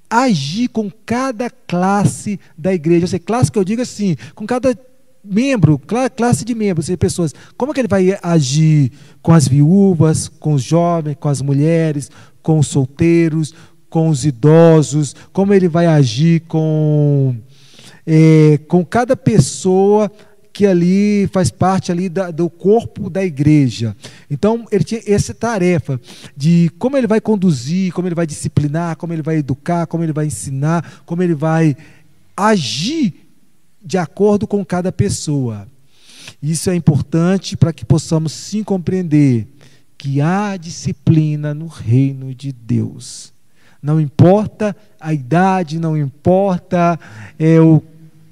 agir 0.09 0.69
com 0.69 0.91
cada 1.05 1.51
classe 1.51 2.39
da 2.57 2.73
igreja. 2.73 3.05
Ou 3.05 3.09
seja, 3.09 3.23
classe 3.23 3.53
que 3.53 3.59
eu 3.59 3.65
digo 3.65 3.83
assim, 3.83 4.17
com 4.35 4.47
cada 4.47 4.77
membro, 5.25 5.81
classe 6.17 6.45
de 6.45 6.55
membros, 6.55 6.87
de 6.87 6.97
pessoas. 6.97 7.35
Como 7.57 7.71
é 7.73 7.75
que 7.75 7.81
ele 7.81 7.89
vai 7.89 8.19
agir 8.23 8.93
com 9.21 9.33
as 9.33 9.47
viúvas, 9.47 10.29
com 10.29 10.55
os 10.55 10.63
jovens, 10.63 11.17
com 11.19 11.29
as 11.29 11.43
mulheres, 11.43 12.11
com 12.43 12.59
os 12.59 12.69
solteiros, 12.69 13.55
com 13.91 14.09
os 14.09 14.25
idosos, 14.25 15.15
como 15.33 15.55
ele 15.55 15.69
vai 15.69 15.87
agir 15.87 16.41
com, 16.41 17.37
é, 18.07 18.59
com 18.69 18.85
cada 18.85 19.17
pessoa 19.17 20.11
que 20.53 20.67
ali 20.67 21.29
faz 21.33 21.51
parte 21.51 21.93
ali 21.93 22.09
da, 22.09 22.31
do 22.31 22.51
corpo 22.51 23.09
da 23.09 23.25
igreja. 23.25 23.97
Então 24.31 24.67
ele 24.71 24.85
tinha 24.85 25.01
essa 25.07 25.33
tarefa 25.35 26.01
de 26.37 26.71
como 26.79 26.97
ele 26.97 27.07
vai 27.07 27.21
conduzir, 27.21 27.93
como 27.93 28.09
ele 28.09 28.15
vai 28.15 28.27
disciplinar, 28.27 28.97
como 28.97 29.13
ele 29.13 29.23
vai 29.23 29.37
educar, 29.37 29.87
como 29.87 30.03
ele 30.03 30.13
vai 30.13 30.27
ensinar, 30.27 31.03
como 31.07 31.23
ele 31.23 31.35
vai 31.35 31.77
agir 32.37 33.15
de 33.83 33.99
acordo 33.99 34.47
com 34.47 34.65
cada 34.65 34.91
pessoa. 34.91 35.67
Isso 36.43 36.71
é 36.71 36.75
importante 36.75 37.57
para 37.57 37.73
que 37.73 37.85
possamos 37.85 38.33
sim 38.33 38.63
compreender 38.63 39.47
que 39.97 40.21
há 40.21 40.57
disciplina 40.57 41.53
no 41.53 41.67
reino 41.67 42.35
de 42.35 42.53
Deus. 42.53 43.33
Não 43.83 44.01
importa 44.01 44.77
a 45.01 45.13
idade, 45.13 45.79
não 45.79 45.97
importa 45.97 46.99
é, 47.39 47.61
o 47.61 47.83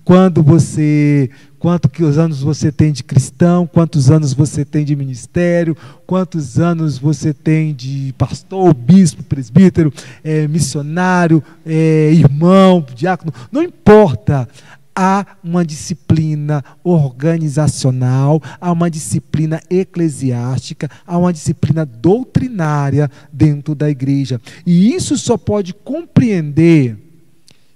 quando 0.06 0.40
você, 0.40 1.28
quanto 1.66 1.88
que 1.88 2.04
os 2.04 2.16
anos 2.16 2.40
você 2.42 2.70
tem 2.70 2.92
de 2.92 3.02
cristão, 3.02 3.66
quantos 3.66 4.08
anos 4.08 4.32
você 4.32 4.64
tem 4.64 4.84
de 4.84 4.94
ministério, 4.94 5.76
quantos 6.06 6.60
anos 6.60 6.96
você 6.96 7.34
tem 7.34 7.74
de 7.74 8.14
pastor, 8.16 8.72
bispo, 8.72 9.24
presbítero, 9.24 9.92
é, 10.22 10.46
missionário, 10.46 11.42
é, 11.66 12.12
irmão, 12.12 12.86
diácono, 12.94 13.34
não 13.50 13.64
importa 13.64 14.48
há 14.94 15.26
uma 15.42 15.66
disciplina 15.66 16.64
organizacional, 16.84 18.40
há 18.60 18.70
uma 18.70 18.88
disciplina 18.88 19.60
eclesiástica, 19.68 20.88
há 21.04 21.18
uma 21.18 21.32
disciplina 21.32 21.84
doutrinária 21.84 23.10
dentro 23.32 23.74
da 23.74 23.90
igreja. 23.90 24.40
E 24.64 24.94
isso 24.94 25.18
só 25.18 25.36
pode 25.36 25.74
compreender 25.74 26.96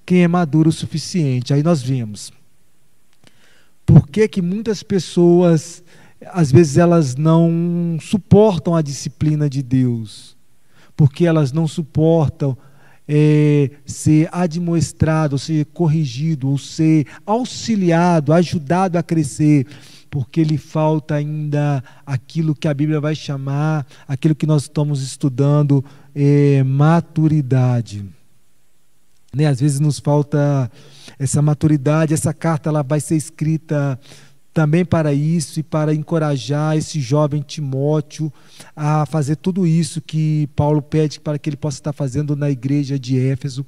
quem 0.07 0.23
é 0.23 0.29
maduro 0.29 0.69
o 0.69 0.73
suficiente. 0.73 1.53
Aí 1.53 1.65
nós 1.65 1.83
vemos. 1.83 2.39
Por 3.91 4.07
que, 4.07 4.29
que 4.29 4.41
muitas 4.41 4.85
pessoas, 4.85 5.83
às 6.27 6.53
vezes, 6.53 6.79
elas 6.79 7.17
não 7.17 7.99
suportam 8.01 8.77
a 8.77 8.83
disciplina 8.83 9.51
de 9.51 9.65
Deus? 9.65 10.37
Porque 10.97 11.27
elas 11.27 11.51
não 11.51 11.67
suportam 11.67 12.57
é, 13.09 13.69
ser 13.85 14.29
admoestrado, 14.31 15.37
ser 15.41 15.65
corrigido, 15.75 16.51
ou 16.51 16.57
ser 16.57 17.05
auxiliado, 17.27 18.33
ajudado 18.33 18.97
a 18.97 19.03
crescer, 19.03 19.67
porque 20.09 20.45
lhe 20.45 20.57
falta 20.57 21.17
ainda 21.17 21.83
aquilo 22.07 22.55
que 22.55 22.69
a 22.69 22.75
Bíblia 22.75 23.01
vai 23.01 23.17
chamar, 23.17 23.85
aquilo 24.07 24.37
que 24.37 24.47
nós 24.47 24.63
estamos 24.63 25.03
estudando, 25.03 25.85
é, 26.15 26.63
maturidade. 26.63 28.05
Né? 29.35 29.47
Às 29.47 29.61
vezes 29.61 29.81
nos 29.81 29.99
falta 29.99 30.71
essa 31.21 31.43
maturidade, 31.43 32.15
essa 32.15 32.33
carta 32.33 32.71
ela 32.71 32.83
vai 32.83 32.99
ser 32.99 33.15
escrita 33.15 34.01
também 34.55 34.87
para 34.87 35.13
isso 35.13 35.61
e 35.61 35.63
para 35.63 35.95
encorajar 35.95 36.79
esse 36.79 36.99
jovem 36.99 37.43
Timóteo 37.43 38.33
a 38.75 39.05
fazer 39.05 39.37
tudo 39.37 39.67
isso 39.67 40.01
que 40.01 40.49
Paulo 40.57 40.81
pede 40.81 41.21
para 41.21 41.39
que 41.39 41.51
ele 41.51 41.59
possa 41.59 41.77
estar 41.77 41.93
fazendo 41.93 42.35
na 42.35 42.51
igreja 42.51 42.99
de 42.99 43.19
Éfeso. 43.19 43.67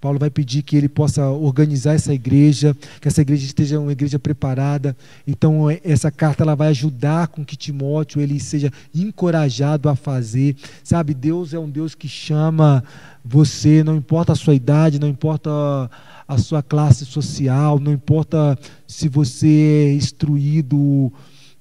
Paulo 0.00 0.18
vai 0.18 0.28
pedir 0.28 0.62
que 0.62 0.76
ele 0.76 0.88
possa 0.88 1.28
organizar 1.28 1.94
essa 1.94 2.12
igreja, 2.12 2.76
que 3.00 3.06
essa 3.06 3.22
igreja 3.22 3.46
esteja 3.46 3.78
uma 3.78 3.92
igreja 3.92 4.18
preparada. 4.18 4.96
Então 5.24 5.66
essa 5.84 6.10
carta 6.10 6.42
ela 6.42 6.56
vai 6.56 6.68
ajudar 6.68 7.28
com 7.28 7.44
que 7.44 7.56
Timóteo 7.56 8.20
ele 8.20 8.40
seja 8.40 8.72
encorajado 8.92 9.88
a 9.88 9.94
fazer. 9.94 10.56
Sabe, 10.82 11.14
Deus 11.14 11.54
é 11.54 11.58
um 11.60 11.70
Deus 11.70 11.94
que 11.94 12.08
chama 12.08 12.82
você, 13.24 13.84
não 13.84 13.94
importa 13.94 14.32
a 14.32 14.36
sua 14.36 14.56
idade, 14.56 14.98
não 14.98 15.06
importa 15.06 15.88
a 16.26 16.38
sua 16.38 16.62
classe 16.62 17.04
social, 17.04 17.78
não 17.78 17.92
importa 17.92 18.58
se 18.86 19.08
você 19.08 19.88
é 19.88 19.94
instruído 19.94 21.12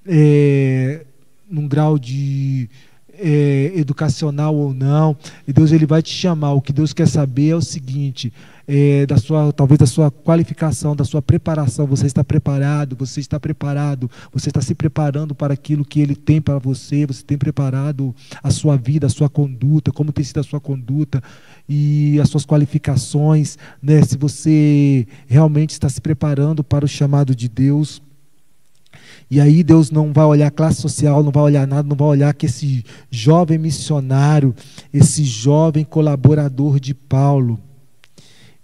é, 0.05 1.05
num 1.49 1.67
grau 1.67 1.97
de 1.99 2.69
é, 3.13 3.71
educacional 3.75 4.55
ou 4.55 4.73
não, 4.73 5.15
e 5.47 5.53
Deus 5.53 5.71
ele 5.71 5.85
vai 5.85 6.01
te 6.01 6.13
chamar. 6.13 6.53
O 6.53 6.61
que 6.61 6.73
Deus 6.73 6.91
quer 6.93 7.07
saber 7.07 7.49
é 7.49 7.55
o 7.55 7.61
seguinte: 7.61 8.33
é, 8.67 9.05
da 9.05 9.17
sua, 9.17 9.53
talvez 9.53 9.77
da 9.77 9.85
sua 9.85 10.09
qualificação, 10.09 10.95
da 10.95 11.03
sua 11.03 11.21
preparação. 11.21 11.85
Você 11.85 12.07
está 12.07 12.23
preparado, 12.23 12.95
você 12.95 13.19
está 13.19 13.39
preparado, 13.39 14.09
você 14.33 14.49
está 14.49 14.61
se 14.61 14.73
preparando 14.73 15.35
para 15.35 15.53
aquilo 15.53 15.85
que 15.85 15.99
Ele 15.99 16.15
tem 16.15 16.41
para 16.41 16.57
você. 16.57 17.05
Você 17.05 17.23
tem 17.23 17.37
preparado 17.37 18.15
a 18.41 18.49
sua 18.49 18.75
vida, 18.77 19.07
a 19.07 19.09
sua 19.09 19.29
conduta, 19.29 19.91
como 19.91 20.11
tem 20.11 20.23
sido 20.23 20.39
a 20.39 20.43
sua 20.43 20.59
conduta 20.59 21.21
e 21.67 22.19
as 22.19 22.29
suas 22.29 22.45
qualificações, 22.45 23.57
né? 23.81 24.01
Se 24.01 24.17
você 24.17 25.07
realmente 25.27 25.71
está 25.71 25.87
se 25.89 26.01
preparando 26.01 26.63
para 26.63 26.85
o 26.85 26.87
chamado 26.87 27.35
de 27.35 27.47
Deus. 27.47 28.01
E 29.29 29.39
aí 29.39 29.63
Deus 29.63 29.89
não 29.89 30.11
vai 30.11 30.25
olhar 30.25 30.51
classe 30.51 30.81
social, 30.81 31.23
não 31.23 31.31
vai 31.31 31.43
olhar 31.43 31.65
nada, 31.65 31.87
não 31.87 31.95
vai 31.95 32.09
olhar 32.09 32.33
que 32.33 32.47
esse 32.47 32.83
jovem 33.09 33.57
missionário, 33.57 34.53
esse 34.93 35.23
jovem 35.23 35.85
colaborador 35.85 36.79
de 36.79 36.93
Paulo, 36.93 37.57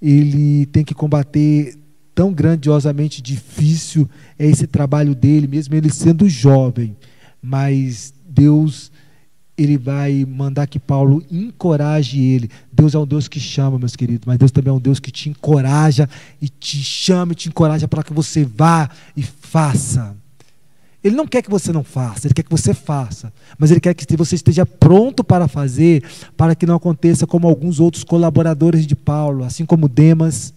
ele 0.01 0.65
tem 0.65 0.83
que 0.83 0.93
combater 0.93 1.77
tão 2.17 2.33
grandiosamente 2.33 3.21
difícil 3.21 4.09
é 4.39 4.47
esse 4.47 4.65
trabalho 4.65 5.13
dele, 5.13 5.47
mesmo 5.47 5.75
ele 5.75 5.89
sendo 5.91 6.27
jovem. 6.27 6.97
Mas 7.39 8.11
Deus 8.27 8.91
ele 9.57 9.77
vai 9.77 10.23
mandar 10.25 10.67
que 10.67 10.79
Paulo 10.79 11.23
encoraje 11.31 12.21
ele. 12.21 12.49
Deus 12.71 12.93
é 12.93 12.99
um 12.99 13.07
Deus 13.07 13.27
que 13.27 13.39
chama, 13.39 13.79
meus 13.79 13.95
queridos, 13.95 14.25
mas 14.25 14.37
Deus 14.37 14.51
também 14.51 14.69
é 14.69 14.73
um 14.73 14.79
Deus 14.79 14.99
que 14.99 15.11
te 15.11 15.29
encoraja 15.29 16.07
e 16.41 16.47
te 16.47 16.77
chama 16.77 17.31
e 17.31 17.35
te 17.35 17.49
encoraja 17.49 17.87
para 17.87 18.03
que 18.03 18.13
você 18.13 18.45
vá 18.45 18.89
e 19.15 19.23
faça. 19.23 20.15
Ele 21.03 21.15
não 21.15 21.25
quer 21.25 21.41
que 21.41 21.49
você 21.49 21.71
não 21.71 21.83
faça, 21.83 22.27
ele 22.27 22.33
quer 22.33 22.43
que 22.43 22.51
você 22.51 22.73
faça. 22.73 23.31
Mas 23.57 23.71
ele 23.71 23.79
quer 23.79 23.93
que 23.93 24.17
você 24.17 24.35
esteja 24.35 24.65
pronto 24.65 25.23
para 25.23 25.47
fazer, 25.47 26.03
para 26.35 26.53
que 26.53 26.65
não 26.65 26.75
aconteça 26.75 27.25
como 27.25 27.47
alguns 27.47 27.79
outros 27.79 28.03
colaboradores 28.03 28.85
de 28.85 28.95
Paulo, 28.95 29.43
assim 29.43 29.65
como 29.65 29.87
Demas, 29.87 30.53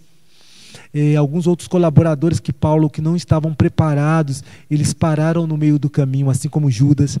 eh, 0.93 1.15
alguns 1.15 1.47
outros 1.47 1.67
colaboradores 1.67 2.39
que 2.39 2.51
Paulo 2.51 2.89
que 2.89 3.01
não 3.01 3.15
estavam 3.15 3.53
preparados, 3.53 4.43
eles 4.69 4.93
pararam 4.93 5.47
no 5.47 5.57
meio 5.57 5.79
do 5.79 5.89
caminho, 5.89 6.29
assim 6.29 6.49
como 6.49 6.69
Judas, 6.69 7.17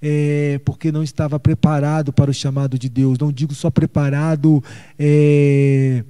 eh, 0.00 0.60
porque 0.64 0.90
não 0.90 1.02
estava 1.02 1.38
preparado 1.38 2.12
para 2.12 2.30
o 2.30 2.34
chamado 2.34 2.78
de 2.78 2.88
Deus. 2.88 3.18
Não 3.18 3.32
digo 3.32 3.54
só 3.54 3.70
preparado 3.70 4.62
eh, 4.98 6.04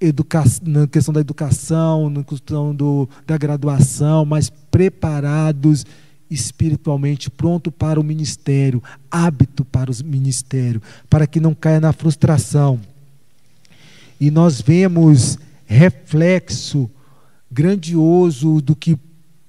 educa 0.00 0.42
na 0.62 0.86
questão 0.86 1.12
da 1.12 1.20
educação, 1.20 2.10
na 2.10 2.24
questão 2.24 2.74
do, 2.74 3.08
da 3.26 3.36
graduação, 3.36 4.24
mas 4.24 4.50
preparados 4.70 5.84
espiritualmente, 6.30 7.28
pronto 7.28 7.72
para 7.72 7.98
o 7.98 8.04
ministério, 8.04 8.82
hábito 9.10 9.64
para 9.64 9.90
o 9.90 9.94
ministério, 10.04 10.80
para 11.08 11.26
que 11.26 11.40
não 11.40 11.54
caia 11.54 11.80
na 11.80 11.92
frustração. 11.92 12.80
E 14.20 14.30
nós 14.30 14.60
vemos 14.60 15.38
reflexo 15.70 16.90
grandioso 17.48 18.60
do 18.60 18.74
que, 18.74 18.98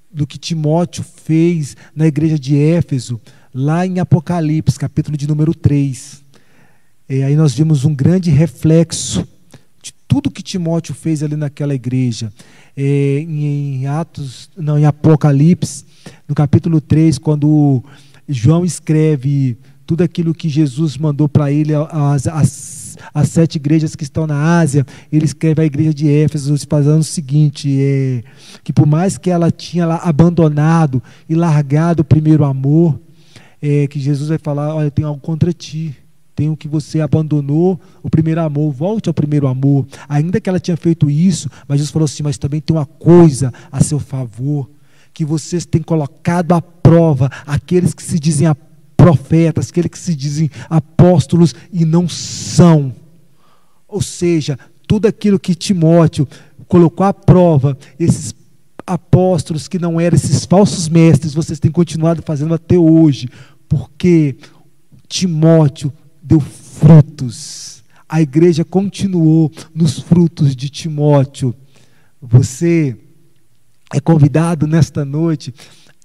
do 0.08 0.24
que 0.24 0.38
Timóteo 0.38 1.02
fez 1.02 1.76
na 1.96 2.06
igreja 2.06 2.38
de 2.38 2.56
Éfeso, 2.56 3.20
lá 3.52 3.84
em 3.84 3.98
Apocalipse, 3.98 4.78
capítulo 4.78 5.16
de 5.16 5.26
número 5.26 5.52
3. 5.52 6.22
E 7.08 7.24
aí 7.24 7.34
nós 7.34 7.54
vimos 7.54 7.84
um 7.84 7.92
grande 7.92 8.30
reflexo 8.30 9.26
de 9.82 9.92
tudo 10.06 10.30
que 10.30 10.44
Timóteo 10.44 10.94
fez 10.94 11.24
ali 11.24 11.34
naquela 11.34 11.74
igreja. 11.74 12.32
É, 12.76 13.18
em 13.18 13.86
Atos, 13.88 14.48
não, 14.56 14.78
em 14.78 14.86
Apocalipse, 14.86 15.84
no 16.28 16.36
capítulo 16.36 16.80
3, 16.80 17.18
quando 17.18 17.82
João 18.28 18.64
escreve 18.64 19.58
tudo 19.84 20.04
aquilo 20.04 20.32
que 20.32 20.48
Jesus 20.48 20.96
mandou 20.96 21.28
para 21.28 21.50
ele, 21.50 21.72
as, 21.74 22.28
as 22.28 22.81
as 23.12 23.28
sete 23.28 23.56
igrejas 23.56 23.96
que 23.96 24.04
estão 24.04 24.26
na 24.26 24.58
Ásia, 24.58 24.86
ele 25.10 25.24
escreve 25.24 25.62
à 25.62 25.64
igreja 25.64 25.92
de 25.92 26.08
Éfeso, 26.08 26.54
falando 26.68 27.00
o 27.00 27.04
seguinte: 27.04 27.68
é, 27.80 28.22
que 28.62 28.72
por 28.72 28.86
mais 28.86 29.18
que 29.18 29.30
ela 29.30 29.50
tinha 29.50 29.86
abandonado 29.86 31.02
e 31.28 31.34
largado 31.34 32.02
o 32.02 32.04
primeiro 32.04 32.44
amor, 32.44 33.00
é, 33.60 33.86
que 33.86 34.00
Jesus 34.00 34.28
vai 34.28 34.38
falar: 34.38 34.74
Olha, 34.74 34.86
eu 34.86 34.90
tenho 34.90 35.08
algo 35.08 35.20
contra 35.20 35.52
ti. 35.52 35.96
Tenho 36.34 36.56
que 36.56 36.66
você 36.66 37.00
abandonou 37.00 37.78
o 38.02 38.08
primeiro 38.08 38.40
amor, 38.40 38.72
volte 38.72 39.06
ao 39.08 39.14
primeiro 39.14 39.46
amor. 39.46 39.86
Ainda 40.08 40.40
que 40.40 40.48
ela 40.48 40.58
tinha 40.58 40.76
feito 40.76 41.10
isso, 41.10 41.48
mas 41.68 41.78
Jesus 41.78 41.92
falou 41.92 42.06
assim: 42.06 42.22
Mas 42.22 42.38
também 42.38 42.60
tem 42.60 42.74
uma 42.74 42.86
coisa 42.86 43.52
a 43.70 43.82
seu 43.82 43.98
favor, 43.98 44.68
que 45.12 45.24
vocês 45.24 45.66
têm 45.66 45.82
colocado 45.82 46.52
à 46.52 46.62
prova 46.62 47.30
aqueles 47.46 47.92
que 47.92 48.02
se 48.02 48.18
dizem 48.18 48.46
profetas, 49.02 49.68
aqueles 49.68 49.90
que 49.90 49.98
se 49.98 50.14
dizem 50.14 50.48
apóstolos 50.70 51.52
e 51.72 51.84
não 51.84 52.08
são. 52.08 52.94
Ou 53.88 54.00
seja, 54.00 54.56
tudo 54.86 55.08
aquilo 55.08 55.40
que 55.40 55.56
Timóteo 55.56 56.28
colocou 56.68 57.04
à 57.04 57.12
prova, 57.12 57.76
esses 57.98 58.32
apóstolos 58.86 59.66
que 59.66 59.76
não 59.76 60.00
eram 60.00 60.14
esses 60.14 60.44
falsos 60.44 60.88
mestres, 60.88 61.34
vocês 61.34 61.58
têm 61.58 61.70
continuado 61.70 62.22
fazendo 62.22 62.54
até 62.54 62.78
hoje, 62.78 63.28
porque 63.68 64.36
Timóteo 65.08 65.92
deu 66.22 66.38
frutos. 66.38 67.82
A 68.08 68.22
igreja 68.22 68.64
continuou 68.64 69.50
nos 69.74 69.98
frutos 69.98 70.54
de 70.54 70.68
Timóteo. 70.68 71.52
Você 72.20 72.96
é 73.92 73.98
convidado 73.98 74.64
nesta 74.64 75.04
noite 75.04 75.52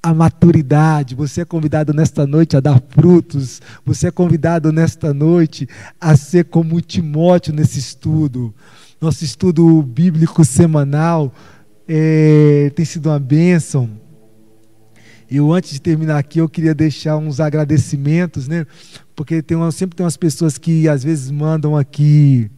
à 0.08 0.14
maturidade, 0.14 1.14
você 1.14 1.42
é 1.42 1.46
convidado 1.46 1.94
nesta 1.94 2.26
noite 2.26 2.56
a 2.56 2.62
dar 2.62 2.82
frutos, 2.90 3.62
você 3.86 4.08
é 4.08 4.12
convidado 4.12 4.72
nesta 4.72 5.14
noite 5.14 5.68
a 6.00 6.16
ser 6.16 6.46
como 6.46 6.80
Timóteo 6.80 7.54
nesse 7.54 7.78
estudo. 7.78 8.56
Nosso 9.02 9.26
estudo 9.26 9.84
bíblico 9.84 10.46
semanal 10.46 11.34
é, 11.86 12.72
tem 12.74 12.86
sido 12.86 13.10
uma 13.10 13.20
bênção. 13.20 13.90
Eu, 15.30 15.52
antes 15.52 15.72
de 15.72 15.82
terminar 15.82 16.18
aqui, 16.18 16.40
eu 16.40 16.48
queria 16.48 16.74
deixar 16.74 17.18
uns 17.18 17.42
agradecimentos, 17.42 18.48
né? 18.48 18.66
Porque 19.14 19.42
tem 19.42 19.58
uma, 19.58 19.74
sempre 19.74 19.98
tem 19.98 20.06
umas 20.06 20.16
pessoas 20.16 20.58
que 20.58 20.88
às 20.88 21.04
vezes 21.04 21.30
mandam 21.30 21.76
aqui, 21.76 22.50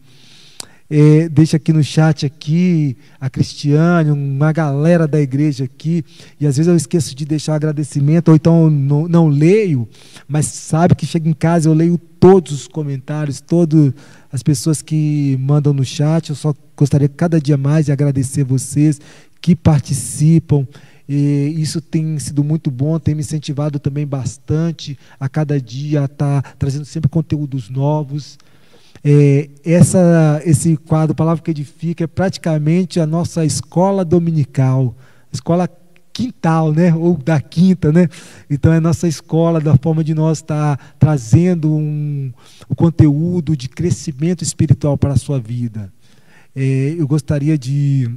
é, 0.90 1.28
deixa 1.28 1.56
aqui 1.56 1.72
no 1.72 1.84
chat 1.84 2.26
aqui, 2.26 2.96
a 3.20 3.30
Cristiane, 3.30 4.10
uma 4.10 4.52
galera 4.52 5.06
da 5.06 5.20
igreja 5.20 5.64
aqui, 5.64 6.04
e 6.40 6.46
às 6.46 6.56
vezes 6.56 6.68
eu 6.68 6.76
esqueço 6.76 7.14
de 7.14 7.24
deixar 7.24 7.54
agradecimento, 7.54 8.28
ou 8.28 8.34
então 8.34 8.68
não, 8.68 9.06
não 9.06 9.28
leio, 9.28 9.88
mas 10.26 10.46
sabe 10.46 10.96
que 10.96 11.06
chega 11.06 11.28
em 11.28 11.32
casa 11.32 11.68
eu 11.68 11.74
leio 11.74 11.96
todos 11.96 12.52
os 12.52 12.68
comentários, 12.68 13.40
todas 13.40 13.94
as 14.32 14.42
pessoas 14.42 14.82
que 14.82 15.36
mandam 15.40 15.72
no 15.72 15.84
chat. 15.84 16.28
Eu 16.28 16.36
só 16.36 16.54
gostaria 16.76 17.08
cada 17.08 17.40
dia 17.40 17.56
mais 17.56 17.86
de 17.86 17.92
agradecer 17.92 18.44
vocês 18.44 19.00
que 19.40 19.56
participam. 19.56 20.68
E 21.08 21.56
isso 21.56 21.80
tem 21.80 22.18
sido 22.20 22.44
muito 22.44 22.70
bom, 22.70 22.98
tem 23.00 23.14
me 23.14 23.20
incentivado 23.20 23.80
também 23.80 24.06
bastante 24.06 24.96
a 25.18 25.28
cada 25.28 25.60
dia 25.60 26.04
estar 26.04 26.42
tá 26.42 26.54
trazendo 26.56 26.84
sempre 26.84 27.08
conteúdos 27.08 27.68
novos. 27.68 28.38
É, 29.02 29.48
essa, 29.64 30.42
esse 30.44 30.76
quadro, 30.76 31.14
Palavra 31.14 31.42
que 31.42 31.50
Edifica, 31.50 32.04
é 32.04 32.06
praticamente 32.06 33.00
a 33.00 33.06
nossa 33.06 33.44
escola 33.44 34.04
dominical, 34.04 34.94
escola 35.32 35.68
quintal, 36.12 36.72
né? 36.72 36.94
ou 36.94 37.16
da 37.16 37.40
quinta. 37.40 37.90
Né? 37.90 38.08
Então, 38.48 38.72
é 38.72 38.76
a 38.76 38.80
nossa 38.80 39.08
escola, 39.08 39.60
da 39.60 39.76
forma 39.76 40.04
de 40.04 40.14
nós 40.14 40.38
estar 40.38 40.76
tá 40.76 40.84
trazendo 40.98 41.72
um, 41.72 42.32
um 42.68 42.74
conteúdo 42.74 43.56
de 43.56 43.68
crescimento 43.68 44.42
espiritual 44.42 44.98
para 44.98 45.14
a 45.14 45.16
sua 45.16 45.40
vida. 45.40 45.90
É, 46.54 46.94
eu 46.98 47.06
gostaria 47.06 47.56
de, 47.56 48.10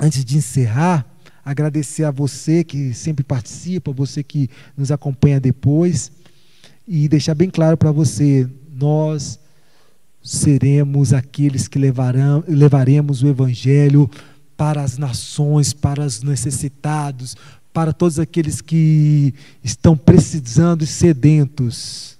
antes 0.00 0.24
de 0.24 0.36
encerrar, 0.36 1.04
agradecer 1.44 2.04
a 2.04 2.10
você 2.10 2.62
que 2.62 2.94
sempre 2.94 3.24
participa, 3.24 3.92
você 3.92 4.22
que 4.22 4.48
nos 4.76 4.92
acompanha 4.92 5.40
depois, 5.40 6.12
e 6.86 7.08
deixar 7.08 7.34
bem 7.34 7.48
claro 7.48 7.76
para 7.76 7.90
você: 7.90 8.48
nós 8.72 9.38
seremos 10.22 11.12
aqueles 11.12 11.68
que 11.68 11.78
levarão, 11.78 12.44
levaremos 12.46 13.22
o 13.22 13.28
Evangelho 13.28 14.10
para 14.56 14.82
as 14.82 14.98
nações, 14.98 15.72
para 15.72 16.04
os 16.04 16.22
necessitados, 16.22 17.36
para 17.72 17.92
todos 17.92 18.18
aqueles 18.18 18.60
que 18.60 19.34
estão 19.62 19.96
precisando 19.96 20.84
e 20.84 20.86
sedentos. 20.86 22.18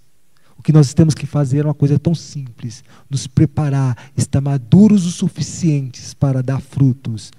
O 0.57 0.63
que 0.63 0.73
nós 0.73 0.93
temos 0.95 1.15
que 1.15 1.27
fazer 1.27 1.61
é 1.61 1.65
uma 1.65 1.75
coisa 1.75 1.99
tão 1.99 2.15
simples: 2.15 2.85
nos 3.09 3.27
preparar, 3.27 3.97
estar 4.17 4.41
maduros 4.41 5.07
o 5.07 5.11
suficientes 5.11 6.15
para 6.15 6.43
dar 6.43 6.61
frutos 6.61 7.31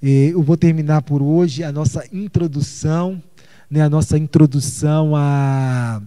eu 0.00 0.42
vou 0.42 0.56
terminar 0.56 1.02
por 1.02 1.20
hoje 1.20 1.64
a 1.64 1.72
nossa 1.72 2.04
introdução, 2.12 3.20
né, 3.68 3.82
a 3.82 3.90
nossa 3.90 4.16
introdução 4.16 5.14
a, 5.16 6.00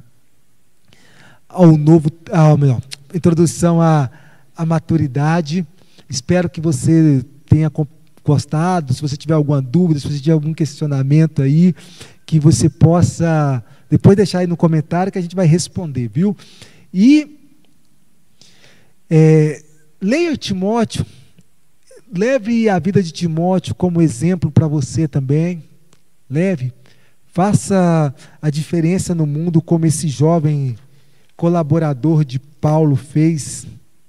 ao 1.48 1.78
novo, 1.78 2.10
ao, 2.32 2.58
melhor, 2.58 2.82
introdução 3.14 3.82
à, 3.82 4.10
à 4.56 4.66
maturidade. 4.66 5.66
Espero 6.10 6.50
que 6.50 6.62
você 6.62 7.26
tenha 7.46 7.72
gostado. 8.24 8.94
Se 8.94 9.02
você 9.02 9.18
tiver 9.18 9.34
alguma 9.34 9.62
dúvida, 9.62 10.00
se 10.00 10.08
você 10.08 10.20
tiver 10.20 10.34
algum 10.34 10.54
questionamento 10.54 11.42
aí, 11.42 11.76
que 12.26 12.40
você 12.40 12.70
possa 12.70 13.64
depois 13.90 14.16
deixar 14.16 14.40
aí 14.40 14.48
no 14.48 14.56
comentário 14.56 15.12
que 15.12 15.18
a 15.18 15.22
gente 15.22 15.36
vai 15.36 15.46
responder, 15.46 16.08
viu? 16.08 16.36
E 16.94 17.38
é, 19.10 19.62
leia 20.02 20.38
Timóteo 20.38 21.06
Leve 22.14 22.68
a 22.68 22.78
vida 22.78 23.02
de 23.02 23.10
Timóteo 23.10 23.74
como 23.74 24.02
exemplo 24.02 24.52
para 24.52 24.68
você 24.68 25.08
também. 25.08 25.64
Leve. 26.30 26.74
Faça 27.26 28.14
a 28.42 28.50
diferença 28.50 29.16
no 29.16 29.26
mundo 29.26 29.62
como 29.62 29.86
esse 29.86 30.10
jovem 30.10 30.76
colaborador 31.42 32.24
de 32.24 32.38
Paulo 32.38 32.96
fez. 32.96 33.66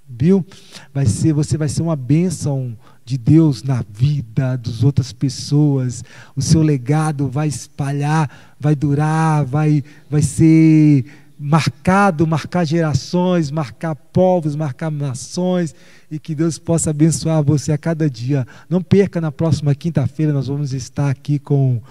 Viu? 0.07 0.45
Vai 0.93 1.07
ser, 1.07 1.33
você 1.33 1.57
vai 1.57 1.67
ser 1.67 1.81
uma 1.81 1.97
bênção 1.97 2.77
de 3.07 3.17
Deus 3.17 3.63
na 3.63 3.83
vida 3.91 4.59
das 4.59 4.85
outras 4.85 5.15
pessoas. 5.15 6.05
O 6.37 6.43
seu 6.43 6.61
legado 6.61 7.29
vai 7.29 7.49
espalhar, 7.49 8.29
vai 8.61 8.75
durar, 8.75 9.47
vai, 9.47 9.83
vai 10.11 10.21
ser 10.21 11.07
marcado, 11.43 12.25
marcar 12.25 12.65
gerações, 12.65 13.51
marcar 13.51 13.97
povos, 13.97 14.55
marcar 14.55 14.93
nações 14.93 15.75
e 16.09 16.19
que 16.19 16.37
Deus 16.37 16.57
possa 16.57 16.91
abençoar 16.91 17.43
você 17.43 17.73
a 17.73 17.79
cada 17.79 18.09
dia. 18.09 18.47
Não 18.71 18.81
perca 18.81 19.21
na 19.21 19.33
próxima 19.33 19.75
quinta-feira, 19.75 20.33
nós 20.33 20.47
vamos 20.47 20.73
estar 20.73 21.11
aqui 21.11 21.41
com 21.41 21.83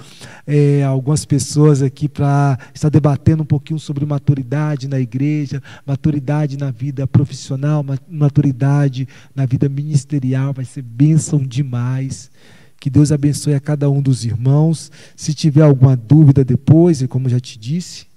é, 0.48 0.84
algumas 0.84 1.26
pessoas 1.26 1.82
aqui 1.82 2.08
para 2.08 2.58
estar 2.74 2.90
debatendo 2.90 3.44
um 3.44 3.46
pouquinho 3.46 3.80
sobre 3.80 4.06
maturidade 4.06 4.88
na 4.88 5.00
igreja, 5.00 5.62
maturidade 5.86 6.58
na 6.58 6.72
vida 6.72 7.06
profissional, 7.06 7.84
maturidade 8.10 9.06
na 9.36 9.46
vida 9.46 9.68
ministerial. 9.68 10.54
Vai 10.54 10.66
ser 10.66 10.82
bênção 10.82 11.40
demais. 11.40 12.32
Que 12.80 12.90
Deus 12.90 13.12
abençoe 13.12 13.54
a 13.54 13.60
cada 13.60 13.90
um 13.90 14.02
dos 14.02 14.24
irmãos. 14.24 14.92
Se 15.16 15.34
tiver 15.34 15.62
alguma 15.62 15.96
dúvida 15.96 16.44
depois, 16.44 17.02
e 17.02 17.08
como 17.08 17.30
já 17.30 17.40
te 17.40 17.60
disse, 17.60 18.11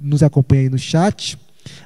nos 0.00 0.22
acompanha 0.22 0.62
aí 0.62 0.68
no 0.68 0.78
chat. 0.78 1.38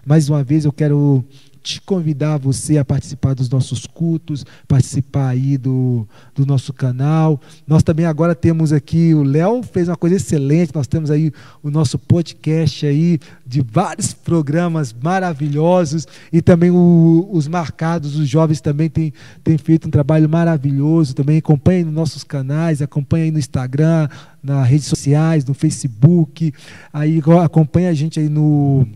Mais 0.07 0.29
uma 0.29 0.43
vez 0.45 0.65
eu 0.65 0.73
quero 0.73 1.25
te 1.65 1.81
convidar 1.81 2.37
você 2.37 2.77
a 2.77 2.85
participar 2.85 3.35
dos 3.35 3.49
nossos 3.49 3.87
cultos, 3.87 4.45
participar 4.69 5.29
aí 5.29 5.57
do, 5.57 6.07
do 6.35 6.45
nosso 6.45 6.75
canal. 6.75 7.41
Nós 7.67 7.83
também 7.83 8.05
agora 8.05 8.35
temos 8.35 8.71
aqui, 8.71 9.15
o 9.15 9.23
Léo 9.23 9.63
fez 9.63 9.89
uma 9.89 9.97
coisa 9.97 10.17
excelente, 10.17 10.75
nós 10.75 10.87
temos 10.87 11.11
aí 11.11 11.33
o 11.63 11.71
nosso 11.71 11.99
podcast 11.99 12.85
aí 12.85 13.19
de 13.47 13.63
vários 13.63 14.13
programas 14.13 14.93
maravilhosos 14.93 16.07
e 16.31 16.43
também 16.43 16.71
o, 16.71 17.27
os 17.33 17.49
marcados, 17.49 18.15
os 18.15 18.29
jovens 18.29 18.61
também 18.61 18.91
têm, 18.91 19.11
têm 19.43 19.57
feito 19.57 19.89
um 19.89 19.91
trabalho 19.91 20.29
maravilhoso, 20.29 21.15
também 21.15 21.39
acompanhe 21.39 21.83
nos 21.83 21.95
nossos 21.95 22.23
canais, 22.23 22.83
acompanhe 22.83 23.25
aí 23.25 23.31
no 23.31 23.39
Instagram, 23.39 24.07
nas 24.43 24.69
redes 24.69 24.87
sociais, 24.87 25.47
no 25.47 25.55
Facebook, 25.55 26.53
aí 26.93 27.23
acompanha 27.43 27.89
a 27.89 27.95
gente 27.95 28.21
aí 28.21 28.29
no 28.29 28.87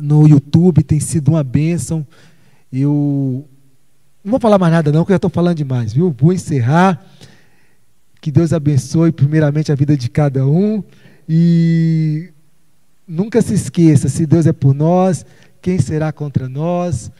no 0.00 0.26
YouTube, 0.26 0.82
tem 0.82 1.00
sido 1.00 1.28
uma 1.28 1.44
bênção. 1.44 2.06
Eu 2.72 3.48
não 4.24 4.32
vou 4.32 4.40
falar 4.40 4.58
mais 4.58 4.72
nada 4.72 4.92
não, 4.92 5.00
porque 5.00 5.12
eu 5.12 5.14
já 5.14 5.18
estou 5.18 5.30
falando 5.30 5.56
demais, 5.56 5.92
viu? 5.92 6.14
Vou 6.18 6.32
encerrar. 6.32 7.04
Que 8.20 8.30
Deus 8.30 8.52
abençoe 8.52 9.12
primeiramente 9.12 9.70
a 9.70 9.74
vida 9.74 9.96
de 9.96 10.08
cada 10.10 10.44
um 10.46 10.82
e 11.28 12.30
nunca 13.06 13.40
se 13.40 13.54
esqueça, 13.54 14.08
se 14.08 14.26
Deus 14.26 14.46
é 14.46 14.52
por 14.52 14.74
nós, 14.74 15.24
quem 15.62 15.78
será 15.78 16.12
contra 16.12 16.48
nós? 16.48 17.10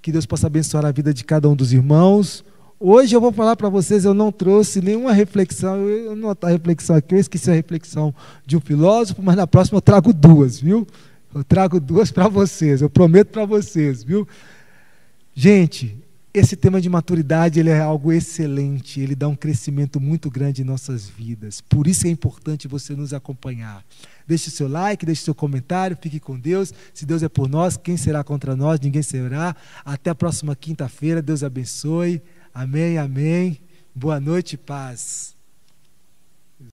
Que 0.00 0.12
Deus 0.12 0.26
possa 0.26 0.46
abençoar 0.46 0.84
a 0.84 0.92
vida 0.92 1.14
de 1.14 1.24
cada 1.24 1.48
um 1.48 1.56
dos 1.56 1.72
irmãos. 1.72 2.44
Hoje 2.78 3.14
eu 3.14 3.20
vou 3.20 3.32
falar 3.32 3.54
para 3.54 3.68
vocês, 3.68 4.04
eu 4.04 4.12
não 4.12 4.32
trouxe 4.32 4.80
nenhuma 4.80 5.12
reflexão, 5.12 5.76
eu 5.88 6.16
não 6.16 6.30
a 6.30 6.48
reflexão 6.48 6.96
aqui, 6.96 7.14
eu 7.14 7.18
esqueci 7.18 7.48
a 7.50 7.54
reflexão 7.54 8.12
de 8.44 8.56
um 8.56 8.60
filósofo, 8.60 9.22
mas 9.22 9.36
na 9.36 9.46
próxima 9.46 9.76
eu 9.78 9.82
trago 9.82 10.12
duas, 10.12 10.60
viu? 10.60 10.86
Eu 11.34 11.42
trago 11.42 11.80
duas 11.80 12.10
para 12.10 12.28
vocês, 12.28 12.82
eu 12.82 12.90
prometo 12.90 13.28
para 13.28 13.44
vocês, 13.44 14.02
viu? 14.02 14.28
Gente, 15.34 15.98
esse 16.34 16.56
tema 16.56 16.80
de 16.80 16.88
maturidade 16.88 17.60
ele 17.60 17.68
é 17.68 17.80
algo 17.80 18.10
excelente, 18.10 19.00
ele 19.00 19.14
dá 19.14 19.28
um 19.28 19.36
crescimento 19.36 20.00
muito 20.00 20.30
grande 20.30 20.62
em 20.62 20.64
nossas 20.64 21.06
vidas. 21.06 21.60
Por 21.60 21.86
isso 21.86 22.06
é 22.06 22.10
importante 22.10 22.66
você 22.66 22.94
nos 22.94 23.12
acompanhar. 23.12 23.84
Deixe 24.26 24.50
seu 24.50 24.66
like, 24.68 25.04
deixe 25.04 25.22
seu 25.22 25.34
comentário, 25.34 25.98
fique 26.00 26.18
com 26.18 26.38
Deus. 26.38 26.72
Se 26.94 27.04
Deus 27.04 27.22
é 27.22 27.28
por 27.28 27.48
nós, 27.48 27.76
quem 27.76 27.96
será 27.98 28.24
contra 28.24 28.56
nós? 28.56 28.80
Ninguém 28.80 29.02
será. 29.02 29.54
Até 29.84 30.10
a 30.10 30.14
próxima 30.14 30.56
quinta-feira. 30.56 31.20
Deus 31.20 31.42
abençoe. 31.42 32.22
Amém, 32.54 32.96
amém. 32.96 33.60
Boa 33.94 34.18
noite, 34.18 34.56
paz. 34.56 35.41